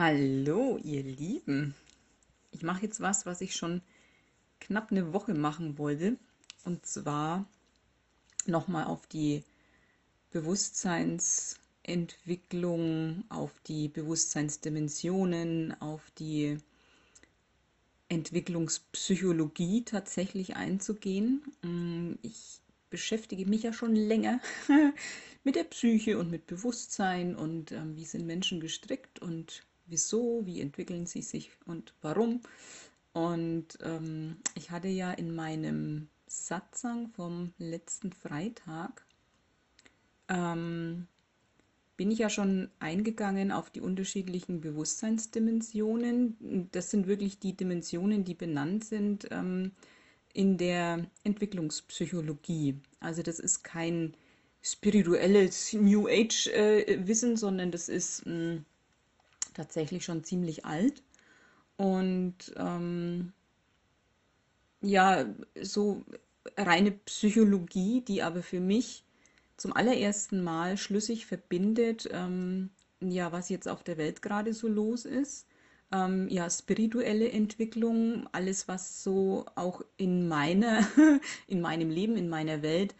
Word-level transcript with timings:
Hallo, 0.00 0.78
ihr 0.84 1.02
Lieben. 1.02 1.74
Ich 2.52 2.62
mache 2.62 2.82
jetzt 2.82 3.00
was, 3.00 3.26
was 3.26 3.40
ich 3.40 3.56
schon 3.56 3.82
knapp 4.60 4.92
eine 4.92 5.12
Woche 5.12 5.34
machen 5.34 5.76
wollte. 5.76 6.16
Und 6.64 6.86
zwar 6.86 7.48
nochmal 8.46 8.84
auf 8.84 9.08
die 9.08 9.42
Bewusstseinsentwicklung, 10.30 13.24
auf 13.28 13.50
die 13.66 13.88
Bewusstseinsdimensionen, 13.88 15.74
auf 15.80 16.12
die 16.16 16.58
Entwicklungspsychologie 18.08 19.82
tatsächlich 19.82 20.54
einzugehen. 20.54 21.42
Mm, 21.62 22.12
ich 22.22 22.60
beschäftige 22.88 23.46
mich 23.46 23.64
ja 23.64 23.72
schon 23.72 23.96
länger 23.96 24.38
mit 25.42 25.56
der 25.56 25.64
Psyche 25.64 26.20
und 26.20 26.30
mit 26.30 26.46
Bewusstsein 26.46 27.34
und 27.34 27.72
ähm, 27.72 27.96
wie 27.96 28.04
sind 28.04 28.26
Menschen 28.26 28.60
gestrickt 28.60 29.18
und 29.18 29.64
wieso, 29.88 30.42
wie 30.44 30.60
entwickeln 30.60 31.06
sie 31.06 31.22
sich 31.22 31.50
und 31.66 31.94
warum. 32.02 32.40
Und 33.12 33.78
ähm, 33.82 34.36
ich 34.54 34.70
hatte 34.70 34.88
ja 34.88 35.12
in 35.12 35.34
meinem 35.34 36.08
Satzang 36.26 37.08
vom 37.08 37.52
letzten 37.58 38.12
Freitag, 38.12 39.04
ähm, 40.28 41.06
bin 41.96 42.10
ich 42.12 42.20
ja 42.20 42.30
schon 42.30 42.70
eingegangen 42.78 43.50
auf 43.50 43.70
die 43.70 43.80
unterschiedlichen 43.80 44.60
Bewusstseinsdimensionen. 44.60 46.68
Das 46.70 46.90
sind 46.90 47.08
wirklich 47.08 47.40
die 47.40 47.56
Dimensionen, 47.56 48.24
die 48.24 48.34
benannt 48.34 48.84
sind 48.84 49.26
ähm, 49.32 49.72
in 50.32 50.58
der 50.58 51.06
Entwicklungspsychologie. 51.24 52.76
Also 53.00 53.22
das 53.22 53.40
ist 53.40 53.64
kein 53.64 54.14
spirituelles 54.62 55.72
New 55.72 56.06
Age-Wissen, 56.06 57.32
äh, 57.32 57.36
sondern 57.36 57.72
das 57.72 57.88
ist 57.88 58.26
mh, 58.26 58.32
hm, 58.32 58.64
tatsächlich 59.58 60.04
schon 60.04 60.24
ziemlich 60.24 60.64
alt. 60.64 61.02
Und 61.76 62.54
ähm, 62.56 63.32
ja, 64.80 65.26
so 65.60 66.04
reine 66.56 66.92
Psychologie, 66.92 68.00
die 68.00 68.22
aber 68.22 68.42
für 68.42 68.60
mich 68.60 69.04
zum 69.56 69.72
allerersten 69.74 70.42
Mal 70.42 70.76
schlüssig 70.76 71.26
verbindet, 71.26 72.08
ähm, 72.12 72.70
ja, 73.00 73.32
was 73.32 73.48
jetzt 73.48 73.68
auf 73.68 73.82
der 73.82 73.98
Welt 73.98 74.22
gerade 74.22 74.54
so 74.54 74.68
los 74.68 75.04
ist. 75.04 75.46
Ähm, 75.90 76.28
ja, 76.28 76.48
spirituelle 76.50 77.30
Entwicklung, 77.30 78.28
alles, 78.32 78.68
was 78.68 79.02
so 79.02 79.46
auch 79.56 79.82
in 79.96 80.28
meiner, 80.28 80.86
in 81.48 81.60
meinem 81.60 81.90
Leben, 81.90 82.16
in 82.16 82.28
meiner 82.28 82.62
Welt 82.62 82.94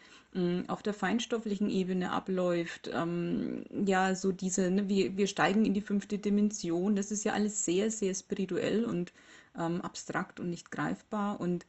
auf 0.68 0.82
der 0.82 0.94
feinstofflichen 0.94 1.70
Ebene 1.70 2.12
abläuft. 2.12 2.90
Ähm, 2.92 3.64
ja, 3.86 4.14
so 4.14 4.30
diese, 4.30 4.70
ne, 4.70 4.88
wir, 4.88 5.16
wir 5.16 5.26
steigen 5.26 5.64
in 5.64 5.74
die 5.74 5.80
fünfte 5.80 6.18
Dimension. 6.18 6.96
Das 6.96 7.10
ist 7.10 7.24
ja 7.24 7.32
alles 7.32 7.64
sehr, 7.64 7.90
sehr 7.90 8.14
spirituell 8.14 8.84
und 8.84 9.12
ähm, 9.58 9.80
abstrakt 9.80 10.38
und 10.38 10.50
nicht 10.50 10.70
greifbar. 10.70 11.40
Und 11.40 11.66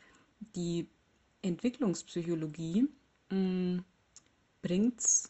die 0.55 0.87
Entwicklungspsychologie 1.41 2.89
bringt 4.61 4.99
es 4.99 5.29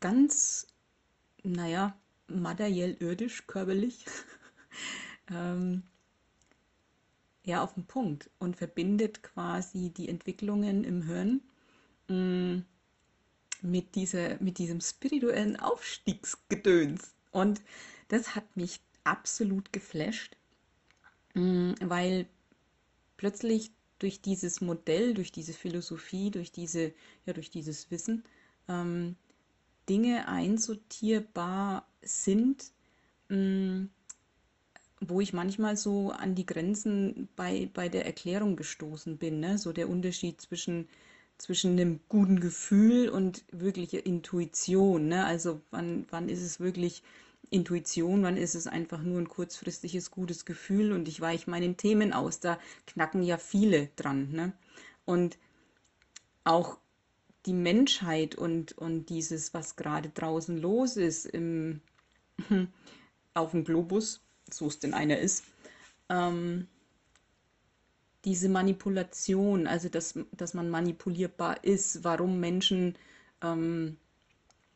ganz, 0.00 0.66
naja, 1.42 1.96
materiell, 2.28 2.96
irdisch, 3.00 3.46
körperlich, 3.46 4.04
ähm, 5.30 5.82
ja, 7.44 7.62
auf 7.62 7.74
den 7.74 7.86
Punkt 7.86 8.30
und 8.38 8.56
verbindet 8.56 9.22
quasi 9.22 9.90
die 9.90 10.08
Entwicklungen 10.08 10.84
im 10.84 11.02
Hirn 11.02 11.42
Mm, 12.08 12.60
mit, 13.62 13.94
dieser, 13.94 14.40
mit 14.40 14.58
diesem 14.58 14.80
spirituellen 14.80 15.58
Aufstiegsgedöns. 15.58 17.14
Und 17.30 17.62
das 18.08 18.34
hat 18.34 18.56
mich 18.56 18.80
absolut 19.04 19.72
geflasht, 19.72 20.36
mm, 21.34 21.72
weil 21.80 22.26
plötzlich 23.16 23.72
durch 23.98 24.20
dieses 24.20 24.60
Modell, 24.60 25.14
durch 25.14 25.32
diese 25.32 25.54
Philosophie, 25.54 26.30
durch, 26.30 26.52
diese, 26.52 26.92
ja, 27.26 27.32
durch 27.32 27.50
dieses 27.50 27.90
Wissen 27.90 28.24
ähm, 28.68 29.16
Dinge 29.88 30.28
einsortierbar 30.28 31.86
sind, 32.02 32.70
ähm, 33.30 33.90
wo 35.00 35.20
ich 35.20 35.32
manchmal 35.32 35.76
so 35.76 36.10
an 36.10 36.34
die 36.34 36.46
Grenzen 36.46 37.28
bei, 37.36 37.70
bei 37.72 37.88
der 37.88 38.06
Erklärung 38.06 38.56
gestoßen 38.56 39.18
bin. 39.18 39.40
Ne? 39.40 39.58
So 39.58 39.72
der 39.72 39.88
Unterschied 39.88 40.40
zwischen 40.40 40.88
zwischen 41.44 41.72
einem 41.72 42.00
guten 42.08 42.40
Gefühl 42.40 43.10
und 43.10 43.44
wirklicher 43.52 44.06
Intuition. 44.06 45.08
Ne? 45.08 45.26
Also 45.26 45.60
wann, 45.70 46.06
wann 46.08 46.30
ist 46.30 46.40
es 46.40 46.58
wirklich 46.58 47.02
Intuition, 47.50 48.22
wann 48.22 48.38
ist 48.38 48.54
es 48.54 48.66
einfach 48.66 49.02
nur 49.02 49.20
ein 49.20 49.28
kurzfristiges 49.28 50.10
gutes 50.10 50.46
Gefühl 50.46 50.92
und 50.92 51.06
ich 51.06 51.20
weiche 51.20 51.50
meinen 51.50 51.76
Themen 51.76 52.14
aus. 52.14 52.40
Da 52.40 52.58
knacken 52.86 53.22
ja 53.22 53.36
viele 53.36 53.90
dran. 53.96 54.30
Ne? 54.32 54.52
Und 55.04 55.36
auch 56.44 56.78
die 57.44 57.52
Menschheit 57.52 58.36
und, 58.36 58.72
und 58.78 59.10
dieses, 59.10 59.52
was 59.52 59.76
gerade 59.76 60.08
draußen 60.08 60.56
los 60.56 60.96
ist 60.96 61.26
im, 61.26 61.82
auf 63.34 63.50
dem 63.50 63.64
Globus, 63.64 64.22
so 64.50 64.66
es 64.66 64.78
denn 64.78 64.94
einer 64.94 65.18
ist, 65.18 65.44
ähm, 66.08 66.68
diese 68.24 68.48
Manipulation, 68.48 69.66
also 69.66 69.88
dass, 69.88 70.18
dass 70.32 70.54
man 70.54 70.70
manipulierbar 70.70 71.62
ist, 71.64 72.04
warum 72.04 72.40
Menschen 72.40 72.96
ähm, 73.42 73.96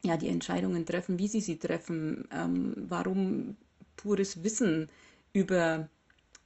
ja, 0.04 0.16
die 0.16 0.28
Entscheidungen 0.28 0.86
treffen, 0.86 1.18
wie 1.18 1.28
sie 1.28 1.40
sie 1.40 1.58
treffen, 1.58 2.28
ähm, 2.32 2.74
warum 2.88 3.56
pures 3.96 4.42
Wissen 4.44 4.88
über 5.32 5.88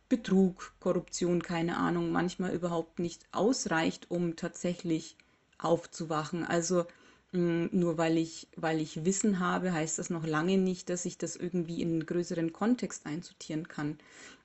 Betrug, 0.09 0.75
Korruption, 0.81 1.43
keine 1.43 1.77
Ahnung, 1.77 2.13
manchmal 2.13 2.55
überhaupt 2.55 2.99
nicht 2.99 3.27
ausreicht, 3.33 4.11
um 4.11 4.37
tatsächlich 4.37 5.17
aufzuwachen. 5.59 6.45
Also 6.45 6.87
mh, 7.33 7.71
nur 7.73 7.99
weil 7.99 8.19
ich, 8.19 8.49
weil 8.57 8.81
ich 8.81 9.05
Wissen 9.05 9.39
habe, 9.41 9.73
heißt 9.73 9.99
das 9.99 10.11
noch 10.11 10.27
lange 10.27 10.59
nicht, 10.59 10.91
dass 10.91 11.05
ich 11.07 11.19
das 11.19 11.37
irgendwie 11.37 11.81
in 11.83 11.91
einen 11.93 12.07
größeren 12.07 12.53
Kontext 12.53 13.07
einsortieren 13.07 13.69
kann. 13.69 13.99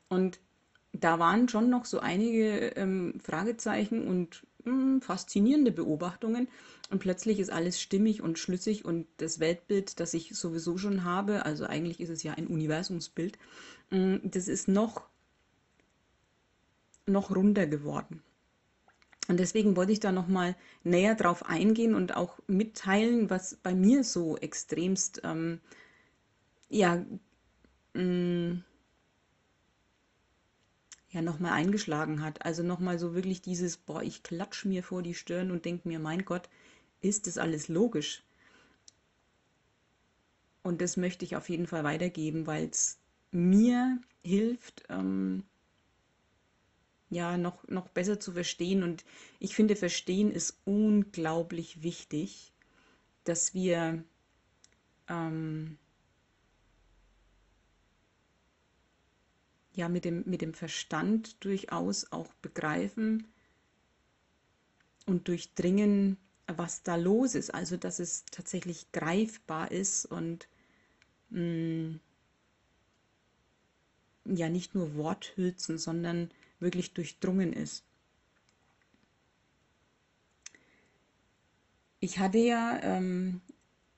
Und 0.10 0.40
da 0.94 1.20
waren 1.20 1.50
schon 1.50 1.70
noch 1.70 1.86
so 1.86 2.00
einige 2.00 2.70
ähm, 2.76 3.14
Fragezeichen 3.24 4.08
und 4.08 4.46
mh, 4.64 4.72
hm, 4.72 5.02
faszinierende 5.02 5.72
Beobachtungen. 5.72 6.48
Und 6.90 7.00
plötzlich 7.00 7.40
ist 7.40 7.52
alles 7.52 7.82
stimmig 7.82 8.22
und 8.22 8.40
schlüssig 8.40 8.86
und 8.86 9.08
das 9.18 9.40
Weltbild, 9.40 10.00
das 10.00 10.14
ich 10.14 10.36
sowieso 10.36 10.78
schon 10.78 11.04
habe, 11.04 11.46
also 11.46 11.66
eigentlich 11.66 12.00
ist 12.00 12.10
es 12.10 12.24
ja 12.24 12.34
ein 12.34 12.48
Universumsbild, 12.48 13.38
mh, 13.90 13.98
hm, 13.98 14.32
das 14.32 14.48
ist 14.48 14.68
noch, 14.68 15.08
noch 17.06 17.36
runder 17.36 17.68
geworden. 17.68 18.24
Und 19.28 19.40
deswegen 19.42 19.76
wollte 19.76 19.92
ich 19.92 20.00
da 20.00 20.14
nochmal 20.14 20.56
näher 20.84 21.16
drauf 21.16 21.46
eingehen 21.46 21.96
und 21.96 22.16
auch 22.16 22.40
mitteilen, 22.48 23.30
was 23.30 23.58
bei 23.62 23.76
mir 23.76 24.06
so 24.06 24.38
extremst, 24.38 25.22
ähm, 25.26 25.60
ja, 26.70 26.96
mh, 27.94 28.02
hm, 28.02 28.64
ja 31.18 31.22
nochmal 31.24 31.54
eingeschlagen 31.54 32.22
hat. 32.24 32.46
Also 32.46 32.64
nochmal 32.64 33.00
so 33.00 33.14
wirklich 33.16 33.42
dieses, 33.42 33.78
boah, 33.78 34.02
ich 34.02 34.24
klatsch 34.24 34.66
mir 34.66 34.84
vor 34.84 35.02
die 35.02 35.14
Stirn 35.14 35.52
und 35.52 35.66
denke 35.66 35.88
mir, 35.88 36.00
mein 36.00 36.24
Gott, 36.26 36.50
ist 37.02 37.28
das 37.28 37.38
alles 37.38 37.68
logisch? 37.68 38.24
Und 40.64 40.82
das 40.82 40.98
möchte 40.98 41.26
ich 41.26 41.36
auf 41.36 41.50
jeden 41.50 41.68
Fall 41.68 41.84
weitergeben, 41.84 42.46
weil 42.46 42.70
es 42.70 43.00
mir 43.32 44.00
hilft, 44.24 44.84
ähm, 44.90 45.44
ja, 47.10 47.38
noch, 47.38 47.68
noch 47.68 47.88
besser 47.90 48.20
zu 48.20 48.34
verstehen. 48.34 48.84
Und 48.84 49.06
ich 49.40 49.56
finde, 49.56 49.76
Verstehen 49.76 50.32
ist 50.32 50.60
unglaublich 50.66 51.84
wichtig, 51.84 52.54
dass 53.24 53.54
wir 53.54 54.04
ähm, 55.08 55.78
ja 59.78 59.88
mit 59.90 60.06
dem, 60.06 60.24
mit 60.26 60.42
dem 60.42 60.54
Verstand 60.54 61.44
durchaus 61.46 62.12
auch 62.12 62.34
begreifen 62.42 63.28
und 65.06 65.28
durchdringen, 65.28 66.18
was 66.48 66.82
da 66.82 66.96
los 66.96 67.36
ist. 67.36 67.54
Also 67.54 67.78
dass 67.78 68.00
es 68.00 68.26
tatsächlich 68.26 68.92
greifbar 68.92 69.72
ist 69.72 70.06
und 70.06 70.48
mh, 71.30 71.40
mm, 71.40 72.00
ja 74.26 74.50
nicht 74.50 74.74
nur 74.76 74.96
Worthülsen, 74.96 75.78
sondern 75.78 76.32
wirklich 76.60 76.94
durchdrungen 76.94 77.54
ist. 77.54 77.84
Ich 82.00 82.20
hatte 82.20 82.40
ja 82.40 82.80
ähm, 82.82 83.42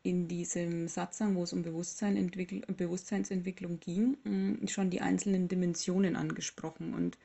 in 0.09 0.27
diesem 0.27 0.87
Satzang, 0.87 1.35
wo 1.35 1.43
es 1.43 1.53
um 1.53 1.61
Bewusstsein 1.61 2.31
Bewusstseinsentwicklung 2.75 3.79
ging, 3.79 4.17
mm, 4.23 4.67
schon 4.67 4.89
die 4.89 5.01
einzelnen 5.01 5.47
Dimensionen 5.47 6.15
angesprochen. 6.15 6.95
Und 6.95 7.17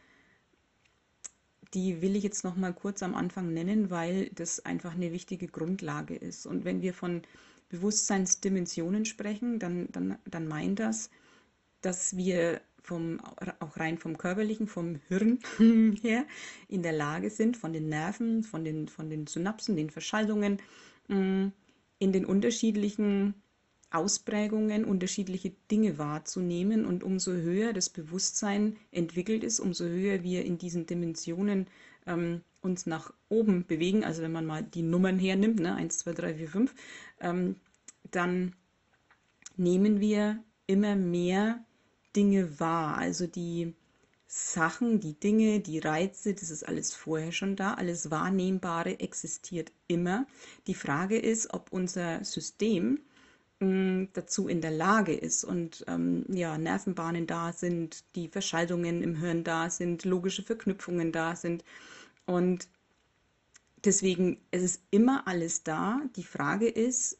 die 1.72 2.02
will 2.02 2.14
ich 2.14 2.22
jetzt 2.22 2.44
noch 2.44 2.56
mal 2.56 2.75
kurz 2.75 3.02
am 3.02 3.14
Anfang 3.14 3.52
nennen, 3.54 3.90
weil 3.90 4.28
das 4.34 4.64
einfach 4.64 4.94
eine 4.94 5.12
wichtige 5.12 5.48
Grundlage 5.48 6.14
ist. 6.14 6.46
Und 6.46 6.64
wenn 6.64 6.82
wir 6.82 6.92
von 6.92 7.22
Bewusstseinsdimensionen 7.70 9.06
sprechen, 9.06 9.58
dann, 9.58 9.88
dann, 9.90 10.19
dann 10.26 10.46
meint 10.46 10.78
das, 10.78 11.08
dass 11.81 12.16
wir 12.19 12.60
vom, 12.82 13.19
auch 13.60 13.78
rein 13.78 13.96
vom 13.96 14.19
körperlichen, 14.19 14.66
vom 14.66 15.00
Hirn 15.08 15.38
her 16.02 16.26
in 16.69 16.82
der 16.82 16.92
Lage 16.92 17.31
sind, 17.31 17.56
von 17.56 17.72
den 17.72 17.88
Nerven, 17.88 18.42
von 18.42 18.62
den, 18.62 18.88
von 18.88 19.08
den 19.08 19.26
Synapsen, 19.26 19.75
den 19.75 19.88
Verschaltungen, 19.88 20.60
mm, 21.08 21.46
in 21.99 22.12
den 22.12 22.25
unterschiedlichen 22.25 23.35
Ausprägungen 23.94 24.85
unterschiedliche 24.85 25.52
Dinge 25.70 25.99
wahrzunehmen 25.99 26.85
und 26.85 27.05
umso 27.05 27.31
höher 27.31 27.73
das 27.73 27.88
Bewusstsein 27.88 28.76
entwickelt 28.91 29.44
ist, 29.44 29.61
umso 29.61 29.85
höher 29.85 30.25
wir 30.25 30.44
in 30.44 30.58
diesen 30.58 30.87
Dimensionen 30.87 31.69
ähm, 32.06 32.41
uns 32.61 32.87
nach 32.87 33.12
oben 33.29 33.67
bewegen, 33.67 34.05
also 34.05 34.23
wenn 34.23 34.32
man 34.32 34.46
mal 34.46 34.64
die 34.64 34.82
Nummern 34.82 35.19
hernimmt, 35.19 35.61
ne, 35.61 35.76
1, 35.76 35.99
2, 35.99 36.12
3, 36.12 36.35
4, 36.35 36.49
5, 36.49 36.75
ähm, 37.20 37.56
dann 38.11 38.55
nehmen 39.56 40.00
wir 40.00 40.43
immer 40.67 40.96
mehr 40.96 41.64
Dinge 42.17 42.58
wahr. 42.58 42.99
Also 42.99 43.26
die 43.26 43.75
Sachen, 44.26 45.00
die 45.00 45.14
Dinge, 45.18 45.60
die 45.60 45.78
Reize, 45.78 46.34
das 46.34 46.50
ist 46.50 46.66
alles 46.66 46.94
vorher 46.94 47.32
schon 47.32 47.56
da, 47.56 47.74
alles 47.74 48.10
Wahrnehmbare 48.10 49.00
existiert 49.00 49.70
immer. 49.86 50.26
Die 50.66 50.74
Frage 50.74 51.18
ist, 51.18 51.52
ob 51.52 51.72
unser 51.72 52.24
System 52.24 53.00
mh, 53.60 53.66
mm, 53.68 54.08
dazu 54.14 54.48
in 54.48 54.60
der 54.60 54.70
Lage 54.70 55.14
ist 55.14 55.44
und 55.44 55.84
ähm, 55.88 56.24
ja, 56.28 56.58
Nervenbahnen 56.58 57.26
da 57.26 57.52
sind, 57.52 58.04
die 58.16 58.28
Verschaltungen 58.28 59.02
im 59.02 59.16
Hirn 59.16 59.44
da 59.44 59.70
sind, 59.70 60.04
logische 60.04 60.42
Verknüpfungen 60.42 61.12
da 61.12 61.36
sind. 61.36 61.64
Und 62.26 62.68
deswegen, 63.84 64.38
es 64.50 64.62
ist 64.62 64.82
immer 64.90 65.26
alles 65.28 65.62
da. 65.62 66.00
Die 66.16 66.24
Frage 66.24 66.68
ist, 66.68 67.18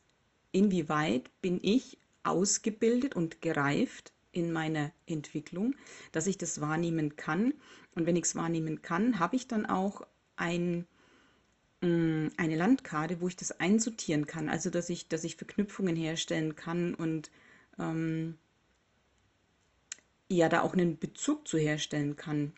inwieweit 0.52 1.30
bin 1.42 1.60
ich 1.62 1.98
ausgebildet 2.22 3.14
und 3.14 3.42
gereift 3.42 4.13
in 4.34 4.52
meiner 4.52 4.92
Entwicklung, 5.06 5.75
dass 6.12 6.26
ich 6.26 6.38
das 6.38 6.60
wahrnehmen 6.60 7.16
kann. 7.16 7.54
Und 7.94 8.06
wenn 8.06 8.16
ich 8.16 8.25
es 8.25 8.34
wahrnehmen 8.34 8.82
kann, 8.82 9.19
habe 9.19 9.36
ich 9.36 9.48
dann 9.48 9.66
auch 9.66 10.02
ein, 10.36 10.86
mm, 11.81 12.28
eine 12.36 12.56
Landkarte, 12.56 13.20
wo 13.20 13.28
ich 13.28 13.36
das 13.36 13.52
einsortieren 13.60 14.26
kann. 14.26 14.48
Also 14.48 14.70
dass 14.70 14.90
ich, 14.90 15.08
dass 15.08 15.25
ich 15.25 15.36
Verknüpfungen 15.36 15.96
herstellen 15.96 16.56
kann 16.56 16.94
und 16.94 17.31
ähm, 17.78 18.38
ja, 20.28 20.48
da 20.48 20.62
auch 20.62 20.72
einen 20.72 20.98
Bezug 20.98 21.46
zu 21.46 21.58
herstellen 21.58 22.16
kann. 22.16 22.52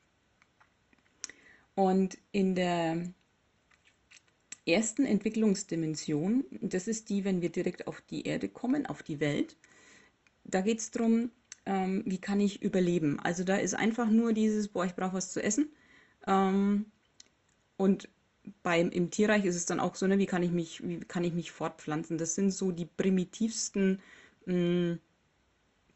Und 1.75 2.17
in 2.33 2.55
der 2.55 3.13
ersten 4.67 5.05
Entwicklungsdimension, 5.05 6.45
das 6.61 6.89
ist 6.89 7.09
die, 7.09 7.25
wenn 7.25 7.43
wir 7.43 7.51
direkt 7.51 7.87
auf 7.87 8.01
die 8.01 8.27
Erde 8.27 8.49
kommen, 8.49 8.87
auf 8.87 9.03
die 9.03 9.21
Welt, 9.21 9.57
da 10.45 10.61
geht 10.61 10.79
es 10.79 10.91
darum, 10.91 11.31
ähm, 11.67 12.03
wie 12.07 12.19
kann 12.19 12.41
ich 12.41 12.63
überleben. 12.63 13.21
Also 13.21 13.45
da 13.45 13.57
ist 13.57 13.75
einfach 13.75 14.09
nur 14.09 14.33
dieses, 14.33 14.69
boah, 14.69 14.87
ich 14.87 14.95
brauche 14.95 15.15
was 15.15 15.33
zu 15.33 15.43
essen. 15.43 15.69
Ähm, 16.27 16.87
und 17.77 18.09
beim, 18.63 18.91
im 18.91 19.11
Tierreich 19.11 19.45
ist 19.45 19.57
es 19.57 19.67
dann 19.67 19.81
auch 19.81 19.97
so, 19.97 20.07
ne, 20.07 20.19
wie 20.19 20.27
kann 20.27 20.43
ich 20.43 20.53
mich, 20.53 20.87
wie 20.87 21.01
kann 21.01 21.25
ich 21.25 21.35
mich 21.35 21.51
fortpflanzen? 21.53 22.19
Das 22.19 22.35
sind 22.35 22.53
so 22.53 22.71
die 22.71 22.87
primitivsten 22.87 24.01
mh, 24.47 24.53
hm, 24.55 24.99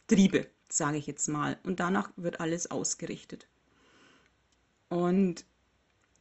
Triebe, 0.09 0.49
sage 0.69 0.99
ich 0.99 1.07
jetzt 1.07 1.29
mal. 1.29 1.57
Und 1.63 1.81
danach 1.81 2.11
wird 2.17 2.41
alles 2.41 2.71
ausgerichtet. 2.71 3.47
Und 4.89 5.45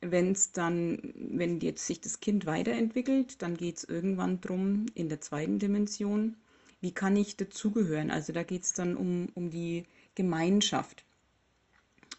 wenn 0.01 0.31
es 0.31 0.51
dann, 0.51 1.13
wenn 1.15 1.59
jetzt 1.59 1.85
sich 1.87 1.99
das 1.99 2.19
Kind 2.19 2.45
weiterentwickelt, 2.45 3.41
dann 3.41 3.57
geht 3.57 3.77
es 3.77 3.83
irgendwann 3.83 4.39
drum 4.41 4.85
in 4.93 5.09
der 5.09 5.21
zweiten 5.21 5.59
Dimension, 5.59 6.37
wie 6.81 6.93
kann 6.93 7.15
ich 7.15 7.37
dazugehören? 7.37 8.11
Also 8.11 8.33
da 8.33 8.43
geht 8.43 8.63
es 8.63 8.73
dann 8.73 8.95
um, 8.95 9.29
um 9.35 9.49
die 9.49 9.85
Gemeinschaft. 10.15 11.05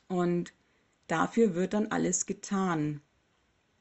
Und 0.09 0.53
dafür 1.07 1.55
wird 1.55 1.75
dann 1.75 1.89
alles 1.89 2.27
getan, 2.27 3.01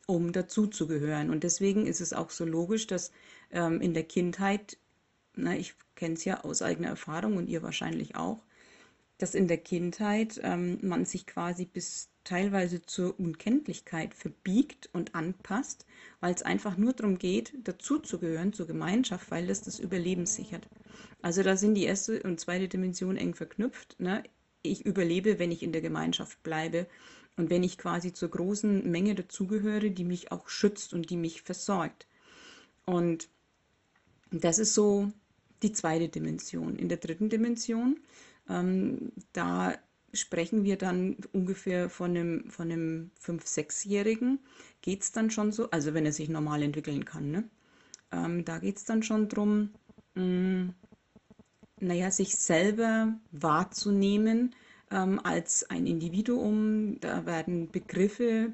um 0.05 0.31
dazuzugehören. 0.31 1.29
Und 1.29 1.43
deswegen 1.43 1.85
ist 1.85 2.01
es 2.01 2.13
auch 2.13 2.29
so 2.29 2.45
logisch, 2.45 2.87
dass 2.87 3.11
ähm, 3.51 3.81
in 3.81 3.93
der 3.93 4.03
Kindheit, 4.03 4.77
na, 5.35 5.55
ich 5.55 5.75
kenne 5.95 6.15
es 6.15 6.25
ja 6.25 6.41
aus 6.43 6.61
eigener 6.61 6.89
Erfahrung 6.89 7.37
und 7.37 7.47
ihr 7.47 7.61
wahrscheinlich 7.61 8.15
auch, 8.15 8.41
dass 9.17 9.35
in 9.35 9.47
der 9.47 9.57
Kindheit 9.57 10.39
ähm, 10.43 10.79
man 10.81 11.05
sich 11.05 11.27
quasi 11.27 11.65
bis 11.65 12.09
teilweise 12.29 12.83
zur 12.83 13.19
Unkenntlichkeit 13.19 14.13
verbiegt 14.13 14.87
und 14.93 15.15
anpasst, 15.15 15.87
weil 16.19 16.31
es 16.31 16.43
einfach 16.43 16.77
nur 16.77 16.93
darum 16.93 17.17
geht, 17.17 17.53
dazuzugehören 17.63 18.53
zur 18.53 18.67
Gemeinschaft, 18.67 19.31
weil 19.31 19.47
das 19.47 19.63
das 19.63 19.79
Überleben 19.79 20.27
sichert. 20.27 20.67
Also 21.23 21.41
da 21.41 21.57
sind 21.57 21.73
die 21.73 21.85
erste 21.85 22.21
und 22.21 22.39
zweite 22.39 22.67
Dimension 22.67 23.17
eng 23.17 23.33
verknüpft. 23.33 23.99
Ne? 23.99 24.23
Ich 24.61 24.85
überlebe, 24.85 25.39
wenn 25.39 25.51
ich 25.51 25.63
in 25.63 25.71
der 25.71 25.81
Gemeinschaft 25.81 26.43
bleibe 26.43 26.85
und 27.35 27.49
wenn 27.49 27.63
ich 27.63 27.79
quasi 27.79 28.13
zur 28.13 28.29
großen 28.29 28.89
Menge 28.91 29.15
dazugehöre, 29.15 29.89
die 29.89 30.03
mich 30.03 30.31
auch 30.31 30.49
schützt 30.49 30.93
und 30.93 31.09
die 31.09 31.17
mich 31.17 31.41
versorgt. 31.41 32.05
Und 32.85 33.27
das 34.29 34.59
ist 34.59 34.75
so 34.75 35.11
die 35.63 35.71
zweite 35.71 36.09
Dimension. 36.09 36.77
In 36.77 36.89
der 36.89 36.99
dritten 36.99 37.29
Dimension 37.29 37.99
ähm, 38.47 39.13
da 39.33 39.75
sprechen 40.13 40.63
wir 40.63 40.77
dann 40.77 41.17
ungefähr 41.33 41.89
von 41.89 42.11
einem, 42.11 42.49
von 42.49 42.71
einem 42.71 43.11
5-, 43.21 43.45
6-Jährigen. 43.45 44.39
Geht 44.81 45.01
es 45.03 45.11
dann 45.11 45.31
schon 45.31 45.51
so, 45.51 45.69
also 45.71 45.93
wenn 45.93 46.05
er 46.05 46.13
sich 46.13 46.29
normal 46.29 46.63
entwickeln 46.63 47.05
kann, 47.05 47.31
ne? 47.31 47.49
Ähm, 48.11 48.43
da 48.45 48.59
geht 48.59 48.77
es 48.77 48.85
dann 48.85 49.03
schon 49.03 49.29
darum, 49.29 49.69
mm, 50.15 50.69
naja, 51.79 52.11
sich 52.11 52.35
selber 52.35 53.13
wahrzunehmen 53.31 54.55
ähm, 54.91 55.19
als 55.23 55.69
ein 55.69 55.85
Individuum. 55.85 56.99
Da 57.01 57.25
werden 57.25 57.69
Begriffe 57.71 58.53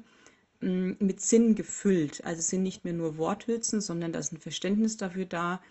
mm, 0.60 0.92
mit 0.98 1.20
Sinn 1.20 1.54
gefüllt. 1.54 2.24
Also 2.24 2.40
es 2.40 2.48
sind 2.48 2.62
nicht 2.62 2.84
mehr 2.84 2.92
nur 2.92 3.16
Worthülsen, 3.18 3.80
sondern 3.80 4.12
da 4.12 4.18
ist 4.18 4.32
ein 4.32 4.40
Verständnis 4.40 4.96
dafür 4.96 5.24
da. 5.26 5.62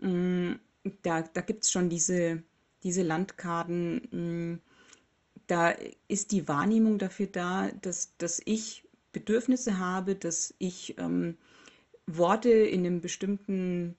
Mm, 0.00 0.52
da 1.02 1.22
da 1.22 1.40
gibt 1.40 1.64
es 1.64 1.70
schon 1.72 1.88
diese 1.88 2.42
diese 2.82 3.02
Landkarten, 3.02 4.08
hm, 4.10 4.60
da 5.46 5.74
ist 6.08 6.32
die 6.32 6.48
Wahrnehmung 6.48 6.98
dafür 6.98 7.26
da, 7.26 7.70
dass, 7.82 8.16
dass 8.18 8.40
ich 8.44 8.84
Bedürfnisse 9.12 9.78
habe, 9.78 10.14
dass 10.14 10.54
ich 10.58 10.98
ähm, 10.98 11.36
Worte 12.06 12.50
in 12.50 12.86
einem 12.86 13.00
bestimmten 13.00 13.96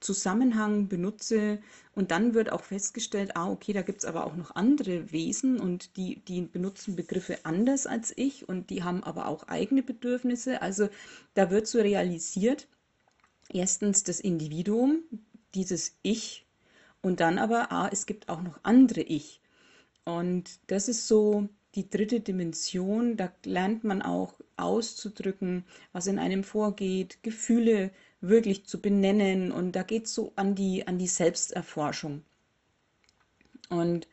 Zusammenhang 0.00 0.88
benutze 0.88 1.58
und 1.94 2.12
dann 2.12 2.32
wird 2.34 2.52
auch 2.52 2.62
festgestellt, 2.62 3.36
ah, 3.36 3.50
okay, 3.50 3.72
da 3.72 3.82
gibt 3.82 3.98
es 3.98 4.04
aber 4.04 4.26
auch 4.26 4.36
noch 4.36 4.54
andere 4.54 5.10
Wesen 5.10 5.58
und 5.58 5.96
die, 5.96 6.20
die 6.20 6.42
benutzen 6.42 6.94
Begriffe 6.94 7.38
anders 7.42 7.86
als 7.86 8.12
ich 8.16 8.48
und 8.48 8.70
die 8.70 8.84
haben 8.84 9.02
aber 9.02 9.26
auch 9.26 9.48
eigene 9.48 9.82
Bedürfnisse. 9.82 10.62
Also 10.62 10.88
da 11.34 11.50
wird 11.50 11.66
so 11.66 11.80
realisiert, 11.80 12.68
erstens 13.48 14.04
das 14.04 14.20
Individuum, 14.20 15.02
dieses 15.54 15.96
Ich, 16.02 16.46
und 17.00 17.20
dann 17.20 17.38
aber, 17.38 17.72
ah, 17.72 17.88
es 17.90 18.06
gibt 18.06 18.28
auch 18.28 18.42
noch 18.42 18.60
andere 18.62 19.02
Ich. 19.02 19.40
Und 20.08 20.60
das 20.68 20.88
ist 20.88 21.06
so 21.06 21.50
die 21.74 21.90
dritte 21.90 22.20
Dimension. 22.20 23.18
Da 23.18 23.30
lernt 23.44 23.84
man 23.84 24.00
auch 24.00 24.32
auszudrücken, 24.56 25.66
was 25.92 26.06
in 26.06 26.18
einem 26.18 26.44
vorgeht, 26.44 27.22
Gefühle 27.22 27.90
wirklich 28.22 28.64
zu 28.64 28.80
benennen. 28.80 29.52
Und 29.52 29.72
da 29.72 29.82
geht 29.82 30.06
es 30.06 30.14
so 30.14 30.32
an 30.34 30.54
die, 30.54 30.86
an 30.86 30.98
die 30.98 31.08
Selbsterforschung. 31.08 32.22
Und 33.68 34.08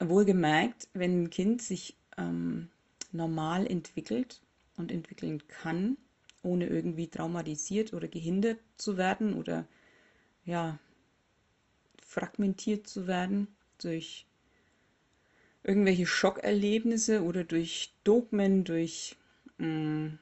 wohlgemerkt, 0.00 0.88
wenn 0.94 1.22
ein 1.22 1.30
Kind 1.30 1.62
sich 1.62 1.96
ähm, 2.18 2.70
normal 3.12 3.68
entwickelt 3.68 4.42
und 4.76 4.90
entwickeln 4.90 5.46
kann, 5.46 5.96
ohne 6.42 6.66
irgendwie 6.66 7.06
traumatisiert 7.06 7.92
oder 7.92 8.08
gehindert 8.08 8.58
zu 8.78 8.96
werden 8.96 9.34
oder 9.34 9.64
ja, 10.44 10.80
fragmentiert 12.04 12.88
zu 12.88 13.06
werden 13.06 13.46
durch 13.84 14.26
irgendwelche 15.64 16.06
Schockerlebnisse 16.06 17.22
oder 17.22 17.44
durch 17.44 17.94
Dogmen, 18.04 18.64
durch 18.64 19.16
mh, 19.58 19.66
mm, 19.66 20.18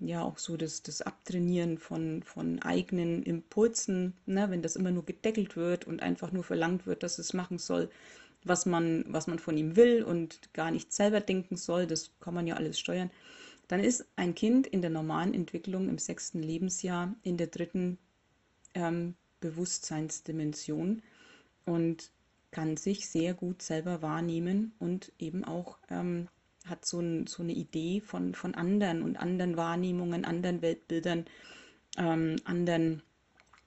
ja 0.00 0.22
auch 0.22 0.38
so 0.38 0.56
das, 0.56 0.82
das 0.82 1.02
Abtrainieren 1.02 1.78
von, 1.78 2.22
von 2.22 2.60
eigenen 2.62 3.22
Impulsen, 3.22 4.14
ne, 4.26 4.50
wenn 4.50 4.62
das 4.62 4.76
immer 4.76 4.90
nur 4.90 5.04
gedeckelt 5.04 5.56
wird 5.56 5.86
und 5.86 6.02
einfach 6.02 6.32
nur 6.32 6.42
verlangt 6.44 6.86
wird, 6.86 7.02
dass 7.02 7.18
es 7.18 7.34
machen 7.34 7.58
soll, 7.58 7.90
was 8.44 8.64
man, 8.64 9.04
was 9.08 9.26
man 9.26 9.38
von 9.38 9.56
ihm 9.58 9.76
will 9.76 10.02
und 10.02 10.52
gar 10.54 10.70
nicht 10.70 10.92
selber 10.92 11.20
denken 11.20 11.56
soll, 11.56 11.86
das 11.86 12.12
kann 12.20 12.34
man 12.34 12.46
ja 12.46 12.56
alles 12.56 12.78
steuern, 12.78 13.10
dann 13.68 13.80
ist 13.80 14.06
ein 14.16 14.34
Kind 14.34 14.66
in 14.66 14.80
der 14.80 14.90
normalen 14.90 15.34
Entwicklung 15.34 15.88
im 15.88 15.98
sechsten 15.98 16.42
Lebensjahr 16.42 17.14
in 17.22 17.36
der 17.36 17.46
dritten 17.48 17.98
ähm, 18.74 19.14
Bewusstseinsdimension. 19.40 21.02
Und 21.66 22.10
kann 22.50 22.76
sich 22.76 23.08
sehr 23.08 23.34
gut 23.34 23.62
selber 23.62 24.02
wahrnehmen 24.02 24.72
und 24.78 25.12
eben 25.18 25.44
auch 25.44 25.78
ähm, 25.88 26.28
hat 26.66 26.84
so, 26.84 27.00
ein, 27.00 27.26
so, 27.26 27.42
eine 27.42 27.52
Idee 27.52 28.00
von, 28.00 28.34
von 28.34 28.54
anderen 28.54 29.02
und 29.02 29.16
anderen 29.16 29.56
Wahrnehmungen, 29.56 30.24
anderen 30.24 30.62
Weltbildern, 30.62 31.26
ähm, 31.96 32.36
anderen 32.44 33.02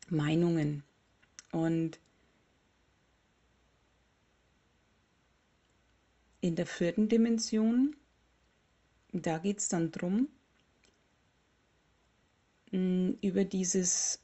Meinungen. 0.09 0.83
Und 1.51 1.99
in 6.41 6.55
der 6.55 6.65
vierten 6.65 7.07
Dimension, 7.09 7.95
da 9.11 9.37
geht 9.37 9.59
es 9.59 9.69
dann 9.69 9.91
drum, 9.91 10.27
über 12.71 13.45
dieses, 13.45 14.19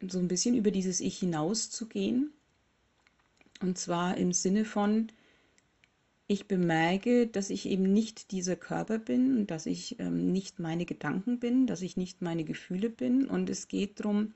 so 0.00 0.18
ein 0.18 0.28
bisschen 0.28 0.54
über 0.54 0.70
dieses 0.70 1.00
Ich 1.00 1.18
hinauszugehen. 1.18 2.32
Und 3.60 3.78
zwar 3.78 4.16
im 4.16 4.32
Sinne 4.32 4.64
von, 4.64 5.08
ich 6.26 6.48
bemerke, 6.48 7.26
dass 7.26 7.50
ich 7.50 7.66
eben 7.66 7.92
nicht 7.92 8.30
dieser 8.30 8.56
Körper 8.56 8.98
bin, 8.98 9.46
dass 9.46 9.66
ich 9.66 10.00
ähm, 10.00 10.32
nicht 10.32 10.58
meine 10.58 10.86
Gedanken 10.86 11.38
bin, 11.38 11.66
dass 11.66 11.82
ich 11.82 11.96
nicht 11.96 12.22
meine 12.22 12.44
Gefühle 12.44 12.90
bin. 12.90 13.26
Und 13.26 13.50
es 13.50 13.68
geht 13.68 14.00
darum, 14.00 14.34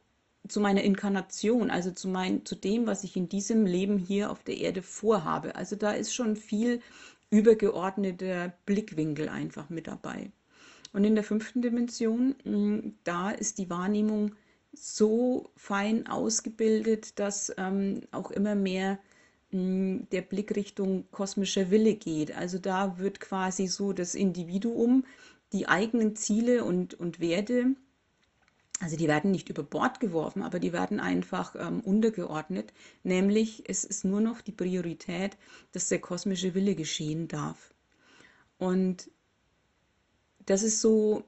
zu 0.48 0.60
meiner 0.60 0.84
Inkarnation, 0.84 1.70
also 1.70 1.92
zu, 1.92 2.08
mein, 2.08 2.46
zu 2.46 2.56
dem, 2.56 2.88
was 2.88 3.04
ich 3.04 3.16
in 3.16 3.30
diesem 3.30 3.66
Leben 3.66 3.98
hier 3.98 4.32
auf 4.32 4.44
der 4.44 4.58
Erde 4.58 4.82
vorhabe. 4.82 5.56
Also 5.56 5.76
da 5.76 5.92
ist 5.92 6.14
schon 6.14 6.36
viel 6.36 6.82
übergeordneter 7.30 8.54
Blickwinkel 8.66 9.30
einfach 9.30 9.70
mit 9.70 9.88
dabei. 9.88 10.32
Und 10.94 11.06
in 11.06 11.16
der 11.16 11.24
fünften 11.24 11.62
Dimension, 11.62 12.36
mm, 12.44 12.94
da 13.04 13.32
ist 13.32 13.58
die 13.60 13.70
Wahrnehmung 13.70 14.36
so 14.74 15.50
fein 15.56 16.08
ausgebildet, 16.08 17.20
dass 17.20 17.54
ähm, 17.58 18.02
auch 18.12 18.32
immer 18.32 18.56
mehr 18.56 19.00
mh, 19.52 19.62
mm, 19.62 20.08
der 20.12 20.22
Blick 20.22 20.56
Richtung 20.56 21.06
kosmischer 21.12 21.72
Wille 21.72 21.96
geht. 21.96 22.36
Also 22.36 22.58
da 22.58 22.98
wird 22.98 23.20
quasi 23.20 23.68
so 23.68 23.94
das 23.94 24.16
Individuum 24.16 25.06
die 25.54 25.68
eigenen 25.68 26.16
Ziele 26.16 26.64
und, 26.64 26.94
und 26.94 27.20
Werte 27.20 27.76
also 28.82 28.98
die 28.98 29.08
werden 29.08 29.30
nicht 29.30 29.50
über 29.50 29.62
Bord 29.62 30.00
geworfen, 30.00 30.42
aber 30.42 30.60
die 30.60 30.74
werden 30.74 31.00
einfach 31.00 31.56
ähm, 31.56 31.82
untergeordnet, 31.82 32.74
nämlich 33.04 33.64
es 33.70 33.84
ist 33.84 34.04
nur 34.04 34.22
noch 34.22 34.42
die 34.42 34.52
Priorität, 34.52 35.38
dass 35.72 35.90
der 35.90 36.00
kosmische 36.00 36.56
Wille 36.56 36.74
geschehen 36.74 37.28
darf. 37.28 37.76
Und 38.58 39.12
das 40.48 40.64
ist 40.64 40.82
so, 40.82 41.24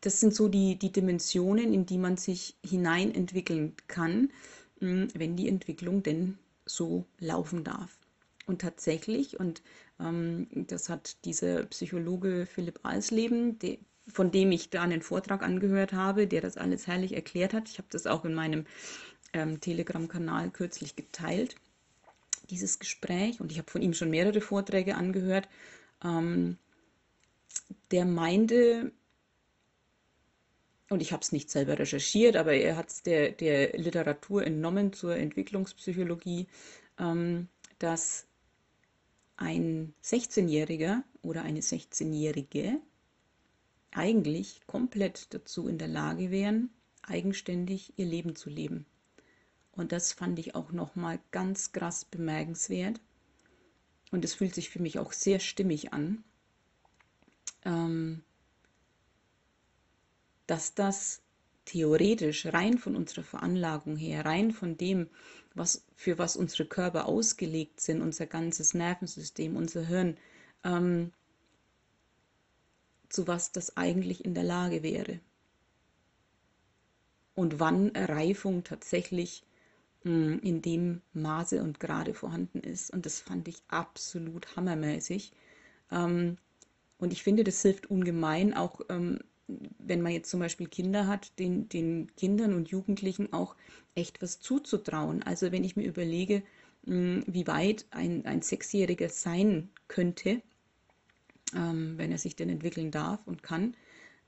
das 0.00 0.20
sind 0.20 0.34
so 0.34 0.48
die, 0.48 0.78
die 0.78 0.92
Dimensionen, 0.92 1.74
in 1.74 1.84
die 1.84 1.98
man 1.98 2.16
sich 2.16 2.56
hinein 2.64 3.12
entwickeln 3.12 3.74
kann, 3.88 4.30
hm, 4.78 5.08
wenn 5.14 5.34
die 5.34 5.48
Entwicklung 5.48 6.04
denn 6.04 6.38
so 6.64 7.06
laufen 7.18 7.64
darf. 7.64 7.98
Und 8.46 8.60
tatsächlich, 8.60 9.40
und 9.40 9.62
ähm, 9.98 10.46
das 10.52 10.88
hat 10.88 11.24
dieser 11.24 11.64
Psychologe 11.66 12.46
Philipp 12.46 12.80
Alsleben, 12.84 13.58
der, 13.58 13.78
von 14.08 14.30
dem 14.30 14.52
ich 14.52 14.70
da 14.70 14.82
einen 14.82 15.02
Vortrag 15.02 15.42
angehört 15.42 15.92
habe, 15.92 16.26
der 16.26 16.40
das 16.40 16.56
alles 16.56 16.86
herrlich 16.86 17.14
erklärt 17.14 17.52
hat. 17.54 17.68
Ich 17.68 17.78
habe 17.78 17.88
das 17.90 18.06
auch 18.06 18.24
in 18.24 18.34
meinem 18.34 18.66
ähm, 19.32 19.60
Telegram-Kanal 19.60 20.50
kürzlich 20.50 20.96
geteilt, 20.96 21.56
dieses 22.50 22.78
Gespräch. 22.78 23.40
Und 23.40 23.52
ich 23.52 23.58
habe 23.58 23.70
von 23.70 23.82
ihm 23.82 23.94
schon 23.94 24.10
mehrere 24.10 24.40
Vorträge 24.40 24.96
angehört. 24.96 25.48
Ähm, 26.04 26.58
der 27.90 28.04
meinte, 28.04 28.92
und 30.88 31.00
ich 31.00 31.12
habe 31.12 31.22
es 31.22 31.32
nicht 31.32 31.50
selber 31.50 31.78
recherchiert, 31.78 32.36
aber 32.36 32.54
er 32.54 32.76
hat 32.76 32.88
es 32.90 33.02
der, 33.02 33.32
der 33.32 33.78
Literatur 33.78 34.44
entnommen 34.44 34.92
zur 34.92 35.16
Entwicklungspsychologie, 35.16 36.48
ähm, 36.98 37.48
dass 37.78 38.26
ein 39.36 39.94
16-Jähriger 40.04 41.02
oder 41.22 41.42
eine 41.42 41.60
16-Jährige 41.60 42.80
eigentlich 43.92 44.60
komplett 44.66 45.32
dazu 45.34 45.68
in 45.68 45.78
der 45.78 45.88
Lage 45.88 46.30
wären, 46.30 46.70
eigenständig 47.02 47.92
ihr 47.96 48.06
Leben 48.06 48.36
zu 48.36 48.50
leben. 48.50 48.86
Und 49.72 49.92
das 49.92 50.12
fand 50.12 50.38
ich 50.38 50.54
auch 50.54 50.72
nochmal 50.72 51.18
ganz 51.30 51.72
krass 51.72 52.04
bemerkenswert. 52.04 53.00
Und 54.10 54.24
es 54.24 54.34
fühlt 54.34 54.54
sich 54.54 54.68
für 54.68 54.82
mich 54.82 54.98
auch 54.98 55.12
sehr 55.12 55.40
stimmig 55.40 55.92
an, 55.92 56.22
ähm, 57.64 58.22
dass 60.46 60.74
das 60.74 61.22
theoretisch 61.64 62.46
rein 62.46 62.76
von 62.76 62.96
unserer 62.96 63.24
Veranlagung 63.24 63.96
her, 63.96 64.24
rein 64.26 64.50
von 64.50 64.76
dem, 64.76 65.08
was, 65.54 65.84
für 65.94 66.18
was 66.18 66.36
unsere 66.36 66.66
Körper 66.66 67.06
ausgelegt 67.06 67.80
sind, 67.80 68.02
unser 68.02 68.26
ganzes 68.26 68.74
Nervensystem, 68.74 69.56
unser 69.56 69.86
Hirn, 69.86 70.16
ähm, 70.64 71.12
zu 73.12 73.26
was 73.26 73.52
das 73.52 73.76
eigentlich 73.76 74.24
in 74.24 74.34
der 74.34 74.44
Lage 74.44 74.82
wäre. 74.82 75.20
Und 77.34 77.60
wann 77.60 77.90
Reifung 77.94 78.64
tatsächlich 78.64 79.44
hm, 80.02 80.40
in 80.40 80.62
dem 80.62 81.00
Maße 81.12 81.62
und 81.62 81.80
Grade 81.80 82.14
vorhanden 82.14 82.60
ist. 82.60 82.90
Und 82.92 83.06
das 83.06 83.20
fand 83.20 83.48
ich 83.48 83.62
absolut 83.68 84.56
hammermäßig. 84.56 85.32
Ähm, 85.90 86.38
und 86.98 87.12
ich 87.12 87.22
finde, 87.22 87.44
das 87.44 87.62
hilft 87.62 87.90
ungemein, 87.90 88.54
auch 88.54 88.80
ähm, 88.88 89.20
wenn 89.78 90.02
man 90.02 90.12
jetzt 90.12 90.30
zum 90.30 90.40
Beispiel 90.40 90.68
Kinder 90.68 91.06
hat, 91.06 91.38
den, 91.38 91.68
den 91.68 92.14
Kindern 92.16 92.54
und 92.54 92.68
Jugendlichen 92.70 93.32
auch 93.32 93.56
echt 93.94 94.22
was 94.22 94.40
zuzutrauen. 94.40 95.22
Also 95.22 95.52
wenn 95.52 95.64
ich 95.64 95.76
mir 95.76 95.86
überlege, 95.86 96.42
hm, 96.84 97.24
wie 97.26 97.46
weit 97.46 97.86
ein, 97.90 98.26
ein 98.26 98.42
Sechsjähriger 98.42 99.08
sein 99.08 99.68
könnte, 99.88 100.42
ähm, 101.54 101.98
wenn 101.98 102.12
er 102.12 102.18
sich 102.18 102.36
denn 102.36 102.48
entwickeln 102.48 102.90
darf 102.90 103.26
und 103.26 103.42
kann. 103.42 103.74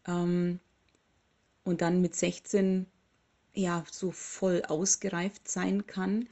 Ähm, 0.06 0.60
und 1.64 1.80
dann 1.80 2.00
mit 2.00 2.14
16 2.14 2.86
ja 3.54 3.84
so 3.90 4.10
voll 4.10 4.62
ausgereift 4.66 5.48
sein 5.48 5.86
kann, 5.86 6.28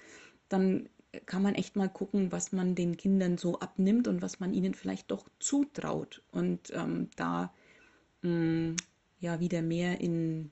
dann 0.48 0.88
kann 1.26 1.42
man 1.42 1.54
echt 1.54 1.76
mal 1.76 1.88
gucken, 1.88 2.32
was 2.32 2.52
man 2.52 2.74
den 2.74 2.96
Kindern 2.96 3.36
so 3.38 3.60
abnimmt 3.60 4.08
und 4.08 4.22
was 4.22 4.40
man 4.40 4.54
ihnen 4.54 4.74
vielleicht 4.74 5.10
doch 5.10 5.28
zutraut 5.38 6.22
und 6.32 6.70
ähm, 6.72 7.10
da 7.16 7.52
mh, 8.22 8.30
mm, 8.30 8.76
ja 9.20 9.40
wieder 9.40 9.62
mehr 9.62 10.00
in 10.00 10.50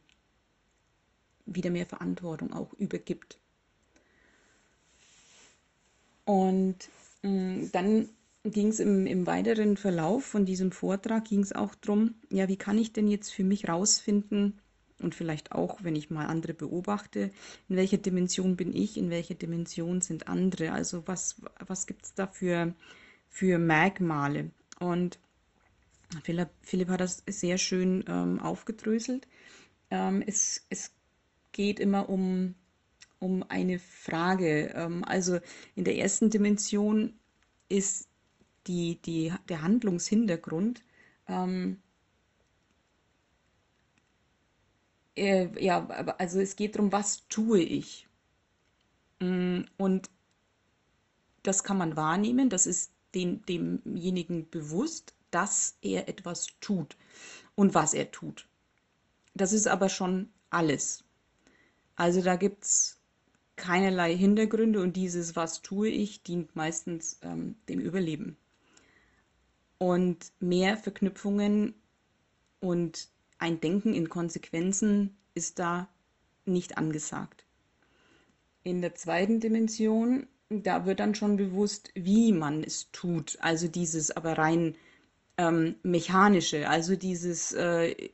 wieder 1.46 1.70
mehr 1.70 1.86
Verantwortung 1.86 2.52
auch 2.52 2.72
übergibt. 2.74 3.38
Und 6.24 6.76
mh, 7.22 7.30
mm, 7.30 7.70
dann 7.72 8.08
ging 8.44 8.68
es 8.68 8.80
im, 8.80 9.06
im 9.06 9.26
weiteren 9.26 9.76
Verlauf 9.76 10.24
von 10.24 10.46
diesem 10.46 10.72
Vortrag, 10.72 11.24
ging 11.26 11.40
es 11.40 11.52
auch 11.52 11.74
darum, 11.74 12.14
ja, 12.30 12.48
wie 12.48 12.56
kann 12.56 12.78
ich 12.78 12.92
denn 12.92 13.08
jetzt 13.08 13.30
für 13.30 13.44
mich 13.44 13.68
rausfinden 13.68 14.60
und 15.00 15.14
vielleicht 15.14 15.52
auch, 15.52 15.82
wenn 15.82 15.96
ich 15.96 16.10
mal 16.10 16.26
andere 16.26 16.54
beobachte, 16.54 17.30
in 17.68 17.76
welcher 17.76 17.98
Dimension 17.98 18.56
bin 18.56 18.74
ich, 18.74 18.96
in 18.96 19.10
welcher 19.10 19.34
Dimension 19.34 20.00
sind 20.00 20.28
andere, 20.28 20.72
also 20.72 21.06
was, 21.06 21.36
was 21.66 21.86
gibt 21.86 22.04
es 22.04 22.14
da 22.14 22.26
für, 22.26 22.74
für 23.28 23.58
Merkmale. 23.58 24.50
Und 24.78 25.18
Philipp, 26.24 26.48
Philipp 26.62 26.88
hat 26.88 27.00
das 27.00 27.22
sehr 27.26 27.58
schön 27.58 28.04
ähm, 28.08 28.40
aufgedröselt. 28.40 29.28
Ähm, 29.90 30.22
es, 30.26 30.66
es 30.70 30.92
geht 31.52 31.78
immer 31.78 32.08
um, 32.08 32.54
um 33.18 33.44
eine 33.48 33.78
Frage. 33.78 34.72
Ähm, 34.74 35.04
also 35.04 35.38
in 35.76 35.84
der 35.84 35.96
ersten 35.96 36.30
Dimension 36.30 37.14
ist 37.68 38.09
die, 38.66 39.00
die, 39.02 39.32
der 39.48 39.62
Handlungshintergrund, 39.62 40.82
ähm, 41.28 41.80
äh, 45.16 45.48
ja, 45.62 45.86
also 46.18 46.40
es 46.40 46.56
geht 46.56 46.76
darum, 46.76 46.92
was 46.92 47.26
tue 47.28 47.60
ich? 47.60 48.06
Mm, 49.20 49.62
und 49.76 50.10
das 51.42 51.64
kann 51.64 51.78
man 51.78 51.96
wahrnehmen, 51.96 52.50
das 52.50 52.66
ist 52.66 52.92
den, 53.14 53.44
demjenigen 53.46 54.48
bewusst, 54.50 55.14
dass 55.30 55.76
er 55.82 56.08
etwas 56.08 56.48
tut 56.60 56.96
und 57.54 57.74
was 57.74 57.94
er 57.94 58.10
tut. 58.10 58.48
Das 59.34 59.52
ist 59.52 59.68
aber 59.68 59.88
schon 59.88 60.30
alles. 60.50 61.04
Also 61.96 62.22
da 62.22 62.36
gibt 62.36 62.64
es 62.64 62.98
keinerlei 63.56 64.16
Hintergründe 64.16 64.80
und 64.80 64.96
dieses 64.96 65.36
Was 65.36 65.62
tue 65.62 65.88
ich 65.88 66.22
dient 66.22 66.56
meistens 66.56 67.18
ähm, 67.22 67.56
dem 67.68 67.78
Überleben. 67.78 68.36
Und 69.82 70.30
mehr 70.40 70.76
Verknüpfungen 70.76 71.74
und 72.60 73.08
ein 73.38 73.60
Denken 73.60 73.94
in 73.94 74.10
Konsequenzen 74.10 75.16
ist 75.34 75.58
da 75.58 75.88
nicht 76.44 76.76
angesagt. 76.76 77.46
In 78.62 78.82
der 78.82 78.94
zweiten 78.94 79.40
Dimension, 79.40 80.26
da 80.50 80.84
wird 80.84 81.00
dann 81.00 81.14
schon 81.14 81.38
bewusst, 81.38 81.90
wie 81.94 82.32
man 82.32 82.62
es 82.62 82.90
tut. 82.92 83.38
Also 83.40 83.68
dieses 83.68 84.10
aber 84.10 84.36
rein 84.36 84.74
ähm, 85.38 85.76
mechanische, 85.82 86.68
also 86.68 86.94
dieses 86.94 87.54
äh, 87.54 88.10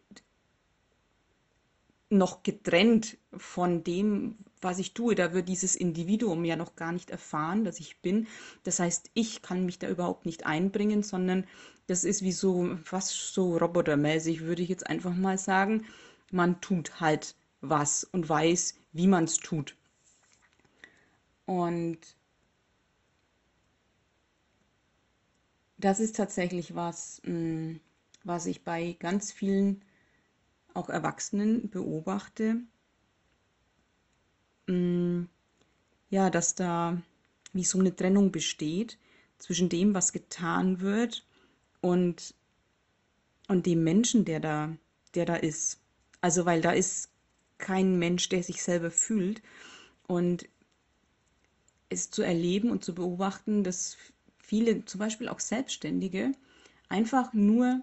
noch 2.10 2.44
getrennt 2.44 3.18
von 3.36 3.82
dem, 3.82 4.36
was 4.66 4.78
ich 4.78 4.92
tue. 4.92 5.14
Da 5.14 5.32
wird 5.32 5.48
dieses 5.48 5.76
Individuum 5.76 6.44
ja 6.44 6.56
noch 6.56 6.76
gar 6.76 6.92
nicht 6.92 7.10
erfahren, 7.10 7.64
dass 7.64 7.80
ich 7.80 8.02
bin. 8.02 8.26
Das 8.64 8.80
heißt, 8.80 9.10
ich 9.14 9.40
kann 9.40 9.64
mich 9.64 9.78
da 9.78 9.88
überhaupt 9.88 10.26
nicht 10.26 10.44
einbringen, 10.44 11.02
sondern 11.02 11.46
das 11.86 12.04
ist 12.04 12.22
wie 12.22 12.32
so, 12.32 12.76
fast 12.84 13.32
so 13.32 13.56
robotermäßig, 13.56 14.42
würde 14.42 14.62
ich 14.62 14.68
jetzt 14.68 14.86
einfach 14.86 15.14
mal 15.14 15.38
sagen. 15.38 15.86
Man 16.32 16.60
tut 16.60 17.00
halt 17.00 17.36
was 17.60 18.04
und 18.04 18.28
weiß, 18.28 18.74
wie 18.92 19.06
man 19.06 19.24
es 19.24 19.36
tut. 19.38 19.76
Und 21.46 21.98
das 25.78 26.00
ist 26.00 26.16
tatsächlich 26.16 26.74
was, 26.74 27.22
mm, 27.24 27.76
was 28.24 28.46
ich 28.46 28.64
bei 28.64 28.96
ganz 28.98 29.30
vielen 29.30 29.82
auch 30.74 30.88
Erwachsenen 30.88 31.70
beobachte, 31.70 32.62
mm, 34.66 35.24
ja, 36.10 36.30
dass 36.30 36.54
da 36.54 37.00
wie 37.52 37.64
so 37.64 37.78
eine 37.78 37.94
Trennung 37.94 38.32
besteht 38.32 38.98
zwischen 39.38 39.68
dem, 39.68 39.94
was 39.94 40.12
getan 40.12 40.80
wird 40.80 41.26
und, 41.80 42.34
und 43.48 43.66
dem 43.66 43.84
Menschen, 43.84 44.24
der 44.24 44.40
da, 44.40 44.76
der 45.14 45.24
da 45.24 45.36
ist. 45.36 45.80
Also 46.20 46.46
weil 46.46 46.60
da 46.60 46.72
ist 46.72 47.10
kein 47.58 47.98
Mensch, 47.98 48.28
der 48.28 48.42
sich 48.42 48.62
selber 48.62 48.90
fühlt. 48.90 49.42
Und 50.06 50.48
es 51.88 52.10
zu 52.10 52.22
erleben 52.22 52.70
und 52.70 52.84
zu 52.84 52.94
beobachten, 52.94 53.64
dass 53.64 53.96
viele, 54.38 54.84
zum 54.84 55.00
Beispiel 55.00 55.28
auch 55.28 55.40
Selbstständige, 55.40 56.32
einfach 56.88 57.32
nur 57.32 57.82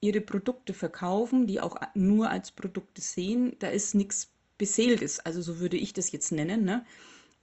ihre 0.00 0.20
Produkte 0.20 0.74
verkaufen, 0.74 1.46
die 1.46 1.60
auch 1.60 1.76
nur 1.94 2.30
als 2.30 2.50
Produkte 2.52 3.00
sehen, 3.00 3.56
da 3.58 3.68
ist 3.68 3.94
nichts 3.94 4.33
Beseeltes, 4.58 5.20
also 5.20 5.42
so 5.42 5.58
würde 5.58 5.76
ich 5.76 5.92
das 5.92 6.12
jetzt 6.12 6.32
nennen. 6.32 6.64
Ne? 6.64 6.84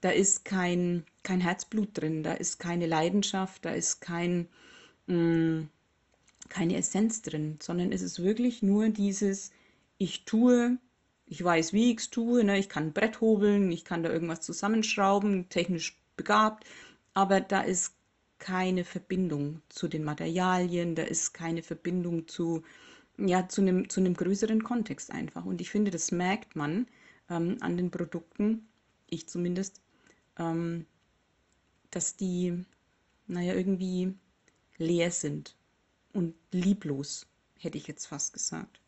Da 0.01 0.09
ist 0.09 0.45
kein, 0.45 1.05
kein 1.23 1.41
Herzblut 1.41 1.89
drin, 1.93 2.23
da 2.23 2.33
ist 2.33 2.59
keine 2.59 2.87
Leidenschaft, 2.87 3.65
da 3.65 3.71
ist 3.71 4.01
kein, 4.01 4.47
mh, 5.07 5.15
mm, 5.15 5.69
keine 6.49 6.75
Essenz 6.75 7.21
drin, 7.21 7.57
sondern 7.61 7.91
es 7.91 8.01
ist 8.01 8.21
wirklich 8.21 8.61
nur 8.61 8.89
dieses, 8.89 9.51
ich 9.97 10.25
tue, 10.25 10.77
ich 11.25 11.43
weiß, 11.43 11.71
wie 11.73 11.91
ich 11.91 11.99
es 11.99 12.09
tue, 12.09 12.43
ne? 12.43 12.59
ich 12.59 12.67
kann 12.67 12.87
ein 12.87 12.93
Brett 12.93 13.21
hobeln, 13.21 13.71
ich 13.71 13.85
kann 13.85 14.03
da 14.03 14.11
irgendwas 14.11 14.41
zusammenschrauben, 14.41 15.47
technisch 15.49 15.97
begabt, 16.17 16.65
aber 17.13 17.39
da 17.39 17.61
ist 17.61 17.93
keine 18.37 18.83
Verbindung 18.83 19.61
zu 19.69 19.87
den 19.87 20.03
Materialien, 20.03 20.95
da 20.95 21.03
ist 21.03 21.33
keine 21.33 21.63
Verbindung 21.63 22.27
zu, 22.27 22.63
ja, 23.17 23.47
zu 23.47 23.61
einem, 23.61 23.87
zu 23.87 23.99
einem 23.99 24.15
größeren 24.15 24.63
Kontext 24.63 25.11
einfach. 25.11 25.45
Und 25.45 25.61
ich 25.61 25.69
finde, 25.69 25.91
das 25.91 26.11
merkt 26.11 26.55
man 26.55 26.87
ähm, 27.31 27.57
an 27.61 27.77
den 27.77 27.89
Produkten, 27.89 28.67
ich 29.07 29.27
zumindest, 29.27 29.81
ähm, 30.37 30.85
dass 31.89 32.15
die, 32.15 32.65
naja, 33.27 33.53
irgendwie 33.53 34.13
leer 34.77 35.11
sind 35.11 35.55
und 36.13 36.35
lieblos, 36.51 37.25
hätte 37.57 37.77
ich 37.77 37.87
jetzt 37.87 38.05
fast 38.05 38.33
gesagt. 38.33 38.79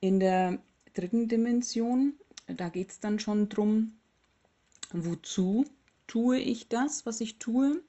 In 0.00 0.20
der 0.20 0.58
dritten 0.92 1.28
Dimension, 1.28 2.14
da 2.46 2.68
geht 2.68 2.90
es 2.90 3.00
dann 3.00 3.18
schon 3.18 3.48
drum, 3.48 3.94
wozu 4.92 5.64
tue 6.06 6.38
ich 6.38 6.68
das, 6.68 7.06
was 7.06 7.20
ich 7.20 7.38
tue? 7.38 7.80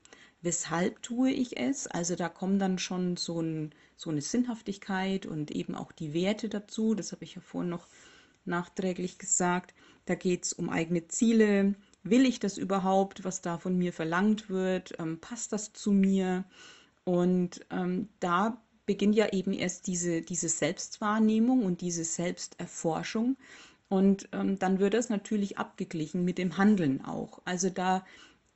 weshalb 0.45 1.01
tue 1.01 1.31
ich 1.31 1.57
es? 1.57 1.87
Also 1.87 2.15
da 2.15 2.29
kommt 2.29 2.61
dann 2.61 2.79
schon 2.79 3.17
so, 3.17 3.41
ein, 3.41 3.73
so 3.97 4.11
eine 4.11 4.21
Sinnhaftigkeit 4.21 5.25
und 5.25 5.51
eben 5.51 5.75
auch 5.75 5.91
die 5.91 6.13
Werte 6.13 6.47
dazu. 6.47 6.93
Das 6.95 7.11
habe 7.11 7.25
ich 7.25 7.35
ja 7.35 7.41
vorhin 7.41 7.69
noch 7.69 7.87
nachträglich 8.47 9.17
gesagt. 9.17 9.73
Da 10.05 10.15
geht 10.15 10.45
es 10.45 10.53
um 10.53 10.69
eigene 10.69 11.07
Ziele. 11.07 11.75
Will 12.03 12.25
ich 12.25 12.39
das 12.39 12.57
überhaupt, 12.57 13.23
was 13.23 13.41
da 13.41 13.57
von 13.57 13.77
mir 13.77 13.93
verlangt 13.93 14.49
wird? 14.49 14.93
Ähm, 14.99 15.19
passt 15.19 15.51
das 15.53 15.73
zu 15.73 15.91
mir? 15.91 16.45
Und 17.03 17.65
ähm, 17.71 18.09
da 18.19 18.61
beginnt 18.85 19.15
ja 19.15 19.31
eben 19.31 19.53
erst 19.53 19.87
diese, 19.87 20.21
diese 20.21 20.49
Selbstwahrnehmung 20.49 21.63
und 21.63 21.81
diese 21.81 22.03
Selbsterforschung. 22.03 23.37
Und 23.89 24.29
ähm, 24.31 24.59
dann 24.59 24.79
wird 24.79 24.93
das 24.93 25.09
natürlich 25.09 25.57
abgeglichen 25.57 26.23
mit 26.25 26.37
dem 26.37 26.57
Handeln 26.57 27.03
auch. 27.03 27.41
Also 27.45 27.69
da 27.69 28.05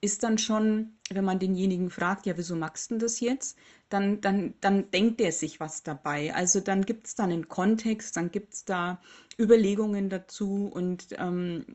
ist 0.01 0.23
dann 0.23 0.37
schon, 0.37 0.93
wenn 1.09 1.25
man 1.25 1.39
denjenigen 1.39 1.89
fragt, 1.89 2.25
ja, 2.25 2.37
wieso 2.37 2.55
magst 2.55 2.91
du 2.91 2.97
das 2.97 3.19
jetzt? 3.19 3.57
Dann, 3.89 4.21
dann, 4.21 4.53
dann 4.61 4.91
denkt 4.91 5.19
er 5.19 5.31
sich 5.31 5.59
was 5.59 5.83
dabei. 5.83 6.33
Also 6.33 6.59
dann 6.59 6.85
gibt 6.85 7.07
es 7.07 7.15
da 7.15 7.23
einen 7.23 7.49
Kontext, 7.49 8.15
dann 8.15 8.31
gibt 8.31 8.53
es 8.53 8.65
da 8.65 9.01
Überlegungen 9.37 10.09
dazu 10.09 10.69
und 10.71 11.07
ähm, 11.17 11.65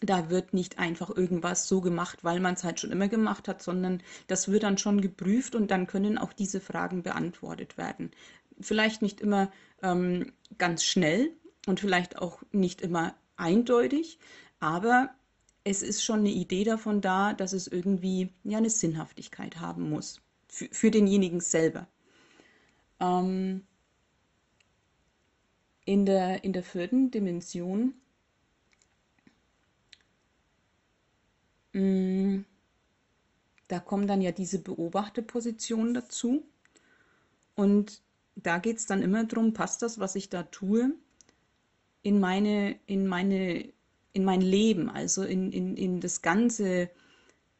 da 0.00 0.30
wird 0.30 0.54
nicht 0.54 0.78
einfach 0.78 1.14
irgendwas 1.14 1.68
so 1.68 1.80
gemacht, 1.80 2.20
weil 2.22 2.40
man 2.40 2.54
es 2.54 2.64
halt 2.64 2.80
schon 2.80 2.90
immer 2.90 3.08
gemacht 3.08 3.48
hat, 3.48 3.62
sondern 3.62 4.02
das 4.26 4.48
wird 4.48 4.62
dann 4.62 4.78
schon 4.78 5.00
geprüft 5.00 5.54
und 5.54 5.70
dann 5.70 5.86
können 5.86 6.18
auch 6.18 6.32
diese 6.32 6.60
Fragen 6.60 7.02
beantwortet 7.02 7.76
werden. 7.76 8.10
Vielleicht 8.60 9.02
nicht 9.02 9.20
immer 9.20 9.50
ähm, 9.82 10.32
ganz 10.58 10.84
schnell 10.84 11.32
und 11.66 11.80
vielleicht 11.80 12.18
auch 12.18 12.42
nicht 12.52 12.80
immer 12.80 13.14
eindeutig, 13.36 14.18
aber 14.60 15.10
es 15.64 15.82
ist 15.82 16.04
schon 16.04 16.20
eine 16.20 16.30
Idee 16.30 16.64
davon 16.64 17.00
da, 17.00 17.32
dass 17.32 17.52
es 17.54 17.66
irgendwie 17.66 18.30
ja 18.44 18.58
eine 18.58 18.70
Sinnhaftigkeit 18.70 19.58
haben 19.60 19.88
muss 19.88 20.20
für, 20.48 20.68
für 20.70 20.90
denjenigen 20.90 21.40
selber. 21.40 21.88
Ähm, 23.00 23.66
in, 25.86 26.06
der, 26.06 26.44
in 26.44 26.52
der 26.52 26.62
vierten 26.62 27.10
Dimension 27.10 27.94
mm, 31.72 32.42
da 33.68 33.80
kommen 33.80 34.06
dann 34.06 34.20
ja 34.20 34.32
diese 34.32 34.58
Beobachterpositionen 34.60 35.94
dazu. 35.94 36.46
Und 37.54 38.02
da 38.36 38.58
geht 38.58 38.78
es 38.78 38.86
dann 38.86 39.02
immer 39.02 39.24
darum, 39.24 39.52
passt 39.52 39.82
das, 39.82 39.98
was 39.98 40.14
ich 40.16 40.28
da 40.28 40.42
tue, 40.42 40.92
in 42.02 42.20
meine, 42.20 42.78
in 42.86 43.06
meine 43.06 43.72
in 44.14 44.24
mein 44.24 44.40
Leben, 44.40 44.88
also 44.88 45.24
in, 45.24 45.52
in, 45.52 45.76
in 45.76 46.00
das 46.00 46.22
Ganze, 46.22 46.88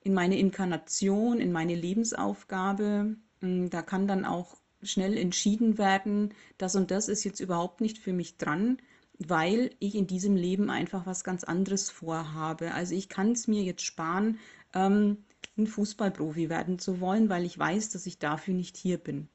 in 0.01 0.15
meine 0.15 0.39
Inkarnation, 0.39 1.41
in 1.41 1.53
meine 1.53 1.75
Lebensaufgabe. 1.75 3.17
Mm, 3.41 3.69
da 3.69 3.83
kann 3.83 4.07
dann 4.07 4.25
auch 4.25 4.57
schnell 4.83 5.19
entschieden 5.19 5.79
werden, 5.79 6.33
das 6.57 6.77
und 6.77 6.91
das 6.91 7.09
ist 7.09 7.25
jetzt 7.25 7.41
überhaupt 7.41 7.81
nicht 7.81 7.99
für 7.99 8.13
mich 8.13 8.37
dran, 8.37 8.79
weil 9.19 9.71
ich 9.81 9.97
in 9.97 10.07
diesem 10.07 10.37
Leben 10.37 10.71
einfach 10.71 11.07
was 11.07 11.25
ganz 11.25 11.43
anderes 11.43 11.91
vorhabe. 11.91 12.73
Also 12.73 12.95
ich 12.95 13.09
kann 13.09 13.33
es 13.33 13.49
mir 13.49 13.63
jetzt 13.63 13.85
sparen, 13.85 14.39
ähm, 14.75 15.25
ein 15.57 15.67
Fußballprofi 15.67 16.49
werden 16.49 16.79
zu 16.79 17.01
wollen, 17.01 17.29
weil 17.29 17.45
ich 17.45 17.59
weiß, 17.59 17.91
dass 17.91 18.07
ich 18.07 18.19
dafür 18.19 18.55
nicht 18.55 18.77
hier 18.77 18.99
bin. 18.99 19.29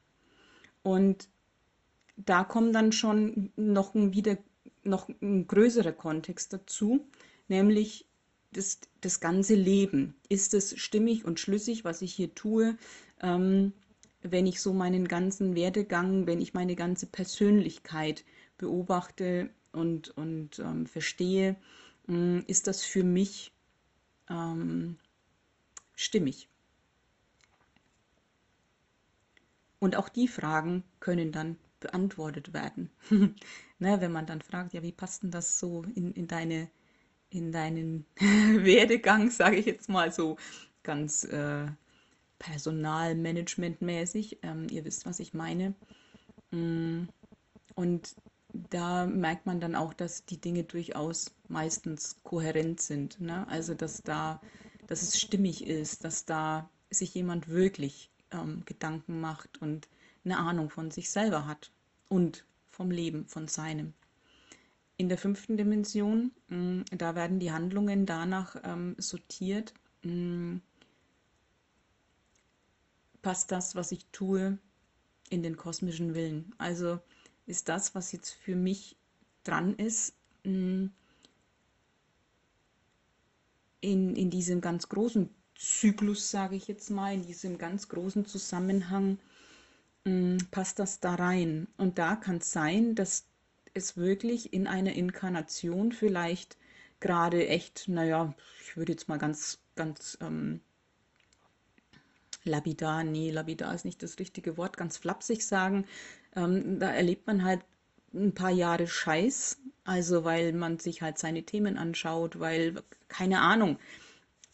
Und 0.82 1.28
da 2.16 2.44
kommt 2.44 2.74
dann 2.74 2.92
schon 2.92 3.52
noch 3.56 3.94
ein 3.94 4.14
wieder 4.14 4.38
noch 4.82 5.08
ein 5.20 5.46
größerer 5.46 5.92
Kontext 5.92 6.52
dazu, 6.52 7.06
nämlich 7.48 8.06
das, 8.52 8.80
das 9.00 9.20
ganze 9.20 9.54
Leben. 9.54 10.14
Ist 10.28 10.54
es 10.54 10.78
stimmig 10.78 11.24
und 11.24 11.38
schlüssig, 11.38 11.84
was 11.84 12.02
ich 12.02 12.12
hier 12.14 12.34
tue? 12.34 12.76
Ähm, 13.20 13.72
wenn 14.22 14.46
ich 14.46 14.60
so 14.60 14.72
meinen 14.72 15.08
ganzen 15.08 15.54
Werdegang, 15.54 16.26
wenn 16.26 16.40
ich 16.40 16.52
meine 16.52 16.76
ganze 16.76 17.06
Persönlichkeit 17.06 18.24
beobachte 18.58 19.50
und, 19.72 20.10
und 20.16 20.58
ähm, 20.58 20.86
verstehe, 20.86 21.56
äh, 22.08 22.40
ist 22.40 22.66
das 22.66 22.82
für 22.82 23.04
mich 23.04 23.52
ähm, 24.28 24.98
stimmig? 25.94 26.48
Und 29.78 29.96
auch 29.96 30.10
die 30.10 30.28
Fragen 30.28 30.84
können 31.00 31.32
dann 31.32 31.56
beantwortet 31.80 32.52
werden. 32.52 32.90
ne, 33.10 34.00
wenn 34.00 34.12
man 34.12 34.26
dann 34.26 34.42
fragt, 34.42 34.74
ja, 34.74 34.82
wie 34.82 34.92
passt 34.92 35.22
denn 35.22 35.30
das 35.30 35.58
so 35.58 35.82
in, 35.94 36.12
in, 36.12 36.28
deine, 36.28 36.68
in 37.30 37.52
deinen 37.52 38.04
Werdegang, 38.18 39.30
sage 39.30 39.56
ich 39.56 39.64
jetzt 39.66 39.88
mal 39.88 40.12
so 40.12 40.36
ganz 40.82 41.24
äh, 41.24 41.66
personalmanagementmäßig. 42.38 44.38
Ähm, 44.42 44.66
ihr 44.70 44.84
wisst, 44.84 45.06
was 45.06 45.20
ich 45.20 45.34
meine. 45.34 45.74
Mm, 46.50 47.04
und 47.74 48.14
da 48.52 49.06
merkt 49.06 49.46
man 49.46 49.60
dann 49.60 49.76
auch, 49.76 49.94
dass 49.94 50.24
die 50.24 50.40
Dinge 50.40 50.64
durchaus 50.64 51.32
meistens 51.48 52.20
kohärent 52.24 52.80
sind. 52.80 53.20
Ne? 53.20 53.46
Also 53.48 53.74
dass 53.74 54.02
da, 54.02 54.40
dass 54.86 55.02
es 55.02 55.20
stimmig 55.20 55.66
ist, 55.66 56.04
dass 56.04 56.24
da 56.24 56.68
sich 56.90 57.14
jemand 57.14 57.48
wirklich 57.48 58.10
ähm, 58.32 58.62
Gedanken 58.64 59.20
macht 59.20 59.60
und 59.62 59.88
eine 60.24 60.38
Ahnung 60.38 60.70
von 60.70 60.90
sich 60.90 61.10
selber 61.10 61.46
hat 61.46 61.70
und 62.08 62.44
vom 62.70 62.90
Leben, 62.90 63.26
von 63.26 63.48
seinem. 63.48 63.94
In 64.96 65.08
der 65.08 65.18
fünften 65.18 65.56
Dimension, 65.56 66.32
mm, 66.48 66.82
da 66.92 67.14
werden 67.14 67.38
die 67.40 67.52
Handlungen 67.52 68.06
danach 68.06 68.56
ähm, 68.64 68.94
sortiert. 68.98 69.72
Mm, 70.02 70.58
passt 73.22 73.50
das, 73.50 73.74
was 73.74 73.92
ich 73.92 74.06
tue, 74.12 74.58
in 75.30 75.42
den 75.42 75.56
kosmischen 75.56 76.14
Willen? 76.14 76.54
Also 76.58 77.00
ist 77.46 77.68
das, 77.68 77.94
was 77.94 78.12
jetzt 78.12 78.30
für 78.30 78.56
mich 78.56 78.96
dran 79.44 79.74
ist, 79.76 80.14
mh, 80.44 80.90
in, 83.80 84.14
in 84.16 84.30
diesem 84.30 84.60
ganz 84.60 84.88
großen 84.88 85.30
Zyklus, 85.56 86.30
sage 86.30 86.56
ich 86.56 86.68
jetzt 86.68 86.90
mal, 86.90 87.14
in 87.14 87.26
diesem 87.26 87.58
ganz 87.58 87.88
großen 87.88 88.26
Zusammenhang, 88.26 89.18
passt 90.50 90.78
das 90.78 91.00
da 91.00 91.14
rein. 91.14 91.68
Und 91.76 91.98
da 91.98 92.16
kann 92.16 92.38
es 92.38 92.52
sein, 92.52 92.94
dass 92.94 93.26
es 93.74 93.96
wirklich 93.96 94.52
in 94.52 94.66
einer 94.66 94.92
Inkarnation 94.94 95.92
vielleicht 95.92 96.56
gerade 97.00 97.46
echt, 97.48 97.88
naja, 97.88 98.34
ich 98.64 98.76
würde 98.76 98.92
jetzt 98.92 99.08
mal 99.08 99.18
ganz, 99.18 99.58
ganz 99.76 100.18
ähm, 100.20 100.60
lapidar, 102.44 103.04
nee, 103.04 103.30
lapidar 103.30 103.74
ist 103.74 103.84
nicht 103.84 104.02
das 104.02 104.18
richtige 104.18 104.56
Wort, 104.56 104.76
ganz 104.76 104.96
flapsig 104.96 105.46
sagen, 105.46 105.86
ähm, 106.36 106.78
da 106.78 106.90
erlebt 106.90 107.26
man 107.26 107.44
halt 107.44 107.60
ein 108.12 108.34
paar 108.34 108.50
Jahre 108.50 108.86
Scheiß, 108.86 109.58
also 109.84 110.24
weil 110.24 110.52
man 110.52 110.78
sich 110.78 111.02
halt 111.02 111.18
seine 111.18 111.44
Themen 111.44 111.78
anschaut, 111.78 112.40
weil, 112.40 112.82
keine 113.08 113.40
Ahnung, 113.40 113.78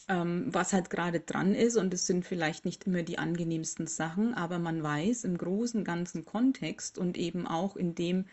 ähm, 0.08 0.46
was 0.52 0.72
halt 0.72 0.90
gerade 0.90 1.20
dran 1.20 1.54
ist 1.54 1.76
und 1.76 1.92
es 1.92 2.06
sind 2.06 2.24
vielleicht 2.24 2.64
nicht 2.64 2.84
immer 2.86 3.02
die 3.02 3.18
angenehmsten 3.18 3.86
Sachen, 3.86 4.34
aber 4.34 4.58
man 4.58 4.82
weiß 4.82 5.24
im 5.24 5.36
großen 5.36 5.84
ganzen 5.84 6.24
Kontext 6.24 6.98
und 6.98 7.16
eben 7.18 7.46
auch 7.46 7.76
in 7.76 7.94
dem, 7.94 8.26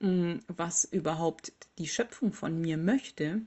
mh, 0.00 0.08
mm, 0.08 0.40
was 0.48 0.84
überhaupt 0.84 1.52
die 1.78 1.88
Schöpfung 1.88 2.32
von 2.32 2.60
mir 2.60 2.76
möchte, 2.76 3.42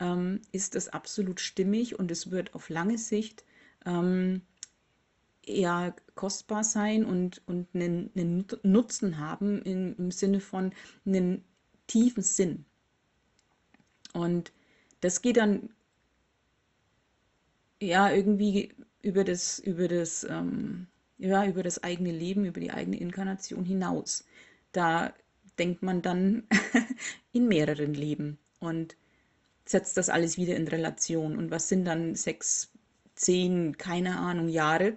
ähm, 0.00 0.40
ist 0.52 0.74
es 0.74 0.88
absolut 0.88 1.40
stimmig 1.40 1.98
und 1.98 2.10
es 2.10 2.30
wird 2.30 2.54
auf 2.54 2.68
lange 2.68 2.98
Sicht 2.98 3.44
ähm, 3.86 4.42
eher 5.46 5.94
kostbar 6.14 6.64
sein 6.64 7.04
und, 7.04 7.42
und 7.46 7.68
einen, 7.74 8.10
einen 8.16 8.46
Nutzen 8.62 9.18
haben 9.18 9.62
im, 9.62 9.94
im 9.96 10.10
Sinne 10.10 10.40
von 10.40 10.72
einen 11.06 11.44
tiefen 11.86 12.22
Sinn. 12.22 12.64
Und 14.12 14.52
das 15.00 15.22
geht 15.22 15.36
dann 15.36 15.70
ja 17.80 18.10
irgendwie 18.10 18.72
über 19.02 19.24
das, 19.24 19.58
über 19.58 19.88
das, 19.88 20.24
ähm, 20.24 20.86
ja, 21.18 21.46
über 21.46 21.62
das 21.62 21.82
eigene 21.82 22.12
Leben, 22.12 22.44
über 22.44 22.60
die 22.60 22.70
eigene 22.70 22.98
Inkarnation 22.98 23.64
hinaus. 23.64 24.24
Da 24.72 25.12
denkt 25.58 25.82
man 25.82 26.02
dann 26.02 26.44
in 27.32 27.48
mehreren 27.48 27.94
Leben 27.94 28.38
und 28.60 28.96
setzt 29.64 29.96
das 29.96 30.08
alles 30.08 30.36
wieder 30.36 30.56
in 30.56 30.68
Relation. 30.68 31.36
Und 31.36 31.50
was 31.50 31.68
sind 31.68 31.84
dann 31.84 32.14
sechs, 32.14 32.72
zehn, 33.14 33.76
keine 33.78 34.18
Ahnung, 34.18 34.48
Jahre, 34.48 34.96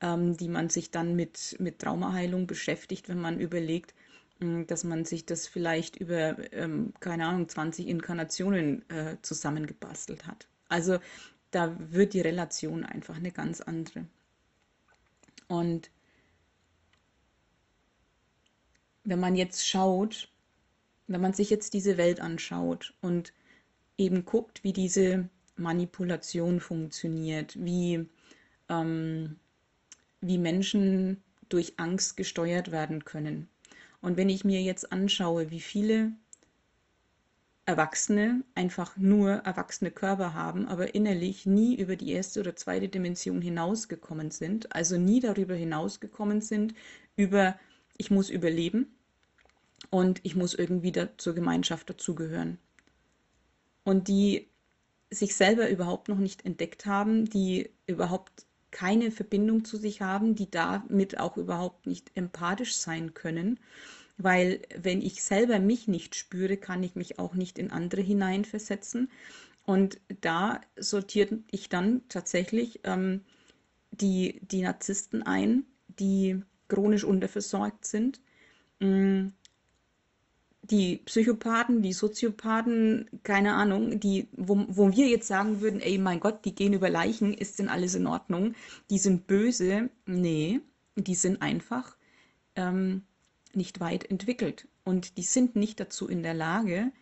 ähm, 0.00 0.36
die 0.36 0.48
man 0.48 0.68
sich 0.70 0.90
dann 0.90 1.14
mit, 1.16 1.56
mit 1.58 1.78
Traumaheilung 1.80 2.46
beschäftigt, 2.46 3.08
wenn 3.08 3.20
man 3.20 3.40
überlegt, 3.40 3.94
hm, 4.40 4.66
dass 4.66 4.84
man 4.84 5.04
sich 5.04 5.26
das 5.26 5.46
vielleicht 5.46 5.96
über, 5.96 6.36
ähm, 6.52 6.92
keine 7.00 7.26
Ahnung, 7.26 7.48
20 7.48 7.86
Inkarnationen 7.88 8.88
äh, 8.90 9.16
zusammengebastelt 9.22 10.26
hat. 10.26 10.48
Also 10.68 10.98
da 11.54 11.76
wird 11.78 12.14
die 12.14 12.20
Relation 12.20 12.84
einfach 12.84 13.16
eine 13.16 13.32
ganz 13.32 13.60
andere. 13.60 14.06
Und 15.48 15.90
wenn 19.04 19.20
man 19.20 19.36
jetzt 19.36 19.66
schaut, 19.66 20.30
wenn 21.06 21.20
man 21.20 21.34
sich 21.34 21.50
jetzt 21.50 21.74
diese 21.74 21.96
Welt 21.96 22.20
anschaut 22.20 22.94
und 23.02 23.32
eben 23.98 24.24
guckt, 24.24 24.64
wie 24.64 24.72
diese 24.72 25.28
Manipulation 25.56 26.60
funktioniert, 26.60 27.62
wie 27.62 28.08
ähm, 28.68 29.36
wie 30.20 30.38
Menschen 30.38 31.22
durch 31.48 31.74
Angst 31.76 32.16
gesteuert 32.16 32.72
werden 32.72 33.04
können. 33.04 33.48
Und 34.00 34.16
wenn 34.16 34.28
ich 34.28 34.44
mir 34.44 34.62
jetzt 34.62 34.90
anschaue, 34.92 35.50
wie 35.50 35.60
viele 35.60 36.12
Erwachsene 37.66 38.44
einfach 38.54 38.96
nur 38.96 39.30
erwachsene 39.30 39.90
Körper 39.90 40.34
haben, 40.34 40.66
aber 40.68 40.94
innerlich 40.94 41.46
nie 41.46 41.74
über 41.76 41.96
die 41.96 42.12
erste 42.12 42.40
oder 42.40 42.54
zweite 42.56 42.88
Dimension 42.88 43.40
hinausgekommen 43.40 44.30
sind, 44.30 44.74
also 44.74 44.98
nie 44.98 45.20
darüber 45.20 45.54
hinausgekommen 45.54 46.42
sind, 46.42 46.74
über 47.16 47.58
ich 47.96 48.10
muss 48.10 48.28
überleben 48.28 48.94
und 49.90 50.20
ich 50.24 50.36
muss 50.36 50.54
irgendwie 50.54 50.92
zur 51.16 51.34
Gemeinschaft 51.34 51.88
dazugehören. 51.88 52.58
Und 53.84 54.08
die 54.08 54.48
sich 55.10 55.36
selber 55.36 55.70
überhaupt 55.70 56.08
noch 56.08 56.18
nicht 56.18 56.44
entdeckt 56.44 56.86
haben, 56.86 57.24
die 57.26 57.70
überhaupt 57.86 58.46
keine 58.70 59.10
Verbindung 59.10 59.64
zu 59.64 59.76
sich 59.76 60.02
haben, 60.02 60.34
die 60.34 60.50
damit 60.50 61.18
auch 61.20 61.36
überhaupt 61.36 61.86
nicht 61.86 62.10
empathisch 62.14 62.76
sein 62.76 63.14
können. 63.14 63.60
Weil 64.16 64.62
wenn 64.76 65.02
ich 65.02 65.22
selber 65.22 65.58
mich 65.58 65.88
nicht 65.88 66.14
spüre, 66.14 66.56
kann 66.56 66.82
ich 66.82 66.94
mich 66.94 67.18
auch 67.18 67.34
nicht 67.34 67.58
in 67.58 67.70
andere 67.70 68.00
hineinversetzen. 68.00 69.10
Und 69.64 70.00
da 70.20 70.60
sortiere 70.76 71.38
ich 71.50 71.68
dann 71.68 72.02
tatsächlich 72.08 72.80
ähm, 72.84 73.22
die, 73.90 74.40
die 74.42 74.62
Narzissten 74.62 75.22
ein, 75.22 75.64
die 75.88 76.42
chronisch 76.68 77.04
unterversorgt 77.04 77.86
sind, 77.86 78.20
mm, 78.80 79.28
die 80.70 80.98
Psychopathen, 81.04 81.82
die 81.82 81.92
Soziopathen, 81.92 83.08
keine 83.22 83.54
Ahnung, 83.54 84.00
die, 84.00 84.28
wo, 84.32 84.64
wo 84.68 84.90
wir 84.90 85.08
jetzt 85.08 85.28
sagen 85.28 85.60
würden, 85.60 85.80
ey, 85.80 85.98
mein 85.98 86.20
Gott, 86.20 86.44
die 86.44 86.54
gehen 86.54 86.72
über 86.72 86.88
Leichen, 86.88 87.34
ist 87.34 87.58
denn 87.58 87.68
alles 87.68 87.94
in 87.94 88.06
Ordnung? 88.06 88.54
Die 88.90 88.98
sind 88.98 89.26
böse. 89.26 89.90
Nee, 90.06 90.60
die 90.96 91.14
sind 91.14 91.42
einfach 91.42 91.96
ähm, 92.56 93.02
nicht 93.56 93.80
weit 93.80 94.10
entwickelt. 94.10 94.68
Und 94.84 95.16
die 95.16 95.22
sind 95.22 95.56
nicht 95.56 95.80
dazu 95.80 96.08
in 96.08 96.22
der 96.22 96.34
Lage, 96.34 96.92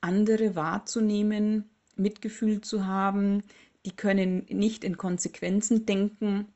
andere 0.00 0.54
wahrzunehmen, 0.54 1.68
Mitgefühl 1.96 2.60
zu 2.60 2.86
haben. 2.86 3.42
Die 3.84 3.94
können 3.94 4.46
nicht 4.48 4.84
in 4.84 4.96
Konsequenzen 4.96 5.86
denken, 5.86 6.48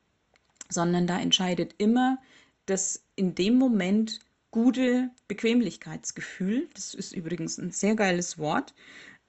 sondern 0.69 1.07
da 1.07 1.19
entscheidet 1.19 1.75
immer, 1.77 2.17
dass 2.65 3.03
in 3.15 3.35
dem 3.35 3.55
Moment 3.55 4.19
gute 4.51 5.09
Bequemlichkeitsgefühl. 5.27 6.69
Das 6.73 6.93
ist 6.93 7.13
übrigens 7.13 7.57
ein 7.57 7.71
sehr 7.71 7.95
geiles 7.95 8.37
Wort. 8.37 8.73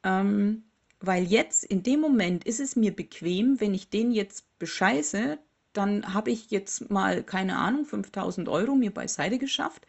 Ähm, 0.05 0.65
weil 1.01 1.25
jetzt, 1.25 1.65
in 1.65 1.83
dem 1.83 2.01
Moment, 2.01 2.45
ist 2.45 2.61
es 2.61 2.77
mir 2.77 2.95
bequem, 2.95 3.61
wenn 3.61 3.75
ich 3.75 3.91
den 3.91 4.13
jetzt 4.13 4.47
bescheiße, 4.59 5.39
dann 5.73 6.15
habe 6.15 6.31
ich 6.31 6.51
jetzt 6.51 6.91
mal, 6.91 7.23
keine 7.23 7.59
Ahnung, 7.59 7.85
5000 7.85 8.49
Euro 8.49 8.75
mir 8.75 8.93
beiseite 8.93 9.39
geschafft 9.39 9.87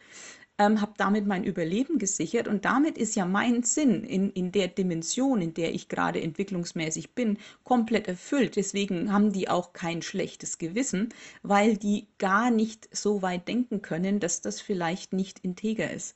ähm, 0.58 0.80
habe 0.80 0.94
damit 0.96 1.26
mein 1.26 1.44
Überleben 1.44 1.98
gesichert 1.98 2.46
und 2.46 2.64
damit 2.64 2.96
ist 2.96 3.16
ja 3.16 3.24
mein 3.24 3.62
Sinn 3.64 4.04
in, 4.04 4.30
in 4.30 4.52
der 4.52 4.68
Dimension, 4.68 5.40
in 5.40 5.54
der 5.54 5.74
ich 5.74 5.88
gerade 5.88 6.20
entwicklungsmäßig 6.20 7.14
bin, 7.14 7.38
komplett 7.64 8.06
erfüllt. 8.06 8.56
Deswegen 8.56 9.12
haben 9.12 9.32
die 9.32 9.48
auch 9.48 9.72
kein 9.72 10.00
schlechtes 10.02 10.58
Gewissen, 10.58 11.08
weil 11.42 11.76
die 11.76 12.06
gar 12.18 12.50
nicht 12.50 12.88
so 12.96 13.20
weit 13.22 13.48
denken 13.48 13.82
können, 13.82 14.20
dass 14.20 14.42
das 14.42 14.60
vielleicht 14.60 15.12
nicht 15.12 15.40
integer 15.40 15.90
ist. 15.90 16.14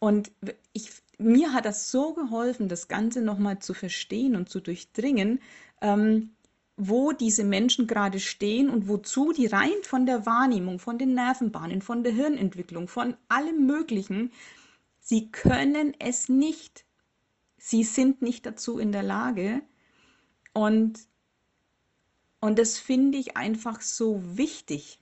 Und 0.00 0.32
ich, 0.72 0.90
mir 1.16 1.54
hat 1.54 1.64
das 1.64 1.90
so 1.90 2.12
geholfen, 2.12 2.68
das 2.68 2.88
Ganze 2.88 3.22
nochmal 3.22 3.60
zu 3.60 3.72
verstehen 3.72 4.36
und 4.36 4.50
zu 4.50 4.60
durchdringen, 4.60 5.40
ähm, 5.80 6.32
wo 6.88 7.12
diese 7.12 7.44
Menschen 7.44 7.86
gerade 7.86 8.20
stehen 8.20 8.70
und 8.70 8.88
wozu 8.88 9.32
die 9.32 9.46
rein 9.46 9.82
von 9.82 10.06
der 10.06 10.26
Wahrnehmung, 10.26 10.78
von 10.78 10.98
den 10.98 11.14
Nervenbahnen, 11.14 11.82
von 11.82 12.02
der 12.02 12.12
Hirnentwicklung, 12.12 12.88
von 12.88 13.16
allem 13.28 13.66
Möglichen, 13.66 14.32
sie 15.00 15.30
können 15.30 15.94
es 15.98 16.28
nicht. 16.28 16.84
Sie 17.58 17.84
sind 17.84 18.22
nicht 18.22 18.46
dazu 18.46 18.78
in 18.78 18.92
der 18.92 19.02
Lage. 19.02 19.62
Und, 20.52 21.00
und 22.40 22.58
das 22.58 22.78
finde 22.78 23.18
ich 23.18 23.36
einfach 23.36 23.80
so 23.80 24.20
wichtig. 24.36 25.01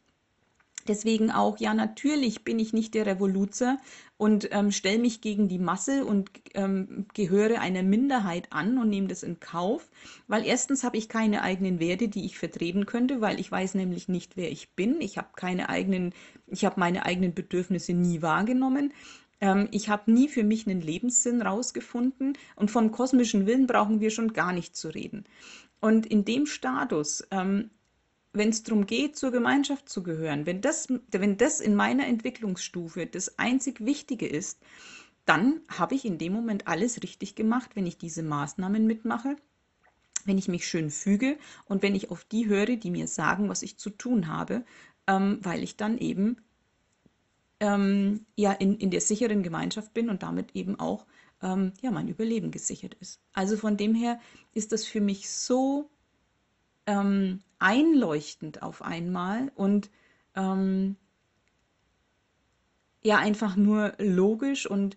Deswegen 0.91 1.31
auch, 1.31 1.59
ja, 1.61 1.73
natürlich 1.73 2.43
bin 2.43 2.59
ich 2.59 2.73
nicht 2.73 2.95
der 2.95 3.07
Revoluzer 3.07 3.79
und 4.17 4.49
ähm, 4.51 4.73
stelle 4.73 4.99
mich 4.99 5.21
gegen 5.21 5.47
die 5.47 5.61
Masse 5.61 6.05
und 6.05 6.33
ähm, 6.55 7.07
gehöre 7.15 7.61
einer 7.61 7.85
Minderheit 7.85 8.49
an 8.51 8.77
und 8.77 8.89
nehme 8.89 9.07
das 9.07 9.23
in 9.23 9.39
Kauf, 9.39 9.89
weil 10.27 10.45
erstens 10.45 10.83
habe 10.83 10.97
ich 10.97 11.09
keine 11.09 11.43
eigenen 11.43 11.79
Werte, 11.79 12.09
die 12.09 12.25
ich 12.25 12.39
vertreten 12.39 12.87
könnte, 12.87 13.21
weil 13.21 13.39
ich 13.39 13.53
weiß 13.53 13.75
nämlich 13.75 14.09
nicht, 14.09 14.37
wer 14.37 14.51
ich 14.51 14.75
bin. 14.75 15.01
Ich 15.01 15.17
habe 15.17 15.29
keine 15.37 15.69
eigenen, 15.69 16.13
ich 16.49 16.65
habe 16.65 16.81
meine 16.81 17.07
eigenen 17.07 17.35
Bedürfnisse 17.35 17.93
nie 17.93 18.21
wahrgenommen. 18.21 18.93
Ähm, 19.41 19.69
ich 19.71 19.89
habe 19.89 20.11
nie 20.11 20.27
für 20.27 20.43
mich 20.43 20.67
einen 20.67 20.81
Lebenssinn 20.81 21.41
rausgefunden 21.41 22.37
und 22.57 22.73
vom 22.73 22.91
kosmischen 22.91 23.47
Willen 23.47 23.69
brauchen 23.69 24.01
wir 24.01 24.11
schon 24.11 24.33
gar 24.33 24.53
nicht 24.53 24.75
zu 24.75 24.89
reden. 24.89 25.23
Und 25.81 26.05
in 26.05 26.25
dem 26.25 26.47
Status 26.47 27.25
ähm, 27.31 27.71
wenn 28.33 28.51
es 28.51 28.63
darum 28.63 28.87
geht, 28.87 29.17
zur 29.17 29.33
Gemeinschaft 29.33 29.89
zu 29.89 30.03
gehören, 30.03 30.47
wenn 30.47 30.61
das, 30.61 30.89
wenn 31.11 31.37
das 31.37 31.61
in 31.61 31.75
meiner 31.75 32.07
Entwicklungsstufe 32.07 33.07
das 33.07 33.39
einzig 33.39 33.85
Wichtige 33.85 34.29
ist, 34.29 34.61
dann 35.25 35.61
habe 35.69 35.95
ich 35.95 36.05
in 36.05 36.19
dem 36.19 36.33
Moment 36.33 36.67
alles 36.67 37.03
richtig 37.03 37.35
gemacht, 37.35 37.71
wenn 37.75 37.87
ich 37.87 37.99
diese 37.99 38.23
Maßnahmen 38.23 38.87
mitmache, 38.87 39.37
wenn 40.25 40.39
ich 40.39 40.49
mich 40.49 40.67
schön 40.67 40.91
füge 40.91 41.39
und 41.67 41.83
wenn 41.83 41.95
ich 41.95 42.11
auf 42.11 42.25
die 42.25 42.47
höre, 42.47 42.77
die 42.77 42.91
mir 42.91 43.09
sagen, 43.09 43.49
was 43.49 43.63
ich 43.63 43.79
zu 43.79 43.91
tun 43.91 44.29
habe, 44.29 44.65
ähm, 45.07 45.39
weil 45.43 45.63
ich 45.63 45.77
dann 45.77 45.99
eben 45.99 46.37
ähm, 47.59 48.27
ja 48.37 48.53
in, 48.53 48.77
in 48.77 48.91
der 48.91 49.01
sicheren 49.01 49.43
Gemeinschaft 49.43 49.93
bin 49.93 50.09
und 50.09 50.23
damit 50.23 50.55
eben 50.55 50.79
auch 50.79 51.07
ähm, 51.43 51.73
ja 51.81 51.91
mein 51.91 52.09
Überleben 52.09 52.51
gesichert 52.51 52.95
ist. 53.01 53.21
Also 53.33 53.57
von 53.57 53.77
dem 53.77 53.95
her 53.95 54.21
ist 54.53 54.73
das 54.73 54.85
für 54.85 55.01
mich 55.01 55.31
so 55.31 55.91
ähm, 56.87 57.41
einleuchtend 57.61 58.63
auf 58.63 58.83
einmal 58.83 59.53
und 59.55 59.91
ähm, 60.35 60.97
ja 63.03 63.19
einfach 63.19 63.57
nur 63.57 63.95
logisch 63.99 64.67
und 64.69 64.97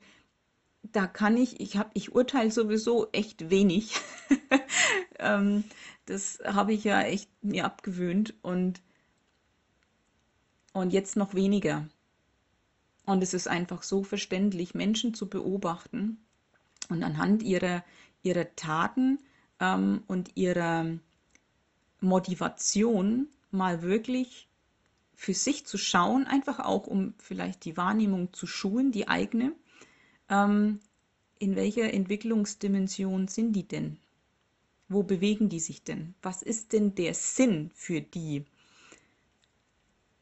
da 0.91 1.07
kann 1.07 1.37
ich, 1.37 1.59
ich 1.59 1.77
habe, 1.77 1.91
ich 1.93 2.13
urteile 2.13 2.51
sowieso 2.51 3.07
echt 3.11 3.49
wenig. 3.49 3.95
ähm, 5.19 5.63
das 6.05 6.39
habe 6.45 6.73
ich 6.73 6.83
ja 6.83 7.01
echt 7.01 7.29
mir 7.41 7.65
abgewöhnt 7.65 8.33
und, 8.41 8.81
und 10.73 10.91
jetzt 10.91 11.15
noch 11.15 11.33
weniger. 11.33 11.87
Und 13.05 13.23
es 13.23 13.33
ist 13.33 13.47
einfach 13.47 13.83
so 13.83 14.03
verständlich, 14.03 14.75
Menschen 14.75 15.13
zu 15.13 15.29
beobachten 15.29 16.17
und 16.89 17.03
anhand 17.03 17.43
ihrer, 17.43 17.83
ihrer 18.21 18.55
Taten 18.55 19.19
ähm, 19.59 20.03
und 20.07 20.35
ihrer 20.35 20.99
Motivation, 22.03 23.27
mal 23.51 23.81
wirklich 23.81 24.47
für 25.15 25.33
sich 25.33 25.65
zu 25.65 25.77
schauen, 25.77 26.25
einfach 26.25 26.59
auch 26.59 26.85
um 26.85 27.13
vielleicht 27.17 27.65
die 27.65 27.77
Wahrnehmung 27.77 28.33
zu 28.33 28.45
schulen, 28.45 28.91
die 28.91 29.07
eigene. 29.07 29.53
Ähm, 30.29 30.79
in 31.39 31.55
welcher 31.55 31.93
Entwicklungsdimension 31.93 33.27
sind 33.27 33.53
die 33.53 33.67
denn? 33.67 33.97
Wo 34.89 35.03
bewegen 35.03 35.49
die 35.49 35.59
sich 35.59 35.83
denn? 35.83 36.13
Was 36.21 36.41
ist 36.41 36.73
denn 36.73 36.93
der 36.95 37.13
Sinn 37.13 37.71
für 37.73 38.01
die? 38.01 38.45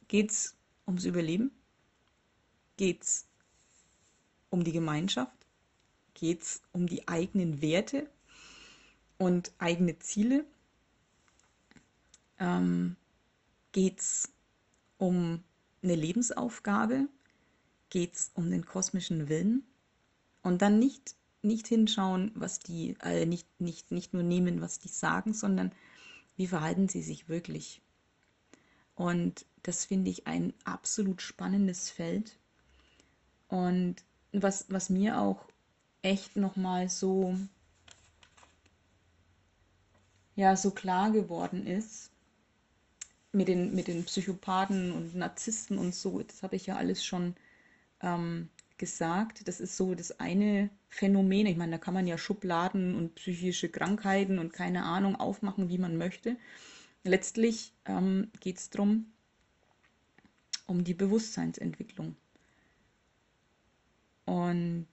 Geht 0.08 0.32
es 0.32 0.56
ums 0.86 1.06
Überleben? 1.06 1.52
Geht 2.78 3.02
es 3.02 3.26
um 4.50 4.63
die 4.63 4.72
Gemeinschaft? 4.72 5.36
Geht 6.13 6.41
es 6.41 6.62
um 6.74 6.86
die 6.86 7.08
eigenen 7.08 7.62
Werte 7.62 8.10
und 9.17 9.52
eigene 9.58 9.98
Ziele? 10.00 10.46
Ähm, 12.41 12.97
geht 13.71 13.99
es 13.99 14.30
um 14.97 15.43
eine 15.82 15.95
Lebensaufgabe, 15.95 17.08
geht 17.89 18.15
es 18.15 18.32
um 18.34 18.51
den 18.51 18.65
kosmischen 18.65 19.30
Willen 19.30 19.63
und 20.41 20.62
dann 20.62 20.80
nicht, 20.80 21.15
nicht 21.41 21.67
hinschauen, 21.67 22.32
was 22.36 22.60
die, 22.60 22.97
äh, 23.01 23.25
nicht, 23.25 23.47
nicht, 23.60 23.91
nicht 23.91 24.13
nur 24.13 24.23
nehmen, 24.23 24.60
was 24.60 24.80
die 24.80 24.89
sagen, 24.89 25.34
sondern 25.34 25.71
wie 26.36 26.47
verhalten 26.47 26.89
sie 26.89 27.01
sich 27.01 27.30
wirklich. 27.30 27.82
Und 28.95 29.45
das 29.63 29.86
finde 29.86 30.12
ich 30.12 30.27
ein 30.27 30.54
absolut 30.63 31.21
spannendes 31.21 31.89
Feld. 31.89 32.38
Und 33.47 33.95
was, 34.32 34.65
was 34.69 34.89
mir 34.89 35.19
auch 35.19 35.45
echt 36.01 36.36
nochmal 36.36 36.89
so, 36.89 37.36
ja, 40.36 40.56
so 40.56 40.71
klar 40.71 41.12
geworden 41.12 41.67
ist, 41.67 42.11
mit 43.32 43.48
den, 43.48 43.74
mit 43.74 43.88
den 43.88 44.04
Psychopathen 44.06 44.91
und 44.91 45.15
Narzissten 45.15 45.78
und 45.78 45.96
so, 45.96 46.22
das 46.22 46.44
habe 46.44 46.56
ich 46.56 46.65
ja 46.65 46.76
alles 46.76 47.06
schon 47.06 47.36
ähm, 48.02 48.50
gesagt. 48.78 49.48
Das 49.48 49.60
ist 49.60 49.78
so 49.78 49.96
das 49.96 50.20
eine 50.20 50.70
Phänomen. 50.89 51.46
Ich 51.46 51.58
meine, 51.58 51.74
da 51.74 51.78
kann 51.78 51.94
man 51.94 52.08
ja 52.08 52.17
Schubladen 52.17 52.96
und 52.96 53.15
psychische 53.15 53.70
Krankheiten 53.70 54.39
und 54.39 54.52
keine 54.52 54.84
Ahnung 54.84 55.15
aufmachen, 55.15 55.70
wie 55.70 55.78
man 55.78 55.98
möchte. 55.98 56.36
Letztlich 57.04 57.74
ähm, 57.86 58.30
geht 58.41 58.58
es 58.58 58.70
darum, 58.70 59.12
um 60.67 60.84
die 60.84 60.94
Bewusstseinsentwicklung. 60.94 62.15
Und 64.26 64.88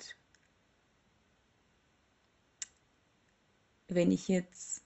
wenn 3.88 4.10
ich 4.10 4.28
jetzt 4.28 4.82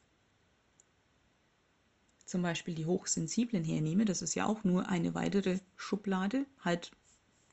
zum 2.32 2.42
Beispiel 2.42 2.74
die 2.74 2.86
Hochsensiblen 2.86 3.62
hernehme, 3.62 4.06
das 4.06 4.22
ist 4.22 4.34
ja 4.34 4.46
auch 4.46 4.64
nur 4.64 4.88
eine 4.88 5.14
weitere 5.14 5.58
Schublade, 5.76 6.46
halt 6.60 6.90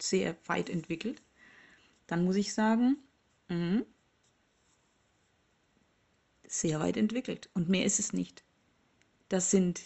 sehr 0.01 0.37
weit 0.45 0.69
entwickelt, 0.69 1.21
dann 2.07 2.23
muss 2.23 2.37
ich 2.37 2.53
sagen, 2.53 2.97
mh, 3.49 3.83
sehr 6.47 6.79
weit 6.79 6.95
entwickelt. 6.95 7.49
Und 7.53 7.67
mehr 7.67 7.85
ist 7.85 7.99
es 7.99 8.13
nicht. 8.13 8.43
Das 9.27 9.51
sind 9.51 9.81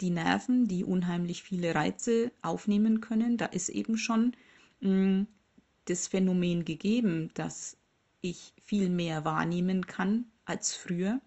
die 0.00 0.10
Nerven, 0.10 0.68
die 0.68 0.84
unheimlich 0.84 1.42
viele 1.42 1.74
Reize 1.74 2.30
aufnehmen 2.40 3.00
können. 3.00 3.36
Da 3.36 3.46
ist 3.46 3.68
eben 3.68 3.98
schon 3.98 4.36
mh, 4.80 5.26
das 5.86 6.06
Phänomen 6.06 6.64
gegeben, 6.64 7.32
dass 7.34 7.76
ich 8.20 8.54
viel 8.62 8.90
mehr 8.90 9.24
wahrnehmen 9.24 9.86
kann 9.88 10.26
als 10.44 10.74
früher. 10.74 11.20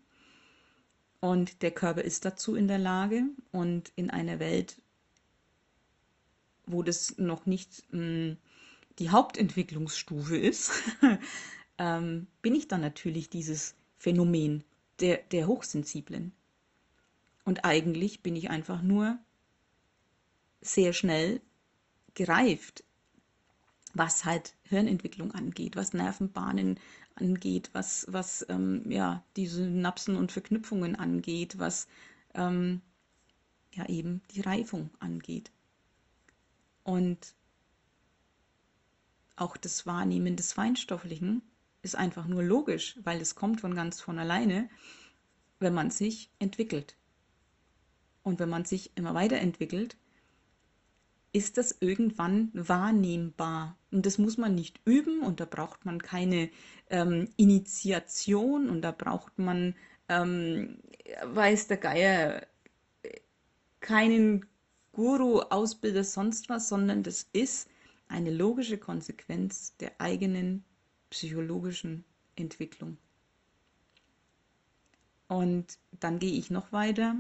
Und 1.24 1.62
der 1.62 1.72
Körper 1.72 2.02
ist 2.02 2.26
dazu 2.26 2.54
in 2.54 2.68
der 2.68 2.80
Lage. 2.80 3.24
Und 3.54 3.94
in 3.96 4.10
einer 4.10 4.40
Welt, 4.40 4.82
wo 6.66 6.84
das 6.84 7.18
noch 7.18 7.46
nicht 7.46 7.82
mh, 7.94 8.00
hm, 8.02 8.38
die 9.00 9.10
Hauptentwicklungsstufe 9.10 10.36
ist, 10.36 10.74
ähm, 11.78 12.28
bin 12.42 12.54
ich 12.56 12.68
dann 12.68 12.82
natürlich 12.82 13.30
dieses 13.30 13.74
Phänomen 13.98 14.66
der, 15.00 15.16
der 15.32 15.48
Hochsensiblen. 15.48 16.34
Und 17.46 17.64
eigentlich 17.64 18.22
bin 18.22 18.36
ich 18.36 18.50
einfach 18.50 18.82
nur 18.82 19.18
sehr 20.60 20.92
schnell 20.92 21.40
gereift, 22.16 22.84
was 23.94 24.26
halt 24.26 24.56
Hirnentwicklung 24.64 25.32
angeht, 25.32 25.78
was 25.78 25.94
Nervenbahnen 25.94 26.82
angeht, 27.16 27.70
was, 27.74 28.06
was 28.10 28.46
ähm, 28.50 28.90
ja, 28.90 29.24
die 29.36 29.48
Synapsen 29.48 30.16
und 30.16 30.32
Verknüpfungen 30.32 30.96
angeht, 30.96 31.60
was 31.60 31.88
ähm, 32.34 32.82
ja 33.74 33.88
eben 33.88 34.22
die 34.32 34.42
Reifung 34.42 34.90
angeht. 35.00 35.52
Und 36.84 37.36
auch 39.36 39.58
das 39.58 39.86
Wahrnehmen 39.86 40.36
des 40.36 40.54
Feinstofflichen 40.54 41.42
ist 41.82 41.96
einfach 41.96 42.28
nur 42.28 42.44
logisch, 42.44 42.98
weil 43.04 43.20
es 43.22 43.36
kommt 43.36 43.62
von 43.62 43.76
ganz 43.76 44.02
von 44.02 44.20
alleine, 44.20 44.70
wenn 45.60 45.74
man 45.74 45.92
sich 45.92 46.30
entwickelt. 46.40 46.96
Und 48.22 48.40
wenn 48.40 48.50
man 48.50 48.66
sich 48.66 48.96
immer 48.96 49.14
weiterentwickelt, 49.14 49.98
ist 51.34 51.58
das 51.58 51.76
irgendwann 51.80 52.52
wahrnehmbar. 52.54 53.76
Und 53.92 54.06
das 54.06 54.18
muss 54.18 54.38
man 54.38 54.56
nicht 54.56 54.80
üben 54.86 55.22
und 55.22 55.40
da 55.40 55.46
braucht 55.46 55.84
man 55.84 56.02
keine 56.02 56.50
ähm, 56.90 57.28
Initiation 57.38 58.70
und 58.70 58.82
da 58.82 58.92
braucht 58.92 59.38
man, 59.40 59.76
ähm, 60.10 60.78
weiß 61.24 61.68
der 61.68 61.78
Geier, 61.78 62.48
keinen 63.80 64.46
Guru, 64.94 65.40
Ausbilder, 65.40 66.04
sonst 66.04 66.50
was, 66.50 66.70
sondern 66.70 67.02
das 67.02 67.28
ist 67.34 67.68
eine 68.08 68.32
logische 68.32 68.78
Konsequenz 68.78 69.76
der 69.78 70.00
eigenen 70.00 70.64
psychologischen 71.10 72.06
Entwicklung. 72.36 72.98
Und 75.28 75.80
dann 76.00 76.20
gehe 76.20 76.34
ich 76.34 76.52
noch 76.52 76.72
weiter, 76.72 77.16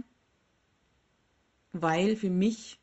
weil 1.71 2.15
für 2.15 2.29
mich, 2.29 2.79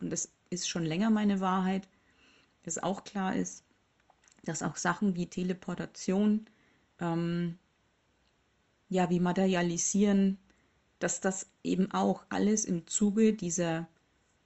und 0.00 0.10
das 0.10 0.32
ist 0.50 0.68
schon 0.68 0.84
länger 0.84 1.10
meine 1.10 1.40
Wahrheit, 1.40 1.88
dass 2.64 2.78
auch 2.78 3.04
klar 3.04 3.34
ist, 3.34 3.64
dass 4.44 4.62
auch 4.62 4.76
Sachen 4.76 5.14
wie 5.14 5.26
Teleportation, 5.26 6.46
ähm, 6.98 7.58
ja, 8.88 9.08
wie 9.10 9.20
Materialisieren, 9.20 10.38
dass 10.98 11.20
das 11.20 11.48
eben 11.62 11.90
auch 11.92 12.24
alles 12.28 12.64
im 12.64 12.86
Zuge 12.86 13.32
dieser 13.32 13.88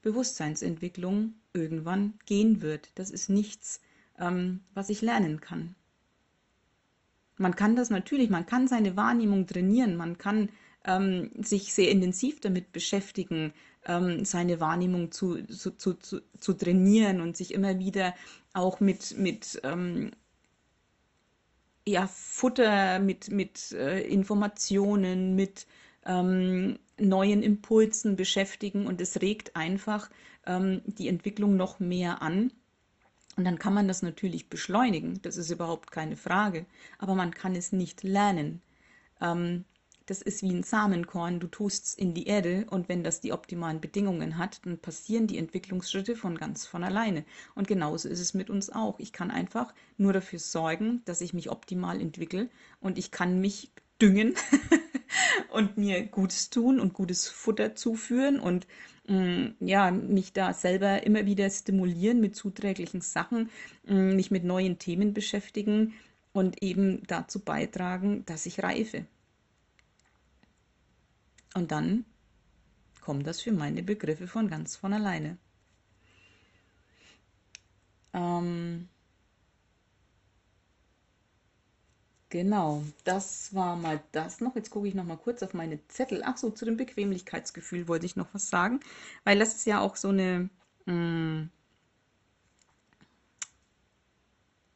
Bewusstseinsentwicklung 0.02 1.34
irgendwann 1.54 2.14
gehen 2.26 2.60
wird. 2.60 2.90
Das 2.94 3.10
ist 3.10 3.30
nichts, 3.30 3.80
ähm, 4.18 4.60
was 4.74 4.90
ich 4.90 5.00
lernen 5.00 5.40
kann. 5.40 5.74
Man 7.36 7.56
kann 7.56 7.74
das 7.74 7.90
natürlich, 7.90 8.30
man 8.30 8.46
kann 8.46 8.68
seine 8.68 8.96
Wahrnehmung 8.96 9.46
trainieren, 9.46 9.96
man 9.96 10.18
kann 10.18 10.50
ähm, 10.84 11.30
sich 11.40 11.72
sehr 11.74 11.90
intensiv 11.90 12.40
damit 12.40 12.72
beschäftigen, 12.72 13.52
ähm, 13.86 14.24
seine 14.24 14.60
Wahrnehmung 14.60 15.12
zu, 15.12 15.42
zu, 15.46 15.72
zu, 15.72 15.94
zu, 15.94 16.52
trainieren 16.54 17.20
und 17.20 17.36
sich 17.36 17.52
immer 17.54 17.78
wieder 17.78 18.14
auch 18.52 18.80
mit, 18.80 19.16
mit 19.18 19.60
ähm, 19.64 20.12
ja, 21.86 22.06
Futter, 22.06 22.98
mit, 22.98 23.30
mit 23.30 23.72
äh, 23.72 24.00
Informationen, 24.02 25.34
mit 25.36 25.66
ähm, 26.06 26.78
neuen 26.98 27.42
Impulsen 27.42 28.16
beschäftigen 28.16 28.86
und 28.86 29.00
es 29.00 29.20
regt 29.20 29.56
einfach 29.56 30.10
ähm, 30.46 30.82
die 30.86 31.08
Entwicklung 31.08 31.56
noch 31.56 31.80
mehr 31.80 32.22
an. 32.22 32.52
Und 33.36 33.44
dann 33.44 33.58
kann 33.58 33.74
man 33.74 33.88
das 33.88 34.02
natürlich 34.02 34.48
beschleunigen, 34.48 35.20
das 35.22 35.36
ist 35.36 35.50
überhaupt 35.50 35.90
keine 35.90 36.16
Frage, 36.16 36.66
aber 36.98 37.16
man 37.16 37.32
kann 37.32 37.56
es 37.56 37.72
nicht 37.72 38.04
lernen. 38.04 38.62
Ähm, 39.20 39.64
das 40.06 40.20
ist 40.20 40.42
wie 40.42 40.50
ein 40.50 40.62
Samenkorn, 40.62 41.40
du 41.40 41.46
tust 41.46 41.84
es 41.86 41.94
in 41.94 42.12
die 42.12 42.26
Erde 42.26 42.66
und 42.68 42.88
wenn 42.88 43.02
das 43.02 43.20
die 43.20 43.32
optimalen 43.32 43.80
Bedingungen 43.80 44.36
hat, 44.36 44.60
dann 44.64 44.78
passieren 44.78 45.26
die 45.26 45.38
Entwicklungsschritte 45.38 46.14
von 46.14 46.36
ganz 46.36 46.66
von 46.66 46.84
alleine. 46.84 47.24
Und 47.54 47.68
genauso 47.68 48.08
ist 48.08 48.20
es 48.20 48.34
mit 48.34 48.50
uns 48.50 48.70
auch. 48.70 48.98
Ich 48.98 49.12
kann 49.12 49.30
einfach 49.30 49.74
nur 49.96 50.12
dafür 50.12 50.38
sorgen, 50.38 51.02
dass 51.06 51.22
ich 51.22 51.32
mich 51.32 51.50
optimal 51.50 52.00
entwickle 52.00 52.50
und 52.80 52.98
ich 52.98 53.10
kann 53.10 53.40
mich 53.40 53.72
düngen 54.00 54.34
und 55.50 55.78
mir 55.78 56.04
Gutes 56.06 56.50
tun 56.50 56.80
und 56.80 56.92
gutes 56.92 57.28
Futter 57.28 57.74
zuführen 57.74 58.38
und 58.40 58.66
mh, 59.08 59.16
mm, 59.16 59.54
ja, 59.60 59.90
mich 59.90 60.32
da 60.32 60.52
selber 60.52 61.06
immer 61.06 61.26
wieder 61.26 61.48
stimulieren 61.48 62.20
mit 62.20 62.36
zuträglichen 62.36 63.00
Sachen, 63.00 63.50
mh, 63.86 63.94
mm, 63.94 64.16
mich 64.16 64.30
mit 64.30 64.44
neuen 64.44 64.78
Themen 64.78 65.14
beschäftigen 65.14 65.94
und 66.32 66.62
eben 66.62 67.02
dazu 67.06 67.40
beitragen, 67.40 68.24
dass 68.26 68.44
ich 68.44 68.62
reife. 68.62 69.06
Und 71.54 71.70
dann 71.72 72.04
kommt 73.02 73.26
das 73.26 73.40
für 73.42 73.52
meine 73.52 73.82
Begriffe 73.82 74.28
von 74.28 74.48
ganz 74.48 74.76
von 74.76 74.92
alleine. 74.92 75.38
Ähm, 78.14 78.88
genau, 82.30 82.82
das 83.04 83.54
war 83.54 83.76
mal 83.76 84.02
das 84.12 84.40
noch. 84.40 84.54
Jetzt 84.56 84.70
gucke 84.70 84.88
ich 84.88 84.94
noch 84.94 85.04
mal 85.04 85.16
kurz 85.16 85.42
auf 85.42 85.54
meine 85.54 85.86
Zettel. 85.88 86.22
Ach 86.24 86.36
so, 86.36 86.50
zu 86.50 86.64
dem 86.64 86.76
Bequemlichkeitsgefühl 86.76 87.88
wollte 87.88 88.06
ich 88.06 88.16
noch 88.16 88.28
was 88.32 88.48
sagen, 88.48 88.80
weil 89.24 89.38
das 89.38 89.54
ist 89.56 89.66
ja 89.66 89.80
auch 89.80 89.96
so 89.96 90.08
eine, 90.08 90.48
hm, 90.86 91.50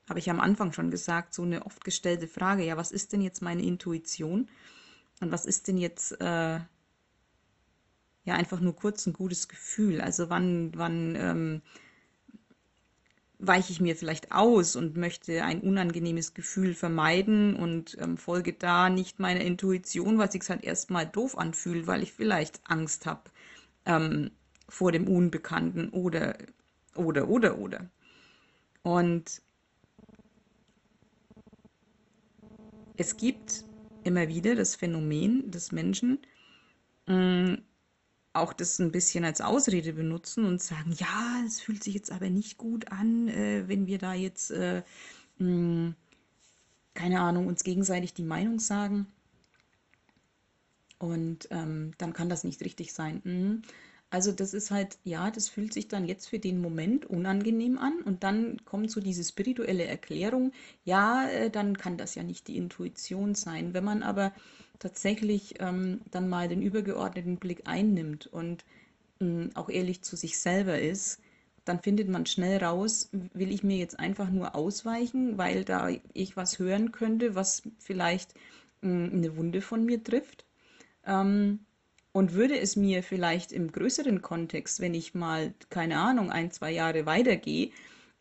habe 0.09 0.19
ich 0.19 0.29
am 0.31 0.41
Anfang 0.41 0.73
schon 0.73 0.91
gesagt, 0.91 1.35
so 1.35 1.43
eine 1.43 1.65
oft 1.67 1.85
gestellte 1.85 2.27
Frage. 2.29 2.65
Ja, 2.65 2.77
was 2.77 2.91
ist 2.93 3.13
denn 3.13 3.21
jetzt 3.21 3.43
meine 3.43 3.63
Intuition? 3.63 4.49
Und 5.21 5.33
was 5.33 5.47
ist 5.47 5.69
denn 5.69 5.79
jetzt 5.79 6.13
äh, 6.21 6.61
ja 8.25 8.35
einfach 8.35 8.61
nur 8.61 8.77
kurz 8.77 9.07
ein 9.07 9.13
gutes 9.13 9.49
Gefühl? 9.49 10.01
Also 10.01 10.31
wann, 10.31 10.73
wann 10.75 11.17
ähm, 11.17 11.63
weiche 13.39 13.73
ich 13.73 13.81
mir 13.81 13.97
vielleicht 13.97 14.33
aus 14.33 14.77
und 14.77 14.97
möchte 14.97 15.45
ein 15.45 15.61
unangenehmes 15.61 16.35
Gefühl 16.35 16.75
vermeiden 16.75 17.55
und 17.55 17.97
ähm, 18.01 18.17
folge 18.17 18.53
da 18.53 18.91
nicht 18.91 19.21
meiner 19.21 19.41
Intuition, 19.41 20.19
weil 20.19 20.31
sich 20.31 20.49
halt 20.49 20.65
erstmal 20.65 21.07
doof 21.07 21.39
anfühlt, 21.39 21.87
weil 21.87 22.03
ich 22.03 22.13
vielleicht 22.13 22.61
Angst 22.65 23.07
habe 23.07 23.31
ähm, 23.87 24.31
vor 24.69 24.93
dem 24.93 25.07
Unbekannten 25.07 25.89
oder, 25.91 26.37
oder, 26.97 27.29
oder, 27.29 27.59
oder. 27.59 27.89
Und 28.83 29.41
es 32.97 33.17
gibt 33.17 33.65
immer 34.09 34.29
wieder 34.29 34.55
das 34.55 34.75
Phänomen 34.77 35.51
des 35.51 35.73
Menschen, 35.73 36.19
mh, 37.07 37.15
mm, 37.15 37.63
auch 38.35 38.53
das 38.53 38.79
ein 38.79 38.93
bisschen 38.93 39.25
als 39.25 39.41
Ausrede 39.41 39.93
benutzen 39.93 40.45
und 40.45 40.63
sagen, 40.63 40.93
ja, 40.97 41.43
es 41.47 41.61
fühlt 41.61 41.83
sich 41.83 41.95
jetzt 41.95 42.13
aber 42.13 42.31
nicht 42.31 42.59
gut 42.59 42.93
an, 42.93 43.29
äh, 43.29 43.69
wenn 43.69 43.87
wir 43.87 43.99
da 43.99 44.15
jetzt, 44.15 44.51
äh, 44.51 44.83
mh, 45.39 45.49
mm, 45.49 45.97
keine 46.95 47.21
Ahnung, 47.21 47.47
uns 47.47 47.65
gegenseitig 47.65 48.15
die 48.15 48.25
Meinung 48.25 48.59
sagen. 48.59 49.07
Und 50.99 51.49
ähm, 51.53 51.93
dann 51.99 52.13
kann 52.13 52.29
das 52.29 52.43
nicht 52.45 52.61
richtig 52.63 52.93
sein. 52.93 53.21
Mhm. 53.25 53.63
Also 54.11 54.33
das 54.33 54.55
ist 54.55 54.71
halt, 54.71 54.99
ja, 55.05 55.31
das 55.31 55.49
fühlt 55.51 55.75
sich 55.75 55.89
dann 55.89 56.07
jetzt 56.07 56.29
für 56.29 56.39
den 56.39 56.61
Moment 56.63 57.05
unangenehm 57.07 57.77
an 57.79 58.01
und 58.03 58.23
dann 58.25 58.65
kommt 58.65 58.91
so 58.91 59.01
diese 59.01 59.23
spirituelle 59.23 59.85
Erklärung, 59.85 60.53
ja, 60.85 61.29
äh, 61.29 61.51
dann 61.51 61.77
kann 61.77 61.99
das 61.99 62.15
ja 62.15 62.23
nicht 62.23 62.49
die 62.49 62.57
Intuition 62.57 63.35
sein. 63.35 63.75
Wenn 63.75 63.85
man 63.85 64.03
aber 64.03 64.33
tatsächlich 64.79 65.57
ähm, 65.61 66.01
dann 66.11 66.29
mal 66.29 66.49
den 66.49 66.63
übergeordneten 66.63 67.37
Blick 67.37 67.63
einnimmt 67.67 68.27
und 68.27 68.65
ähm, 69.21 69.51
auch 69.55 69.69
ehrlich 69.69 70.03
zu 70.03 70.17
sich 70.17 70.39
selber 70.39 70.79
ist, 70.81 71.21
dann 71.67 71.81
findet 71.81 72.09
man 72.09 72.25
schnell 72.25 72.65
raus, 72.65 73.11
will 73.13 73.53
ich 73.53 73.63
mir 73.63 73.77
jetzt 73.77 73.99
einfach 73.99 74.31
nur 74.31 74.55
ausweichen, 74.55 75.37
weil 75.37 75.65
da 75.65 75.91
ich 76.15 76.35
was 76.37 76.59
hören 76.59 76.93
könnte, 76.93 77.35
was 77.35 77.63
vielleicht 77.79 78.33
ähm, 78.83 79.11
eine 79.13 79.37
Wunde 79.37 79.61
von 79.61 79.85
mir 79.85 80.03
trifft. 80.03 80.47
Ähm, 81.05 81.61
und 82.13 82.33
würde 82.33 82.59
es 82.59 82.77
mir 82.77 83.03
vielleicht 83.03 83.53
im 83.53 83.71
größeren 83.71 84.23
Kontext, 84.23 84.81
wenn 84.81 84.95
ich 84.95 85.15
mal, 85.15 85.55
keine 85.71 85.99
Ahnung, 85.99 86.31
ein, 86.31 86.51
zwei 86.51 86.71
Jahre 86.73 87.07
weitergehe, 87.07 87.71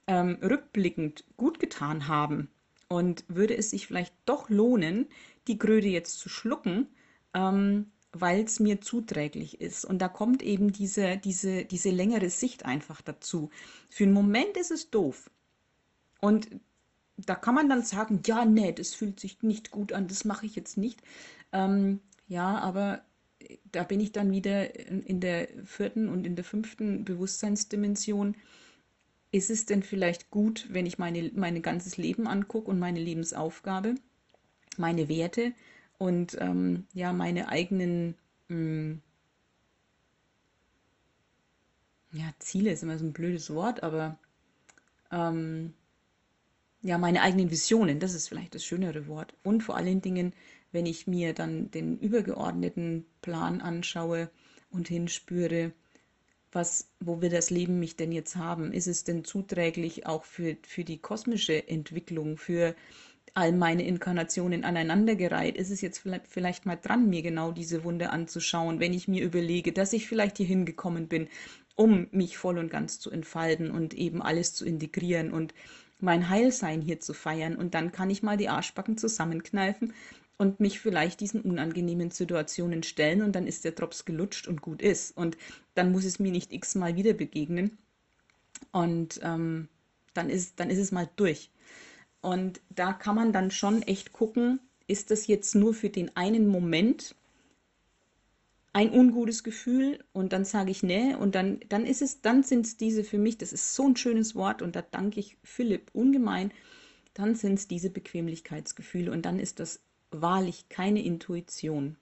ähm, 0.08 0.38
rückblickend 0.42 1.24
gut 1.38 1.60
getan 1.60 2.08
haben? 2.08 2.50
Und 2.90 3.26
würde 3.28 3.58
es 3.58 3.72
sich 3.72 3.88
vielleicht 3.88 4.14
doch 4.26 4.50
lohnen, 4.50 5.08
die 5.48 5.58
Kröte 5.58 5.88
jetzt 5.88 6.20
zu 6.20 6.30
schlucken, 6.30 6.88
ähm, 7.34 7.92
weil 8.14 8.44
es 8.44 8.60
mir 8.60 8.82
zuträglich 8.82 9.60
ist. 9.62 9.86
Und 9.86 10.00
da 10.00 10.08
kommt 10.08 10.42
eben 10.42 10.72
diese, 10.72 11.18
diese, 11.18 11.66
diese 11.66 11.90
längere 11.90 12.30
Sicht 12.30 12.66
einfach 12.66 13.02
dazu. 13.02 13.50
Für 13.90 14.04
einen 14.04 14.14
Moment 14.14 14.56
ist 14.58 14.72
es 14.72 14.90
doof. 14.90 15.30
Und 16.22 16.48
da 17.18 17.36
kann 17.36 17.56
man 17.56 17.70
dann 17.70 17.84
sagen, 17.84 18.22
ja, 18.26 18.46
nee, 18.46 18.72
das 18.72 18.94
fühlt 18.94 19.20
sich 19.20 19.42
nicht 19.42 19.72
gut 19.72 19.92
an, 19.92 20.08
das 20.08 20.24
mache 20.24 20.46
ich 20.46 20.56
jetzt 20.56 20.78
nicht. 20.78 21.02
Ähm, 21.52 22.00
ja, 22.28 22.58
aber 22.60 23.02
da 23.72 23.84
bin 23.84 24.00
ich 24.00 24.12
dann 24.12 24.32
wieder 24.32 24.76
in 24.76 25.20
der 25.20 25.48
vierten 25.66 26.10
und 26.10 26.26
in 26.26 26.36
der 26.36 26.46
fünften 26.46 27.06
Bewusstseinsdimension. 27.06 28.36
Ist 29.32 29.50
es 29.50 29.66
denn 29.66 29.84
vielleicht 29.84 30.32
gut, 30.32 30.68
wenn 30.70 30.86
ich 30.86 30.98
meine, 30.98 31.32
mein 31.36 31.62
ganzes 31.62 31.98
Leben 31.98 32.28
angucke 32.28 32.70
und 32.70 32.80
meine 32.80 33.00
Lebensaufgabe, 33.00 33.96
meine 34.78 35.10
Werte 35.10 35.54
und 35.98 36.38
ähm, 36.40 36.86
ja, 36.94 37.12
meine 37.12 37.50
eigenen 37.50 38.16
mh, 38.48 38.56
hm, 38.56 39.02
ja, 42.14 42.34
Ziele 42.40 42.72
ist 42.72 42.84
immer 42.84 42.98
so 42.98 43.06
ein 43.06 43.14
blödes 43.14 43.54
Wort, 43.54 43.84
aber 43.84 44.18
ähm, 45.12 45.74
ja, 46.82 46.98
meine 46.98 47.22
eigenen 47.22 47.52
Visionen, 47.52 48.00
das 48.00 48.14
ist 48.14 48.30
vielleicht 48.30 48.56
das 48.56 48.64
schönere 48.64 49.08
Wort. 49.08 49.34
Und 49.44 49.62
vor 49.62 49.76
allen 49.76 50.02
Dingen 50.02 50.34
wenn 50.72 50.86
ich 50.86 51.08
mir 51.08 51.34
dann 51.34 51.72
den 51.72 51.98
übergeordneten 51.98 53.06
Plan 53.22 53.62
anschaue 53.62 54.30
und 54.70 54.88
hinspüre, 54.88 55.72
was, 56.52 56.90
wo 57.00 57.22
will 57.22 57.30
das 57.30 57.50
Leben 57.50 57.80
mich 57.80 57.96
denn 57.96 58.12
jetzt 58.12 58.36
haben? 58.36 58.72
Ist 58.72 58.88
es 58.88 59.04
denn 59.04 59.24
zuträglich 59.24 60.06
auch 60.06 60.24
für, 60.24 60.58
für 60.66 60.84
die 60.84 61.00
kosmische 61.00 61.68
Entwicklung, 61.68 62.38
für 62.38 62.76
all 63.34 63.52
meine 63.52 63.86
Inkarnationen 63.86 64.64
aneinandergereiht? 64.64 65.58
Ist 65.58 65.72
es 65.72 65.82
jetzt 65.82 66.00
vielleicht, 66.00 66.28
vielleicht 66.28 66.66
mal 66.66 66.78
dran, 66.78 67.10
mir 67.10 67.22
genau 67.22 67.52
diese 67.52 67.84
Wunde 67.84 68.10
anzuschauen, 68.10 68.80
wenn 68.80 68.94
ich 68.94 69.08
mir 69.08 69.24
überlege, 69.24 69.74
dass 69.74 69.94
ich 69.94 70.08
vielleicht 70.08 70.38
hier 70.38 70.48
hingekommen 70.48 71.08
bin, 71.08 71.28
um 71.76 72.08
mich 72.12 72.38
voll 72.38 72.58
und 72.58 72.70
ganz 72.72 73.00
zu 73.00 73.12
entfalten 73.12 73.70
und 73.70 73.94
eben 73.94 74.22
alles 74.22 74.54
zu 74.54 74.66
integrieren 74.66 75.32
und 75.32 75.54
mein 76.00 76.30
Heilsein 76.30 76.82
hier 76.82 77.00
zu 77.00 77.14
feiern. 77.14 77.56
Und 77.56 77.74
dann 77.74 77.92
kann 77.92 78.10
ich 78.10 78.24
mal 78.24 78.38
die 78.38 78.50
Arschbacken 78.50 78.98
zusammenkneifen 78.98 79.94
und 80.38 80.60
mich 80.60 80.80
vielleicht 80.80 81.20
diesen 81.20 81.42
unangenehmen 81.42 82.12
Situationen 82.12 82.84
stellen 82.84 83.22
und 83.22 83.36
dann 83.36 83.48
ist 83.48 83.66
der 83.66 83.72
Drops 83.72 84.06
gelutscht 84.06 84.48
und 84.48 84.62
gut 84.62 84.82
ist. 84.82 85.18
Und 85.18 85.38
dann 85.74 85.92
muss 85.92 86.06
es 86.06 86.20
mir 86.20 86.32
nicht 86.32 86.54
x-mal 86.54 86.96
wieder 86.96 87.14
begegnen. 87.14 87.78
Und 88.72 89.20
ähm, 89.24 89.68
dann, 90.14 90.30
ist, 90.30 90.60
dann 90.60 90.70
ist 90.70 90.80
es 90.80 90.92
mal 90.92 91.10
durch. 91.16 91.50
Und 92.22 92.62
da 92.70 92.94
kann 92.94 93.16
man 93.16 93.34
dann 93.34 93.52
schon 93.52 93.82
echt 93.84 94.14
gucken, 94.14 94.60
ist 94.88 95.12
das 95.12 95.28
jetzt 95.28 95.56
nur 95.56 95.74
für 95.74 95.90
den 95.90 96.16
einen 96.16 96.48
Moment 96.48 97.16
ein 98.74 98.92
ungutes 98.92 99.44
Gefühl 99.44 100.04
und 100.14 100.34
dann 100.34 100.46
sage 100.46 100.70
ich 100.70 100.84
nee 100.84 101.16
und 101.16 101.34
dann, 101.34 101.60
dann 101.68 101.86
ist 101.86 102.02
es, 102.04 102.22
dann 102.22 102.44
sind 102.44 102.66
es 102.66 102.78
diese 102.78 103.04
für 103.04 103.18
mich, 103.18 103.38
das 103.38 103.52
ist 103.52 103.74
so 103.74 103.88
ein 103.88 103.96
schönes 103.96 104.36
Wort 104.36 104.62
und 104.62 104.76
da 104.76 104.84
danke 104.84 105.20
ich 105.20 105.36
Philipp 105.44 105.90
ungemein, 105.94 106.52
dann 107.16 107.34
sind 107.34 107.56
es 107.56 107.68
diese 107.68 107.90
Bequemlichkeitsgefühle 107.90 109.12
und 109.12 109.26
dann 109.26 109.40
ist 109.40 109.60
das 109.60 109.80
wahrlich 110.12 110.70
keine 110.70 111.04
Intuition 111.04 111.98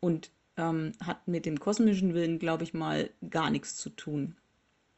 und 0.00 0.30
ähm, 0.56 0.92
hat 1.04 1.26
mit 1.26 1.46
dem 1.46 1.58
kosmischen 1.58 2.14
Willen, 2.14 2.38
glaube 2.38 2.64
ich 2.64 2.74
mal, 2.74 3.10
gar 3.28 3.50
nichts 3.50 3.76
zu 3.76 3.90
tun. 3.90 4.36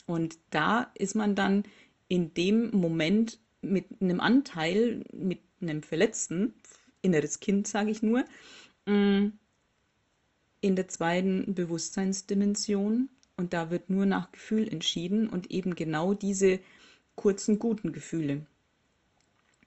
Und 0.07 0.39
da 0.51 0.91
ist 0.95 1.15
man 1.15 1.35
dann 1.35 1.65
in 2.09 2.35
dem 2.35 2.71
Moment 2.73 3.39
mit 3.63 3.87
einem 4.01 4.21
Anteil, 4.21 5.05
mit 5.13 5.39
einem 5.61 5.83
verletzten, 5.83 6.55
inneres 7.01 7.41
Kind, 7.41 7.69
sage 7.69 7.91
ich 7.91 8.03
nur, 8.03 8.25
mm, 8.87 9.29
in 10.61 10.77
der 10.77 10.89
zweiten 10.89 11.55
Bewusstseinsdimension. 11.55 13.09
Und 13.37 13.53
da 13.53 13.71
wird 13.71 13.91
nur 13.91 14.07
nach 14.07 14.31
Gefühl 14.31 14.69
entschieden 14.69 15.29
und 15.29 15.51
eben 15.51 15.75
genau 15.75 16.15
diese 16.15 16.61
kurzen, 17.15 17.59
guten 17.59 17.93
Gefühle. 17.93 18.47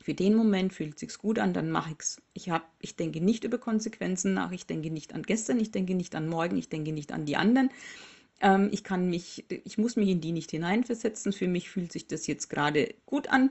Für 0.05 0.13
den 0.13 0.35
Moment 0.35 0.71
fühlt 0.71 0.99
sich's 0.99 1.17
gut 1.17 1.39
an, 1.39 1.51
dann 1.51 1.71
mache 1.71 1.93
ich's. 1.93 2.21
Ich 2.33 2.51
habe, 2.51 2.63
ich 2.79 2.95
denke 2.95 3.21
nicht 3.21 3.43
über 3.43 3.57
Konsequenzen 3.57 4.35
nach, 4.35 4.51
ich 4.51 4.67
denke 4.67 4.91
nicht 4.91 5.15
an 5.15 5.23
gestern, 5.23 5.59
ich 5.59 5.71
denke 5.71 5.95
nicht 5.95 6.13
an 6.13 6.29
morgen, 6.29 6.57
ich 6.57 6.69
denke 6.69 6.91
nicht 6.91 7.11
an 7.11 7.25
die 7.25 7.37
anderen. 7.37 7.71
Ähm, 8.39 8.69
ich 8.71 8.83
kann 8.83 9.09
mich, 9.09 9.45
ich 9.49 9.79
muss 9.79 9.95
mich 9.95 10.09
in 10.09 10.21
die 10.21 10.31
nicht 10.31 10.51
hineinversetzen. 10.51 11.33
Für 11.33 11.47
mich 11.47 11.71
fühlt 11.71 11.91
sich 11.91 12.05
das 12.05 12.27
jetzt 12.27 12.51
gerade 12.51 12.93
gut 13.07 13.29
an. 13.29 13.49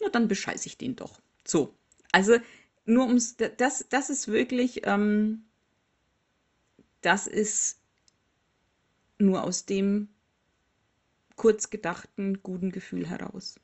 Na, 0.00 0.08
dann 0.08 0.28
bescheiße 0.28 0.68
ich 0.68 0.78
den 0.78 0.94
doch. 0.94 1.20
So. 1.44 1.74
Also 2.12 2.36
nur 2.84 3.08
ums, 3.08 3.36
das, 3.36 3.84
das 3.88 4.08
ist 4.08 4.28
wirklich, 4.28 4.82
ähm, 4.86 5.46
das 7.00 7.26
ist 7.26 7.80
nur 9.18 9.42
aus 9.42 9.66
dem 9.66 10.10
kurz 11.34 11.70
gedachten 11.70 12.40
guten 12.40 12.70
Gefühl 12.70 13.08
heraus. 13.08 13.56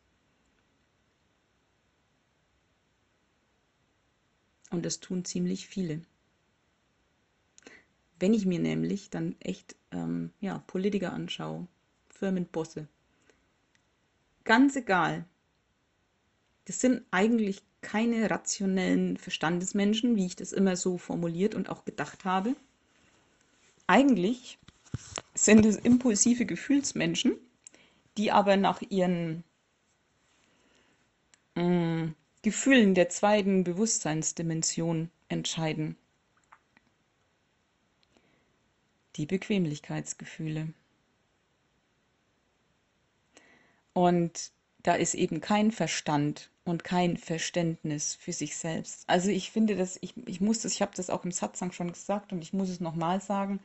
Und 4.75 4.85
das 4.85 4.99
tun 4.99 5.25
ziemlich 5.25 5.68
viele. 5.68 6.03
Wenn 8.18 8.35
ich 8.35 8.45
mir 8.45 8.59
nämlich 8.59 9.09
dann 9.09 9.37
echt 9.39 9.77
ähm, 9.93 10.33
ja, 10.41 10.59
Politiker 10.66 11.12
anschaue, 11.12 11.68
Firmenbosse, 12.09 12.89
ganz 14.43 14.75
egal, 14.75 15.27
das 16.64 16.81
sind 16.81 17.05
eigentlich 17.12 17.62
keine 17.83 18.29
rationellen 18.29 19.16
Verstandesmenschen, 19.16 20.16
wie 20.16 20.27
ich 20.27 20.35
das 20.35 20.53
immer 20.53 20.75
so 20.75 20.99
formuliert 20.99 21.55
und 21.55 21.68
auch 21.68 21.85
gedacht 21.85 22.25
habe. 22.25 22.57
Eigentlich 23.87 24.59
sind 25.35 25.64
es 25.64 25.77
impulsive 25.77 26.47
Gefühlsmenschen, 26.47 27.37
die 28.16 28.33
aber 28.33 28.57
nach 28.57 28.83
ihren 28.83 29.45
mh, 31.55 31.62
mm, 31.62 32.14
Gefühlen 32.45 32.95
der 32.95 33.09
zweiten 33.09 33.64
Bewusstseinsdimension 33.64 35.11
entscheiden. 35.30 35.97
Die 39.16 39.24
Bequemlichkeitsgefühle. 39.24 40.74
Und 43.95 44.53
da 44.82 44.95
ist 44.95 45.14
eben 45.14 45.40
kein 45.40 45.72
Verstand 45.72 46.51
und 46.66 46.84
kein 46.84 47.16
Verständnis 47.16 48.14
für 48.14 48.34
sich 48.34 48.59
selbst. 48.59 49.05
Also 49.07 49.30
ich 49.30 49.51
finde 49.51 49.74
das, 49.74 49.97
ich, 50.03 50.12
ich 50.26 50.42
muss 50.42 50.61
das, 50.61 50.72
ich 50.74 50.82
habe 50.82 50.92
das 50.95 51.09
auch 51.09 51.24
im 51.24 51.32
Satzang 51.32 51.72
schon 51.72 51.92
gesagt 51.92 52.30
und 52.30 52.42
ich 52.42 52.53
muss 52.53 52.68
es 52.68 52.80
nochmal 52.80 53.22
sagen. 53.22 53.61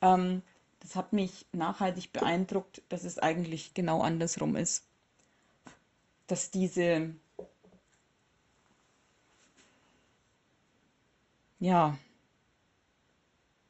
Ähm, 0.00 0.42
das 0.80 0.96
hat 0.96 1.12
mich 1.12 1.46
nachhaltig 1.52 2.12
beeindruckt, 2.12 2.82
dass 2.88 3.04
es 3.04 3.20
eigentlich 3.20 3.72
genau 3.72 4.00
andersrum 4.00 4.56
ist. 4.56 4.84
Dass 6.26 6.50
diese 6.50 7.14
ja, 11.58 11.96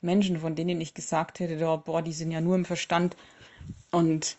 Menschen, 0.00 0.40
von 0.40 0.54
denen 0.54 0.80
ich 0.80 0.94
gesagt 0.94 1.40
hätte, 1.40 1.64
oh, 1.66 1.78
boah, 1.78 2.02
die 2.02 2.12
sind 2.12 2.30
ja 2.30 2.40
nur 2.40 2.54
im 2.54 2.64
Verstand 2.64 3.16
und 3.90 4.36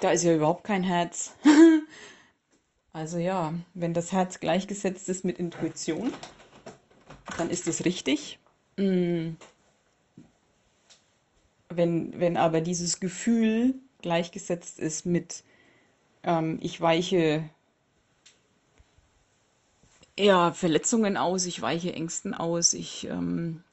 da 0.00 0.10
ist 0.10 0.24
ja 0.24 0.34
überhaupt 0.34 0.64
kein 0.64 0.82
Herz. 0.82 1.34
also 2.92 3.18
ja, 3.18 3.52
wenn 3.74 3.94
das 3.94 4.12
Herz 4.12 4.40
gleichgesetzt 4.40 5.08
ist 5.08 5.24
mit 5.24 5.38
Intuition, 5.38 6.12
dann 7.36 7.50
ist 7.50 7.68
es 7.68 7.84
richtig. 7.84 8.38
Mm. 8.76 9.30
Wenn, 11.68 12.18
wenn 12.20 12.36
aber 12.36 12.60
dieses 12.60 13.00
Gefühl 13.00 13.74
gleichgesetzt 14.02 14.78
ist 14.78 15.06
mit 15.06 15.42
ähm, 16.22 16.58
ich 16.60 16.80
weiche 16.80 17.48
ja, 20.22 20.52
Verletzungen 20.52 21.16
aus, 21.16 21.46
ich 21.46 21.60
weiche 21.60 21.92
Ängsten 21.92 22.32
aus, 22.32 22.74
ich 22.74 23.08
ähm, 23.08 23.64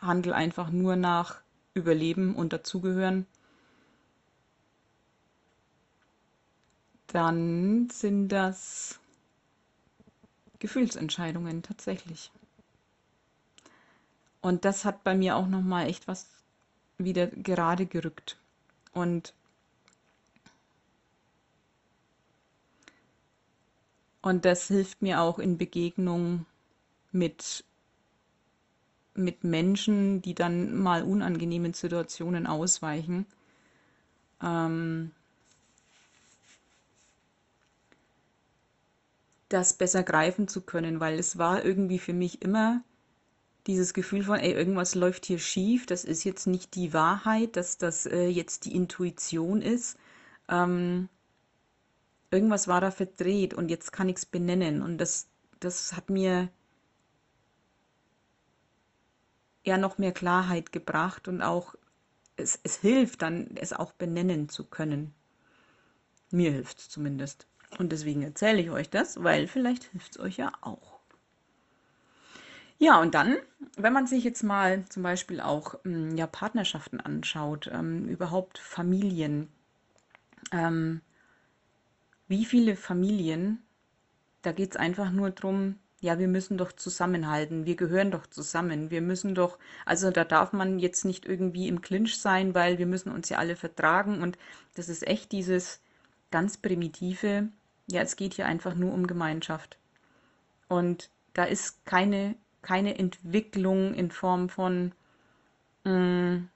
handle 0.00 0.34
einfach 0.34 0.70
nur 0.70 0.94
nach 0.94 1.40
Überleben 1.74 2.36
und 2.36 2.52
Dazugehören, 2.52 3.26
dann 7.08 7.90
sind 7.90 8.28
das 8.28 9.00
Gefühlsentscheidungen 10.60 11.62
tatsächlich. 11.62 12.30
Und 14.40 14.64
das 14.64 14.84
hat 14.84 15.02
bei 15.02 15.16
mir 15.16 15.34
auch 15.36 15.48
nochmal 15.48 15.88
echt 15.88 16.06
was 16.06 16.28
wieder 16.98 17.26
gerade 17.26 17.86
gerückt. 17.86 18.38
Und 18.92 19.34
Und 24.26 24.44
das 24.44 24.66
hilft 24.66 25.02
mir 25.02 25.20
auch 25.20 25.38
in 25.38 25.56
Begegnung 25.56 26.46
mit, 27.12 27.62
mit 29.14 29.44
Menschen, 29.44 30.20
die 30.20 30.34
dann 30.34 30.76
mal 30.76 31.04
unangenehmen 31.04 31.74
Situationen 31.74 32.48
ausweichen. 32.48 33.24
Ähm, 34.42 35.12
das 39.48 39.74
besser 39.74 40.02
greifen 40.02 40.48
zu 40.48 40.60
können, 40.62 40.98
weil 40.98 41.20
es 41.20 41.38
war 41.38 41.64
irgendwie 41.64 42.00
für 42.00 42.12
mich 42.12 42.42
immer 42.42 42.82
dieses 43.68 43.94
Gefühl 43.94 44.24
von, 44.24 44.40
ey, 44.40 44.54
irgendwas 44.54 44.96
läuft 44.96 45.24
hier 45.24 45.38
schief, 45.38 45.86
das 45.86 46.04
ist 46.04 46.24
jetzt 46.24 46.48
nicht 46.48 46.74
die 46.74 46.92
Wahrheit, 46.92 47.54
dass 47.54 47.78
das 47.78 48.06
äh, 48.06 48.26
jetzt 48.26 48.64
die 48.64 48.74
Intuition 48.74 49.62
ist. 49.62 49.96
Ähm, 50.48 51.08
irgendwas 52.30 52.68
war 52.68 52.80
da 52.80 52.90
verdreht 52.90 53.54
und 53.54 53.70
jetzt 53.70 53.92
kann 53.92 54.08
ich 54.08 54.16
es 54.16 54.26
benennen. 54.26 54.82
Und 54.82 54.98
das, 54.98 55.28
das 55.60 55.94
hat 55.94 56.10
mir 56.10 56.50
eher 59.64 59.78
noch 59.78 59.98
mehr 59.98 60.12
Klarheit 60.12 60.72
gebracht 60.72 61.28
und 61.28 61.42
auch, 61.42 61.74
es, 62.36 62.60
es 62.62 62.76
hilft 62.76 63.22
dann, 63.22 63.50
es 63.56 63.72
auch 63.72 63.92
benennen 63.92 64.48
zu 64.48 64.64
können. 64.64 65.14
Mir 66.30 66.52
hilft 66.52 66.78
es 66.78 66.88
zumindest. 66.88 67.46
Und 67.78 67.92
deswegen 67.92 68.22
erzähle 68.22 68.60
ich 68.60 68.70
euch 68.70 68.90
das, 68.90 69.22
weil 69.22 69.48
vielleicht 69.48 69.84
hilft 69.84 70.16
es 70.16 70.20
euch 70.20 70.36
ja 70.36 70.52
auch. 70.60 70.96
Ja, 72.78 73.00
und 73.00 73.14
dann, 73.14 73.36
wenn 73.76 73.92
man 73.92 74.06
sich 74.06 74.22
jetzt 74.22 74.42
mal 74.42 74.84
zum 74.86 75.02
Beispiel 75.02 75.40
auch 75.40 75.76
ähm, 75.84 76.16
ja, 76.16 76.26
Partnerschaften 76.26 77.00
anschaut, 77.00 77.70
ähm, 77.72 78.06
überhaupt 78.06 78.58
Familien, 78.58 79.48
ähm, 80.52 81.00
wie 82.28 82.44
viele 82.44 82.76
Familien, 82.76 83.62
da 84.42 84.52
geht 84.52 84.72
es 84.72 84.76
einfach 84.76 85.10
nur 85.10 85.30
darum, 85.30 85.76
ja, 86.00 86.18
wir 86.18 86.28
müssen 86.28 86.58
doch 86.58 86.72
zusammenhalten, 86.72 87.64
wir 87.64 87.76
gehören 87.76 88.10
doch 88.10 88.26
zusammen, 88.26 88.90
wir 88.90 89.00
müssen 89.00 89.34
doch, 89.34 89.58
also 89.84 90.10
da 90.10 90.24
darf 90.24 90.52
man 90.52 90.78
jetzt 90.78 91.04
nicht 91.04 91.24
irgendwie 91.24 91.68
im 91.68 91.80
Clinch 91.80 92.18
sein, 92.18 92.54
weil 92.54 92.78
wir 92.78 92.86
müssen 92.86 93.10
uns 93.10 93.28
ja 93.28 93.38
alle 93.38 93.56
vertragen 93.56 94.22
und 94.22 94.38
das 94.74 94.88
ist 94.88 95.06
echt 95.06 95.32
dieses 95.32 95.80
ganz 96.30 96.58
primitive, 96.58 97.48
ja, 97.90 98.02
es 98.02 98.16
geht 98.16 98.34
hier 98.34 98.46
einfach 98.46 98.74
nur 98.74 98.92
um 98.92 99.06
Gemeinschaft. 99.06 99.78
Und 100.68 101.10
da 101.32 101.44
ist 101.44 101.84
keine, 101.86 102.34
keine 102.62 102.98
Entwicklung 102.98 103.94
in 103.94 104.10
Form 104.10 104.48
von, 104.48 104.92
mh, 105.84 105.92
mm, 105.92 106.48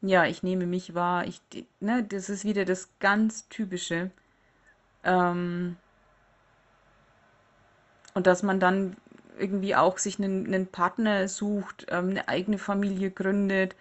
ja, 0.00 0.24
ich 0.26 0.42
nehme 0.42 0.66
mich 0.66 0.94
wahr. 0.94 1.26
Ich, 1.26 1.40
ne, 1.80 2.04
das 2.04 2.28
ist 2.28 2.44
wieder 2.44 2.64
das 2.64 2.88
ganz 3.00 3.48
Typische. 3.48 4.10
Ähm, 5.04 5.76
und 8.14 8.26
dass 8.26 8.42
man 8.42 8.60
dann 8.60 8.96
irgendwie 9.38 9.76
auch 9.76 9.98
sich 9.98 10.18
einen, 10.18 10.46
einen 10.46 10.66
Partner 10.66 11.28
sucht, 11.28 11.86
ähm, 11.90 12.10
eine 12.10 12.28
eigene 12.28 12.58
Familie 12.58 13.10
gründet, 13.10 13.76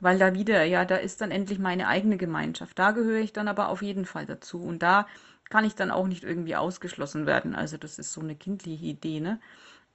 weil 0.00 0.18
da 0.18 0.34
wieder, 0.34 0.64
ja, 0.64 0.84
da 0.84 0.96
ist 0.96 1.20
dann 1.20 1.30
endlich 1.30 1.58
meine 1.58 1.88
eigene 1.88 2.16
Gemeinschaft. 2.16 2.78
Da 2.78 2.92
gehöre 2.92 3.20
ich 3.20 3.32
dann 3.32 3.48
aber 3.48 3.68
auf 3.68 3.82
jeden 3.82 4.06
Fall 4.06 4.26
dazu. 4.26 4.62
Und 4.62 4.82
da 4.82 5.06
kann 5.50 5.64
ich 5.64 5.74
dann 5.74 5.90
auch 5.90 6.06
nicht 6.06 6.24
irgendwie 6.24 6.56
ausgeschlossen 6.56 7.26
werden. 7.26 7.54
Also 7.54 7.76
das 7.76 7.98
ist 7.98 8.12
so 8.12 8.20
eine 8.20 8.34
kindliche 8.36 8.86
Idee, 8.86 9.20
ne? 9.20 9.40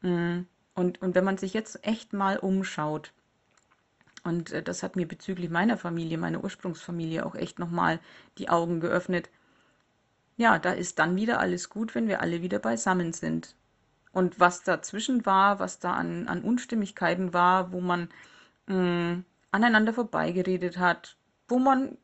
Mm. 0.02 0.46
Und, 0.76 1.02
und 1.02 1.16
wenn 1.16 1.24
man 1.24 1.38
sich 1.38 1.54
jetzt 1.54 1.88
echt 1.88 2.12
mal 2.12 2.38
umschaut, 2.38 3.14
und 4.26 4.52
äh, 4.52 4.64
das 4.64 4.84
hat 4.84 4.96
mir 4.96 5.08
bezüglich 5.08 5.50
meiner 5.50 5.78
Familie, 5.78 6.18
meiner 6.18 6.44
Ursprungsfamilie 6.44 7.26
auch 7.26 7.36
echt 7.36 7.60
nochmal 7.60 8.00
die 8.38 8.50
Augen 8.50 8.80
geöffnet. 8.80 9.30
Ja, 10.36 10.60
da 10.60 10.74
ist 10.74 11.00
dann 11.00 11.16
wieder 11.16 11.40
alles 11.40 11.70
gut, 11.70 11.96
wenn 11.96 12.08
wir 12.08 12.22
alle 12.22 12.42
wieder 12.42 12.60
beisammen 12.60 13.14
sind. 13.14 13.56
Und 14.12 14.40
was 14.40 14.64
dazwischen 14.64 15.26
war, 15.26 15.60
was 15.60 15.80
da 15.80 15.94
an, 15.94 16.28
an 16.28 16.42
Unstimmigkeiten 16.42 17.34
war, 17.34 17.72
wo 17.72 17.82
man 17.82 18.10
mh, 18.68 18.76
mm, 18.76 19.26
aneinander 19.52 19.94
vorbeigeredet 19.94 20.80
hat, 20.80 21.18
wo 21.48 21.60
man 21.60 21.98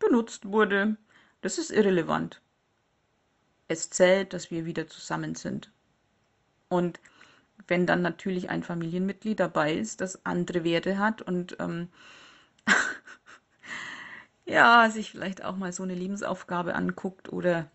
benutzt 0.00 0.46
wurde, 0.46 0.96
das 1.42 1.58
ist 1.58 1.70
irrelevant. 1.70 2.42
Es 3.68 3.88
zählt, 3.88 4.32
dass 4.32 4.50
wir 4.50 4.66
wieder 4.66 4.88
zusammen 4.88 5.36
sind. 5.36 5.70
Und 6.68 7.00
wenn 7.68 7.86
dann 7.86 8.02
natürlich 8.02 8.50
ein 8.50 8.62
Familienmitglied 8.62 9.40
dabei 9.40 9.74
ist, 9.74 10.00
das 10.00 10.24
andere 10.26 10.64
Werte 10.64 10.98
hat 10.98 11.22
und 11.22 11.56
ähm, 11.60 11.88
ja, 14.46 14.88
sich 14.90 15.10
vielleicht 15.10 15.44
auch 15.44 15.56
mal 15.56 15.72
so 15.72 15.82
eine 15.82 15.94
Lebensaufgabe 15.94 16.74
anguckt 16.74 17.32
oder, 17.32 17.70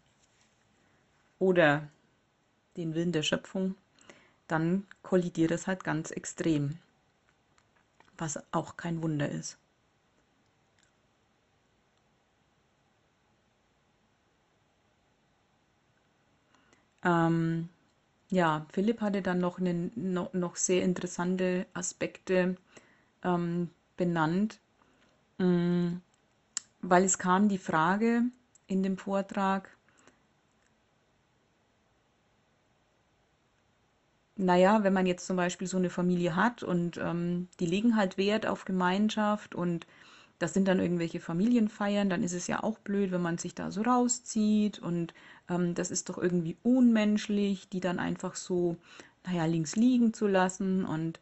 oder 1.39 1.89
den 2.77 2.95
Willen 2.95 3.11
der 3.11 3.23
Schöpfung, 3.23 3.75
dann 4.47 4.85
kollidiert 5.03 5.51
es 5.51 5.67
halt 5.67 5.83
ganz 5.83 6.11
extrem, 6.11 6.79
was 8.17 8.39
auch 8.51 8.77
kein 8.77 9.01
Wunder 9.01 9.29
ist. 9.29 9.57
Ähm, 17.03 17.69
ja, 18.29 18.65
Philipp 18.71 19.01
hatte 19.01 19.21
dann 19.21 19.39
noch, 19.39 19.59
eine, 19.59 19.91
noch, 19.95 20.33
noch 20.33 20.55
sehr 20.55 20.83
interessante 20.83 21.65
Aspekte 21.73 22.55
ähm, 23.23 23.69
benannt, 23.97 24.59
mm, 25.39 25.97
weil 26.81 27.03
es 27.03 27.17
kam 27.19 27.49
die 27.49 27.57
Frage 27.59 28.23
in 28.67 28.83
dem 28.83 28.97
Vortrag, 28.97 29.69
naja, 34.37 34.83
wenn 34.83 34.93
man 34.93 35.05
jetzt 35.05 35.25
zum 35.25 35.35
Beispiel 35.37 35.67
so 35.67 35.77
eine 35.77 35.89
Familie 35.89 36.35
hat 36.35 36.63
und 36.63 36.97
ähm, 36.97 37.47
die 37.59 37.65
legen 37.65 37.95
halt 37.95 38.17
Wert 38.17 38.45
auf 38.45 38.65
Gemeinschaft 38.65 39.55
und 39.55 39.87
das 40.39 40.53
sind 40.53 40.67
dann 40.67 40.79
irgendwelche 40.79 41.19
Familienfeiern, 41.19 42.09
dann 42.09 42.23
ist 42.23 42.33
es 42.33 42.47
ja 42.47 42.63
auch 42.63 42.77
blöd, 42.79 43.11
wenn 43.11 43.21
man 43.21 43.37
sich 43.37 43.55
da 43.55 43.71
so 43.71 43.81
rauszieht 43.81 44.79
und 44.79 45.13
ähm, 45.49 45.73
das 45.73 45.91
ist 45.91 46.09
doch 46.09 46.17
irgendwie 46.17 46.57
unmenschlich, 46.63 47.69
die 47.69 47.79
dann 47.79 47.99
einfach 47.99 48.35
so, 48.35 48.77
naja, 49.25 49.45
links 49.45 49.75
liegen 49.75 50.13
zu 50.13 50.27
lassen 50.27 50.85
und, 50.85 51.19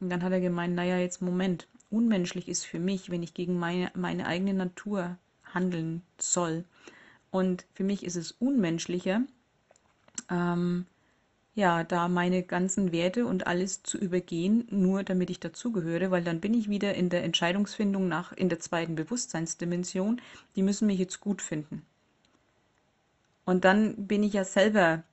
und 0.00 0.10
dann 0.10 0.22
hat 0.22 0.32
er 0.32 0.40
gemeint, 0.40 0.74
naja, 0.74 0.98
jetzt 0.98 1.20
Moment, 1.20 1.68
unmenschlich 1.90 2.48
ist 2.48 2.64
für 2.64 2.78
mich, 2.78 3.10
wenn 3.10 3.22
ich 3.22 3.34
gegen 3.34 3.58
meine, 3.58 3.90
meine 3.94 4.26
eigene 4.26 4.54
Natur 4.54 5.16
handeln 5.52 6.02
soll. 6.18 6.64
Und 7.30 7.66
für 7.74 7.84
mich 7.84 8.04
ist 8.04 8.16
es 8.16 8.32
unmenschlicher, 8.32 9.22
ähm, 10.30 10.86
ja, 11.54 11.84
da 11.84 12.08
meine 12.08 12.42
ganzen 12.42 12.90
Werte 12.90 13.26
und 13.26 13.46
alles 13.46 13.82
zu 13.82 13.96
übergehen, 13.96 14.66
nur 14.70 15.04
damit 15.04 15.30
ich 15.30 15.38
dazugehöre, 15.38 16.10
weil 16.10 16.24
dann 16.24 16.40
bin 16.40 16.52
ich 16.52 16.68
wieder 16.68 16.94
in 16.94 17.10
der 17.10 17.22
Entscheidungsfindung 17.22 18.08
nach, 18.08 18.32
in 18.32 18.48
der 18.48 18.58
zweiten 18.58 18.96
Bewusstseinsdimension. 18.96 20.20
Die 20.56 20.62
müssen 20.62 20.86
mich 20.86 20.98
jetzt 20.98 21.20
gut 21.20 21.42
finden. 21.42 21.86
Und 23.44 23.64
dann 23.64 24.08
bin 24.08 24.22
ich 24.24 24.32
ja 24.32 24.44
selber 24.44 25.04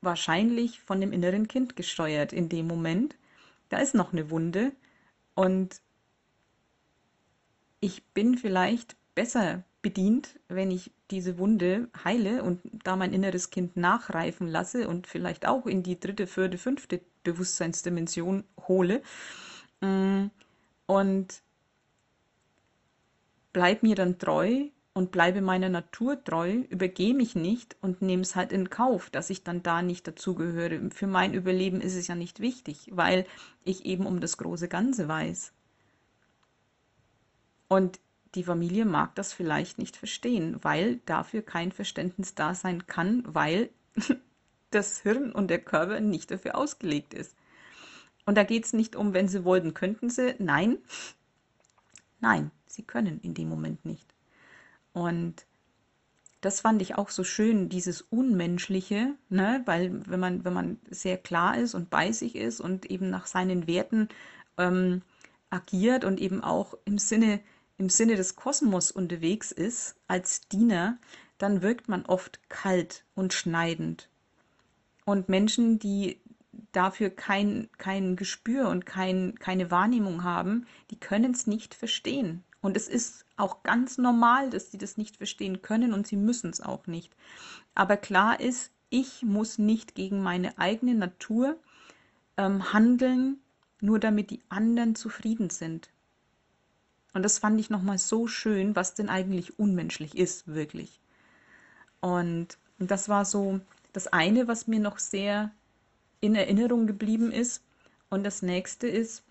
wahrscheinlich 0.00 0.80
von 0.80 1.00
dem 1.00 1.12
inneren 1.12 1.46
Kind 1.46 1.76
gesteuert 1.76 2.32
in 2.32 2.48
dem 2.48 2.66
Moment. 2.66 3.16
Da 3.68 3.78
ist 3.78 3.94
noch 3.94 4.12
eine 4.12 4.30
Wunde 4.30 4.72
und 5.34 5.80
ich 7.80 8.04
bin 8.06 8.36
vielleicht 8.36 8.96
besser 9.14 9.62
bedient, 9.82 10.38
wenn 10.48 10.70
ich 10.70 10.90
diese 11.10 11.38
Wunde 11.38 11.88
heile 12.04 12.42
und 12.42 12.60
da 12.84 12.96
mein 12.96 13.12
inneres 13.12 13.50
Kind 13.50 13.76
nachreifen 13.76 14.48
lasse 14.48 14.88
und 14.88 15.06
vielleicht 15.06 15.46
auch 15.46 15.66
in 15.66 15.82
die 15.82 15.98
dritte, 15.98 16.26
vierte, 16.26 16.58
fünfte 16.58 17.00
Bewusstseinsdimension 17.22 18.44
hole. 18.66 19.02
Mm, 19.80 20.26
und 20.86 21.42
bleib 23.52 23.82
mir 23.82 23.94
dann 23.94 24.18
treu 24.18 24.68
und 24.94 25.12
bleibe 25.12 25.40
meiner 25.42 25.68
Natur 25.68 26.22
treu, 26.24 26.64
übergehe 26.70 27.14
mich 27.14 27.36
nicht 27.36 27.76
und 27.80 28.02
nehme 28.02 28.22
es 28.22 28.34
halt 28.34 28.52
in 28.52 28.68
Kauf, 28.70 29.10
dass 29.10 29.30
ich 29.30 29.44
dann 29.44 29.62
da 29.62 29.80
nicht 29.82 30.08
dazugehöre. 30.08 30.90
Für 30.90 31.06
mein 31.06 31.34
Überleben 31.34 31.80
ist 31.80 31.94
es 31.94 32.08
ja 32.08 32.16
nicht 32.16 32.40
wichtig, 32.40 32.90
weil 32.90 33.26
ich 33.64 33.86
eben 33.86 34.06
um 34.06 34.20
das 34.20 34.38
große 34.38 34.68
Ganze 34.68 35.06
weiß. 35.06 35.52
Und 37.68 38.00
die 38.38 38.44
Familie 38.44 38.84
mag 38.84 39.16
das 39.16 39.32
vielleicht 39.32 39.78
nicht 39.78 39.96
verstehen, 39.96 40.58
weil 40.62 41.00
dafür 41.06 41.42
kein 41.42 41.72
Verständnis 41.72 42.36
da 42.36 42.54
sein 42.54 42.86
kann, 42.86 43.24
weil 43.26 43.70
das 44.70 45.00
Hirn 45.00 45.32
und 45.32 45.48
der 45.48 45.58
Körper 45.58 45.98
nicht 45.98 46.30
dafür 46.30 46.56
ausgelegt 46.56 47.14
ist. 47.14 47.34
Und 48.26 48.36
da 48.36 48.44
geht 48.44 48.64
es 48.64 48.72
nicht 48.72 48.94
um, 48.94 49.12
wenn 49.12 49.26
sie 49.26 49.44
wollten, 49.44 49.74
könnten 49.74 50.08
sie. 50.08 50.36
Nein, 50.38 50.78
nein, 52.20 52.52
sie 52.66 52.84
können 52.84 53.18
in 53.22 53.34
dem 53.34 53.48
Moment 53.48 53.84
nicht. 53.84 54.06
Und 54.92 55.44
das 56.40 56.60
fand 56.60 56.80
ich 56.80 56.94
auch 56.94 57.08
so 57.08 57.24
schön, 57.24 57.68
dieses 57.68 58.02
Unmenschliche, 58.02 59.16
ne? 59.30 59.62
weil 59.64 60.00
wenn 60.06 60.20
man, 60.20 60.44
wenn 60.44 60.52
man 60.52 60.78
sehr 60.88 61.18
klar 61.18 61.58
ist 61.58 61.74
und 61.74 61.90
bei 61.90 62.12
sich 62.12 62.36
ist 62.36 62.60
und 62.60 62.86
eben 62.86 63.10
nach 63.10 63.26
seinen 63.26 63.66
Werten 63.66 64.08
ähm, 64.58 65.02
agiert 65.50 66.04
und 66.04 66.20
eben 66.20 66.44
auch 66.44 66.74
im 66.84 66.98
Sinne 66.98 67.40
im 67.78 67.88
Sinne 67.88 68.16
des 68.16 68.36
Kosmos 68.36 68.90
unterwegs 68.90 69.52
ist, 69.52 69.96
als 70.08 70.48
Diener, 70.48 70.98
dann 71.38 71.62
wirkt 71.62 71.88
man 71.88 72.04
oft 72.04 72.40
kalt 72.48 73.04
und 73.14 73.32
schneidend. 73.32 74.08
Und 75.04 75.28
Menschen, 75.28 75.78
die 75.78 76.20
dafür 76.72 77.10
kein, 77.10 77.68
kein 77.78 78.16
Gespür 78.16 78.68
und 78.68 78.84
kein, 78.84 79.36
keine 79.38 79.70
Wahrnehmung 79.70 80.24
haben, 80.24 80.66
die 80.90 80.98
können 80.98 81.32
es 81.32 81.46
nicht 81.46 81.74
verstehen. 81.74 82.44
Und 82.60 82.76
es 82.76 82.88
ist 82.88 83.24
auch 83.36 83.62
ganz 83.62 83.98
normal, 83.98 84.50
dass 84.50 84.72
sie 84.72 84.78
das 84.78 84.96
nicht 84.96 85.16
verstehen 85.16 85.62
können 85.62 85.92
und 85.92 86.06
sie 86.06 86.16
müssen 86.16 86.50
es 86.50 86.60
auch 86.60 86.88
nicht. 86.88 87.14
Aber 87.74 87.96
klar 87.96 88.40
ist, 88.40 88.72
ich 88.90 89.22
muss 89.22 89.58
nicht 89.58 89.94
gegen 89.94 90.22
meine 90.22 90.58
eigene 90.58 90.94
Natur 90.94 91.56
ähm, 92.36 92.72
handeln, 92.72 93.38
nur 93.80 94.00
damit 94.00 94.30
die 94.30 94.42
anderen 94.48 94.96
zufrieden 94.96 95.50
sind. 95.50 95.90
Und 97.14 97.22
das 97.22 97.38
fand 97.38 97.58
ich 97.60 97.70
nochmal 97.70 97.98
so 97.98 98.26
schön, 98.26 98.76
was 98.76 98.94
denn 98.94 99.08
eigentlich 99.08 99.58
unmenschlich 99.58 100.16
ist, 100.16 100.46
wirklich. 100.46 101.00
Und 102.00 102.58
das 102.78 103.08
war 103.08 103.24
so 103.24 103.60
das 103.92 104.06
eine, 104.08 104.46
was 104.46 104.66
mir 104.66 104.80
noch 104.80 104.98
sehr 104.98 105.50
in 106.20 106.34
Erinnerung 106.34 106.86
geblieben 106.86 107.32
ist. 107.32 107.62
Und 108.10 108.24
das 108.24 108.42
nächste 108.42 108.88
ist, 108.88 109.22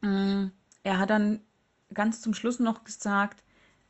mm, 0.00 0.46
er 0.82 0.98
hat 0.98 1.10
dann 1.10 1.40
ganz 1.92 2.20
zum 2.20 2.34
Schluss 2.34 2.58
noch 2.58 2.84
gesagt, 2.84 3.42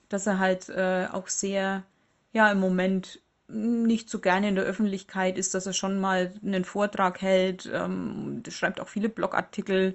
dass 0.09 0.27
er 0.27 0.39
halt 0.39 0.69
äh, 0.69 1.09
auch 1.11 1.29
sehr, 1.29 1.85
ja, 2.33 2.51
im 2.51 2.61
Moment 2.61 3.21
nicht 3.49 4.09
so 4.09 4.21
gerne 4.21 4.49
in 4.49 4.55
der 4.55 4.65
Öffentlichkeit 4.65 5.39
ist, 5.39 5.55
dass 5.55 5.67
er 5.67 5.73
schon 5.75 6.01
mal 6.01 6.33
einen 6.43 6.65
Vortrag 6.65 7.21
hält, 7.21 7.71
ähm, 7.73 8.43
schreibt 8.49 8.81
auch 8.81 8.89
viele 8.89 9.09
Blogartikel, 9.09 9.95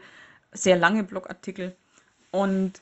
sehr 0.51 0.78
lange 0.78 1.03
Blogartikel. 1.03 1.76
Und 2.32 2.82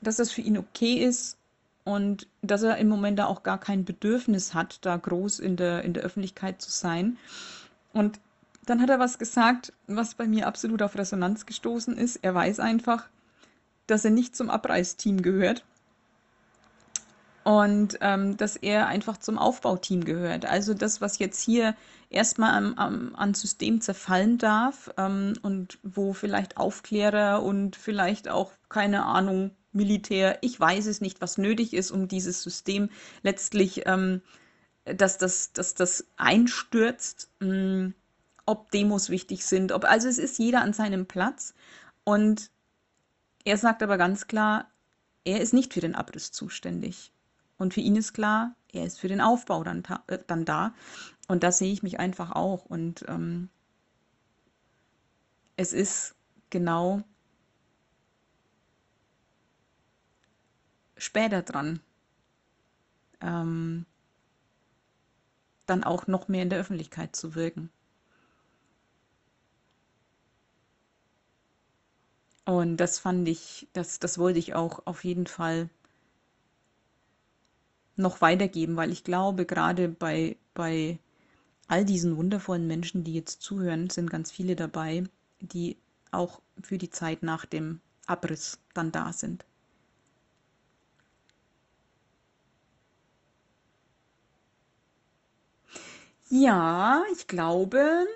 dass 0.00 0.16
das 0.16 0.30
für 0.30 0.40
ihn 0.40 0.58
okay 0.58 0.94
ist 0.94 1.36
und 1.84 2.26
dass 2.42 2.62
er 2.62 2.76
im 2.76 2.88
Moment 2.88 3.18
da 3.18 3.26
auch 3.26 3.42
gar 3.42 3.58
kein 3.58 3.84
Bedürfnis 3.84 4.54
hat, 4.54 4.84
da 4.84 4.96
groß 4.96 5.38
in 5.38 5.56
der, 5.56 5.84
in 5.84 5.94
der 5.94 6.02
Öffentlichkeit 6.02 6.60
zu 6.60 6.70
sein. 6.70 7.16
Und 7.92 8.20
dann 8.66 8.82
hat 8.82 8.90
er 8.90 8.98
was 8.98 9.18
gesagt, 9.18 9.72
was 9.86 10.14
bei 10.14 10.26
mir 10.26 10.46
absolut 10.46 10.82
auf 10.82 10.96
Resonanz 10.96 11.46
gestoßen 11.46 11.96
ist. 11.96 12.16
Er 12.22 12.34
weiß 12.34 12.60
einfach, 12.60 13.08
dass 13.86 14.04
er 14.04 14.10
nicht 14.10 14.36
zum 14.36 14.50
Abreißteam 14.50 15.22
gehört 15.22 15.64
und 17.48 17.96
ähm, 18.02 18.36
dass 18.36 18.56
er 18.56 18.88
einfach 18.88 19.16
zum 19.16 19.38
Aufbauteam 19.38 20.04
gehört. 20.04 20.44
Also 20.44 20.74
das, 20.74 21.00
was 21.00 21.18
jetzt 21.18 21.40
hier 21.40 21.74
erstmal 22.10 22.52
am, 22.52 22.74
am, 22.74 23.14
an 23.16 23.32
System 23.32 23.80
zerfallen 23.80 24.36
darf 24.36 24.90
ähm, 24.98 25.32
und 25.40 25.78
wo 25.82 26.12
vielleicht 26.12 26.58
Aufklärer 26.58 27.42
und 27.42 27.74
vielleicht 27.74 28.28
auch, 28.28 28.52
keine 28.68 29.06
Ahnung, 29.06 29.52
Militär, 29.72 30.36
ich 30.42 30.60
weiß 30.60 30.84
es 30.84 31.00
nicht, 31.00 31.22
was 31.22 31.38
nötig 31.38 31.72
ist, 31.72 31.90
um 31.90 32.06
dieses 32.06 32.42
System 32.42 32.90
letztlich, 33.22 33.86
ähm, 33.86 34.20
dass, 34.84 35.16
das, 35.16 35.54
dass 35.54 35.72
das 35.72 36.06
einstürzt, 36.18 37.30
mh, 37.40 37.48
hm, 37.48 37.94
ob 38.44 38.70
Demos 38.72 39.08
wichtig 39.08 39.46
sind, 39.46 39.72
ob, 39.72 39.86
also 39.86 40.06
es 40.06 40.18
ist 40.18 40.38
jeder 40.38 40.60
an 40.60 40.74
seinem 40.74 41.06
Platz 41.06 41.54
und 42.04 42.50
er 43.46 43.56
sagt 43.56 43.82
aber 43.82 43.96
ganz 43.96 44.26
klar, 44.26 44.70
er 45.24 45.40
ist 45.40 45.54
nicht 45.54 45.72
für 45.72 45.80
den 45.80 45.94
Abriss 45.94 46.30
zuständig. 46.30 47.10
Und 47.58 47.74
für 47.74 47.80
ihn 47.80 47.96
ist 47.96 48.12
klar, 48.14 48.54
er 48.72 48.84
ist 48.84 48.98
für 49.00 49.08
den 49.08 49.20
Aufbau 49.20 49.64
dann, 49.64 49.82
äh, 50.06 50.18
dann 50.26 50.44
da. 50.44 50.74
Und 51.28 51.42
da 51.42 51.52
sehe 51.52 51.72
ich 51.72 51.82
mich 51.82 52.00
einfach 52.00 52.32
auch. 52.32 52.64
Und 52.66 53.04
ähm, 53.08 53.50
es 55.56 55.72
ist 55.72 56.14
genau 56.50 57.02
später 60.96 61.42
dran, 61.42 61.80
ähm, 63.20 63.86
dann 65.66 65.84
auch 65.84 66.06
noch 66.08 66.26
mehr 66.28 66.42
in 66.42 66.50
der 66.50 66.58
Öffentlichkeit 66.58 67.14
zu 67.14 67.34
wirken. 67.36 67.70
Und 72.44 72.78
das 72.78 72.98
fand 72.98 73.28
ich, 73.28 73.68
das, 73.74 74.00
das 74.00 74.18
wollte 74.18 74.38
ich 74.40 74.54
auch 74.54 74.86
auf 74.86 75.04
jeden 75.04 75.26
Fall 75.28 75.68
noch 77.98 78.20
weitergeben, 78.20 78.76
weil 78.76 78.92
ich 78.92 79.04
glaube, 79.04 79.46
gerade 79.46 79.88
bei, 79.88 80.36
bei 80.54 80.98
all 81.68 81.84
diesen 81.84 82.16
wundervollen 82.16 82.66
Menschen, 82.66 83.04
die 83.04 83.14
jetzt 83.14 83.42
zuhören, 83.42 83.90
sind 83.90 84.10
ganz 84.10 84.30
viele 84.32 84.56
dabei, 84.56 85.04
die 85.40 85.76
auch 86.12 86.40
für 86.62 86.78
die 86.78 86.90
Zeit 86.90 87.22
nach 87.22 87.46
dem 87.46 87.80
Abriss 88.06 88.58
dann 88.74 88.92
da 88.92 89.12
sind. 89.12 89.44
Ja, 96.30 97.02
ich 97.12 97.26
glaube, 97.26 98.06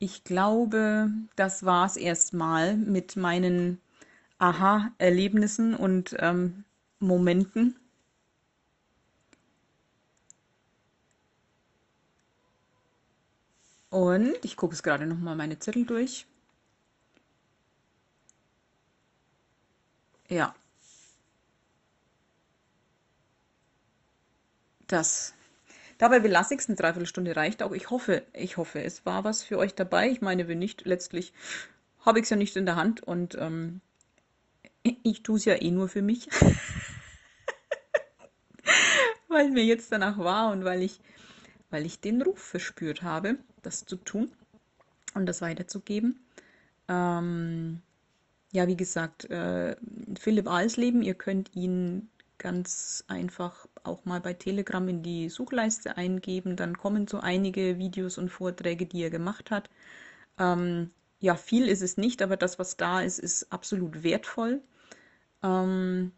ich 0.00 0.24
glaube, 0.24 1.10
das 1.36 1.64
war 1.64 1.86
es 1.86 1.96
erstmal 1.96 2.76
mit 2.76 3.16
meinen 3.16 3.80
Aha-Erlebnissen 4.38 5.74
und 5.74 6.16
ähm, 6.20 6.64
Momenten. 7.00 7.76
Und 13.90 14.34
ich 14.44 14.56
gucke 14.56 14.74
es 14.74 14.82
gerade 14.82 15.06
nochmal 15.06 15.36
meine 15.36 15.58
Zettel 15.58 15.84
durch. 15.86 16.26
Ja. 20.28 20.54
Das. 24.86 25.34
Dabei 25.98 26.20
belasse 26.20 26.54
ich 26.54 26.60
es, 26.60 26.68
eine 26.68 26.76
Dreiviertelstunde 26.76 27.34
reicht 27.36 27.62
auch. 27.62 27.72
Ich 27.72 27.90
hoffe, 27.90 28.24
ich 28.32 28.56
hoffe, 28.56 28.82
es 28.82 29.04
war 29.06 29.24
was 29.24 29.42
für 29.42 29.58
euch 29.58 29.74
dabei. 29.74 30.10
Ich 30.10 30.20
meine, 30.20 30.48
wenn 30.48 30.58
nicht, 30.58 30.84
letztlich 30.86 31.32
habe 32.00 32.18
ich 32.20 32.24
es 32.24 32.30
ja 32.30 32.36
nicht 32.36 32.56
in 32.56 32.66
der 32.66 32.76
Hand 32.76 33.02
und 33.02 33.36
ähm, 33.36 33.80
ich 34.82 35.22
tue 35.22 35.36
es 35.36 35.44
ja 35.44 35.54
eh 35.54 35.70
nur 35.70 35.88
für 35.88 36.02
mich. 36.02 36.28
weil 39.28 39.50
mir 39.50 39.64
jetzt 39.64 39.92
danach 39.92 40.18
war 40.18 40.50
und 40.52 40.64
weil 40.64 40.82
ich, 40.82 41.00
weil 41.70 41.86
ich 41.86 42.00
den 42.00 42.22
Ruf 42.22 42.38
verspürt 42.38 43.02
habe, 43.02 43.38
das 43.62 43.84
zu 43.84 43.96
tun 43.96 44.32
und 45.14 45.26
das 45.26 45.42
weiterzugeben. 45.42 46.18
Ähm, 46.88 47.82
ja, 48.52 48.66
wie 48.66 48.76
gesagt, 48.76 49.26
äh, 49.30 49.76
Philipp 50.18 50.48
Alsleben, 50.48 51.02
ihr 51.02 51.14
könnt 51.14 51.54
ihn 51.54 52.08
ganz 52.38 53.04
einfach 53.08 53.66
auch 53.82 54.04
mal 54.04 54.20
bei 54.20 54.32
Telegram 54.32 54.86
in 54.88 55.02
die 55.02 55.28
Suchleiste 55.28 55.96
eingeben. 55.96 56.56
Dann 56.56 56.78
kommen 56.78 57.06
so 57.06 57.20
einige 57.20 57.78
Videos 57.78 58.16
und 58.16 58.30
Vorträge, 58.30 58.86
die 58.86 59.02
er 59.02 59.10
gemacht 59.10 59.50
hat. 59.50 59.68
Ähm, 60.38 60.90
ja, 61.20 61.36
viel 61.36 61.68
ist 61.68 61.82
es 61.82 61.96
nicht, 61.96 62.22
aber 62.22 62.36
das, 62.36 62.58
was 62.58 62.76
da 62.76 63.00
ist, 63.00 63.18
ist 63.18 63.52
absolut 63.52 64.02
wertvoll. 64.02 64.62
Ähm, 65.42 66.12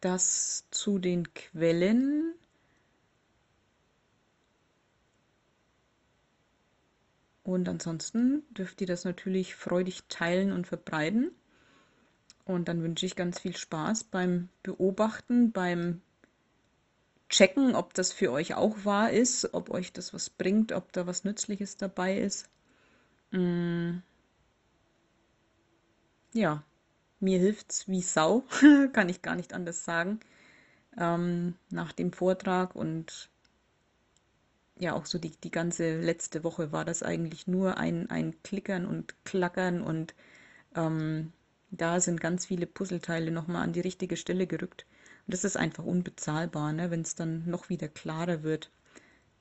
das 0.00 0.64
zu 0.70 0.98
den 0.98 1.32
Quellen. 1.34 2.34
Und 7.42 7.68
ansonsten 7.68 8.42
dürft 8.50 8.80
ihr 8.80 8.86
das 8.86 9.04
natürlich 9.04 9.54
freudig 9.54 10.04
teilen 10.08 10.52
und 10.52 10.66
verbreiten. 10.66 11.32
Und 12.44 12.68
dann 12.68 12.82
wünsche 12.82 13.06
ich 13.06 13.16
ganz 13.16 13.38
viel 13.40 13.56
Spaß 13.56 14.04
beim 14.04 14.48
Beobachten, 14.62 15.52
beim 15.52 16.00
Checken, 17.28 17.74
ob 17.76 17.94
das 17.94 18.12
für 18.12 18.32
euch 18.32 18.54
auch 18.54 18.84
wahr 18.84 19.10
ist, 19.12 19.54
ob 19.54 19.70
euch 19.70 19.92
das 19.92 20.12
was 20.12 20.30
bringt, 20.30 20.72
ob 20.72 20.92
da 20.92 21.06
was 21.06 21.24
Nützliches 21.24 21.76
dabei 21.76 22.18
ist. 22.18 22.48
Mm. 23.32 24.02
Ja, 26.32 26.62
mir 27.20 27.38
hilft's 27.38 27.88
wie 27.88 28.02
Sau, 28.02 28.44
kann 28.92 29.08
ich 29.08 29.22
gar 29.22 29.36
nicht 29.36 29.52
anders 29.54 29.84
sagen. 29.84 30.20
Ähm, 30.98 31.56
nach 31.70 31.92
dem 31.92 32.12
Vortrag 32.12 32.74
und 32.76 33.30
ja, 34.78 34.94
auch 34.94 35.06
so 35.06 35.18
die, 35.18 35.30
die 35.30 35.50
ganze 35.50 36.00
letzte 36.00 36.42
Woche 36.44 36.72
war 36.72 36.84
das 36.84 37.02
eigentlich 37.02 37.46
nur 37.46 37.76
ein, 37.78 38.10
ein 38.10 38.42
Klickern 38.42 38.86
und 38.86 39.14
Klackern 39.24 39.82
und 39.82 40.14
ähm, 40.76 41.32
da 41.70 42.00
sind 42.00 42.20
ganz 42.20 42.46
viele 42.46 42.66
Puzzleteile 42.66 43.30
nochmal 43.30 43.62
an 43.64 43.72
die 43.72 43.80
richtige 43.80 44.16
Stelle 44.16 44.46
gerückt. 44.46 44.86
Und 45.26 45.34
das 45.34 45.44
ist 45.44 45.56
einfach 45.56 45.84
unbezahlbar, 45.84 46.72
ne, 46.72 46.90
wenn 46.90 47.02
es 47.02 47.14
dann 47.14 47.44
noch 47.48 47.68
wieder 47.68 47.88
klarer 47.88 48.42
wird, 48.42 48.70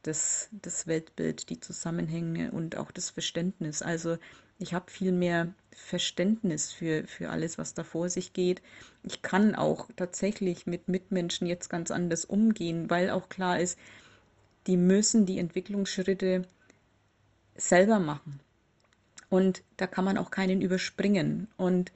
das, 0.03 0.49
das 0.51 0.87
Weltbild, 0.87 1.49
die 1.49 1.59
Zusammenhänge 1.59 2.51
und 2.51 2.77
auch 2.77 2.91
das 2.91 3.09
Verständnis. 3.09 3.81
Also 3.81 4.17
ich 4.57 4.73
habe 4.73 4.91
viel 4.91 5.11
mehr 5.11 5.53
Verständnis 5.71 6.71
für, 6.71 7.05
für 7.07 7.29
alles, 7.29 7.57
was 7.57 7.73
da 7.73 7.83
vor 7.83 8.09
sich 8.09 8.33
geht. 8.33 8.61
Ich 9.03 9.21
kann 9.21 9.55
auch 9.55 9.89
tatsächlich 9.95 10.65
mit 10.65 10.87
Mitmenschen 10.87 11.47
jetzt 11.47 11.69
ganz 11.69 11.91
anders 11.91 12.25
umgehen, 12.25 12.89
weil 12.89 13.09
auch 13.09 13.29
klar 13.29 13.59
ist, 13.59 13.77
die 14.67 14.77
müssen 14.77 15.25
die 15.25 15.39
Entwicklungsschritte 15.39 16.43
selber 17.55 17.99
machen. 17.99 18.39
Und 19.29 19.63
da 19.77 19.87
kann 19.87 20.05
man 20.05 20.17
auch 20.17 20.31
keinen 20.31 20.61
überspringen. 20.61 21.47
Und 21.55 21.91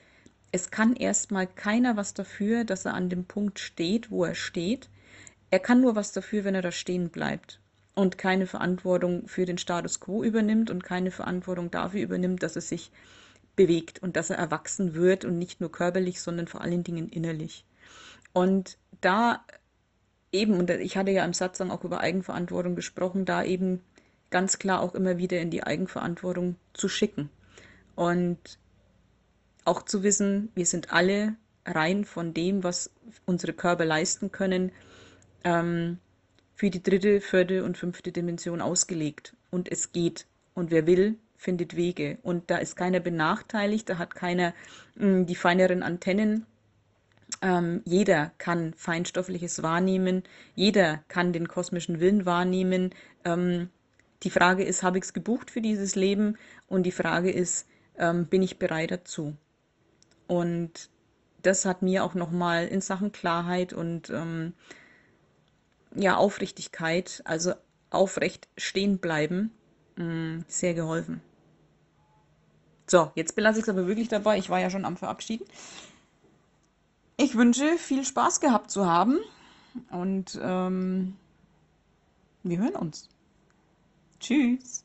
es 0.52 0.72
kann 0.72 0.96
erstmal 0.96 1.48
keiner 1.48 1.98
was 1.98 2.14
dafür, 2.14 2.64
dass 2.64 2.86
er 2.86 2.94
an 2.94 3.10
dem 3.10 3.26
Punkt 3.26 3.60
steht, 3.60 4.12
wo 4.12 4.24
er 4.24 4.36
steht. 4.36 4.90
Er 5.50 5.60
kann 5.60 5.82
nur 5.82 5.96
was 5.96 6.12
dafür, 6.12 6.44
wenn 6.44 6.56
er 6.56 6.62
da 6.62 6.72
stehen 6.72 7.10
bleibt 7.10 7.60
und 7.96 8.18
keine 8.18 8.48
Verantwortung 8.48 9.28
für 9.28 9.46
den 9.46 9.58
Status 9.58 10.00
quo 10.00 10.24
übernimmt 10.24 10.70
und 10.70 10.84
keine 10.84 11.12
Verantwortung 11.12 11.72
dafür 11.72 12.02
übernimmt, 12.02 12.44
dass 12.44 12.56
er 12.56 12.62
sich 12.62 12.92
bewegt 13.56 14.02
und 14.02 14.16
dass 14.16 14.30
er 14.30 14.38
erwachsen 14.38 14.96
wird 14.96 15.26
und 15.26 15.38
nicht 15.38 15.62
nur 15.62 15.72
körperlich, 15.72 16.22
sondern 16.22 16.48
vor 16.48 16.62
allen 16.62 16.84
Dingen 16.84 17.10
innerlich. 17.10 17.66
Und 18.34 18.78
da 19.02 19.44
eben, 20.32 20.58
und 20.58 20.70
ich 20.70 20.98
hatte 20.98 21.12
ja 21.12 21.24
im 21.24 21.34
Satzang 21.34 21.70
auch 21.72 21.84
über 21.84 22.00
Eigenverantwortung 22.00 22.76
gesprochen, 22.76 23.26
da 23.26 23.44
eben 23.44 23.82
ganz 24.32 24.58
klar 24.58 24.82
auch 24.82 24.96
immer 24.96 25.20
wieder 25.20 25.40
in 25.40 25.52
die 25.52 25.64
Eigenverantwortung 25.64 26.56
zu 26.74 26.90
schicken. 26.90 27.30
Und 27.96 28.58
auch 29.64 29.84
zu 29.84 30.02
wissen, 30.02 30.52
wir 30.56 30.66
sind 30.66 30.92
alle 30.92 31.36
rein 31.66 32.04
von 32.04 32.34
dem, 32.34 32.64
was 32.64 32.90
unsere 33.26 33.54
Körper 33.54 33.86
leisten 33.86 34.32
können, 34.32 34.72
ähm, 35.44 36.00
für 36.56 36.70
die 36.70 36.84
dritte, 36.84 37.22
vierte 37.22 37.64
und 37.64 37.78
fünfte 37.78 38.12
Dimension 38.12 38.62
ausgelegt. 38.62 39.36
Und 39.52 39.72
es 39.72 39.92
geht. 39.92 40.26
Und 40.54 40.72
wer 40.72 40.86
will, 40.88 41.18
findet 41.36 41.76
Wege. 41.76 42.18
Und 42.24 42.50
da 42.50 42.58
ist 42.58 42.76
keiner 42.76 43.00
benachteiligt, 43.00 43.90
da 43.90 43.98
hat 43.98 44.16
keiner 44.16 44.54
mh, 44.96 45.06
hm, 45.06 45.26
die 45.26 45.36
feineren 45.36 45.84
Antennen. 45.84 46.46
Ähm, 47.42 47.82
jeder 47.86 48.32
kann 48.38 48.74
Feinstoffliches 48.76 49.64
wahrnehmen, 49.64 50.24
jeder 50.56 51.04
kann 51.08 51.34
den 51.34 51.48
kosmischen 51.48 52.00
Willen 52.00 52.26
wahrnehmen. 52.26 52.92
Ähm, 53.26 53.70
die 54.24 54.30
Frage 54.30 54.64
ist, 54.64 54.84
habe 54.84 54.98
ich 54.98 55.04
es 55.06 55.14
gebucht 55.14 55.52
für 55.52 55.62
dieses 55.62 55.96
Leben? 55.96 56.38
Und 56.68 56.84
die 56.84 56.92
Frage 56.92 57.32
ist, 57.32 57.68
ähm, 57.98 58.28
bin 58.28 58.42
ich 58.42 58.60
bereit 58.60 58.92
dazu? 58.92 59.36
Und 60.28 60.90
das 61.42 61.66
hat 61.66 61.82
mir 61.82 62.04
auch 62.06 62.14
nochmal 62.14 62.68
in 62.68 62.80
Sachen 62.80 63.12
Klarheit 63.12 63.74
und 63.74 64.10
ähm, 64.10 64.54
ja, 65.96 66.18
Aufrichtigkeit, 66.18 67.22
also 67.26 67.54
aufrecht 67.90 68.48
stehen 68.58 68.98
bleiben, 68.98 69.52
mm, 69.96 70.40
sehr 70.48 70.74
geholfen. 70.74 71.22
So, 72.88 73.12
jetzt 73.16 73.36
belasse 73.36 73.60
ich 73.60 73.64
es 73.64 73.70
aber 73.70 73.88
wirklich 73.88 74.10
dabei. 74.10 74.38
Ich 74.38 74.50
war 74.50 74.60
ja 74.60 74.70
schon 74.70 74.86
am 74.86 74.98
Verabschieden. 74.98 75.46
Ich 77.18 77.36
wünsche 77.36 77.78
viel 77.78 78.04
Spaß 78.04 78.40
gehabt 78.40 78.72
zu 78.72 78.86
haben 78.86 79.20
und 79.90 80.40
ähm, 80.42 81.16
wir 82.44 82.58
hören 82.58 82.76
uns. 82.76 83.10
Tschüss. 84.20 84.83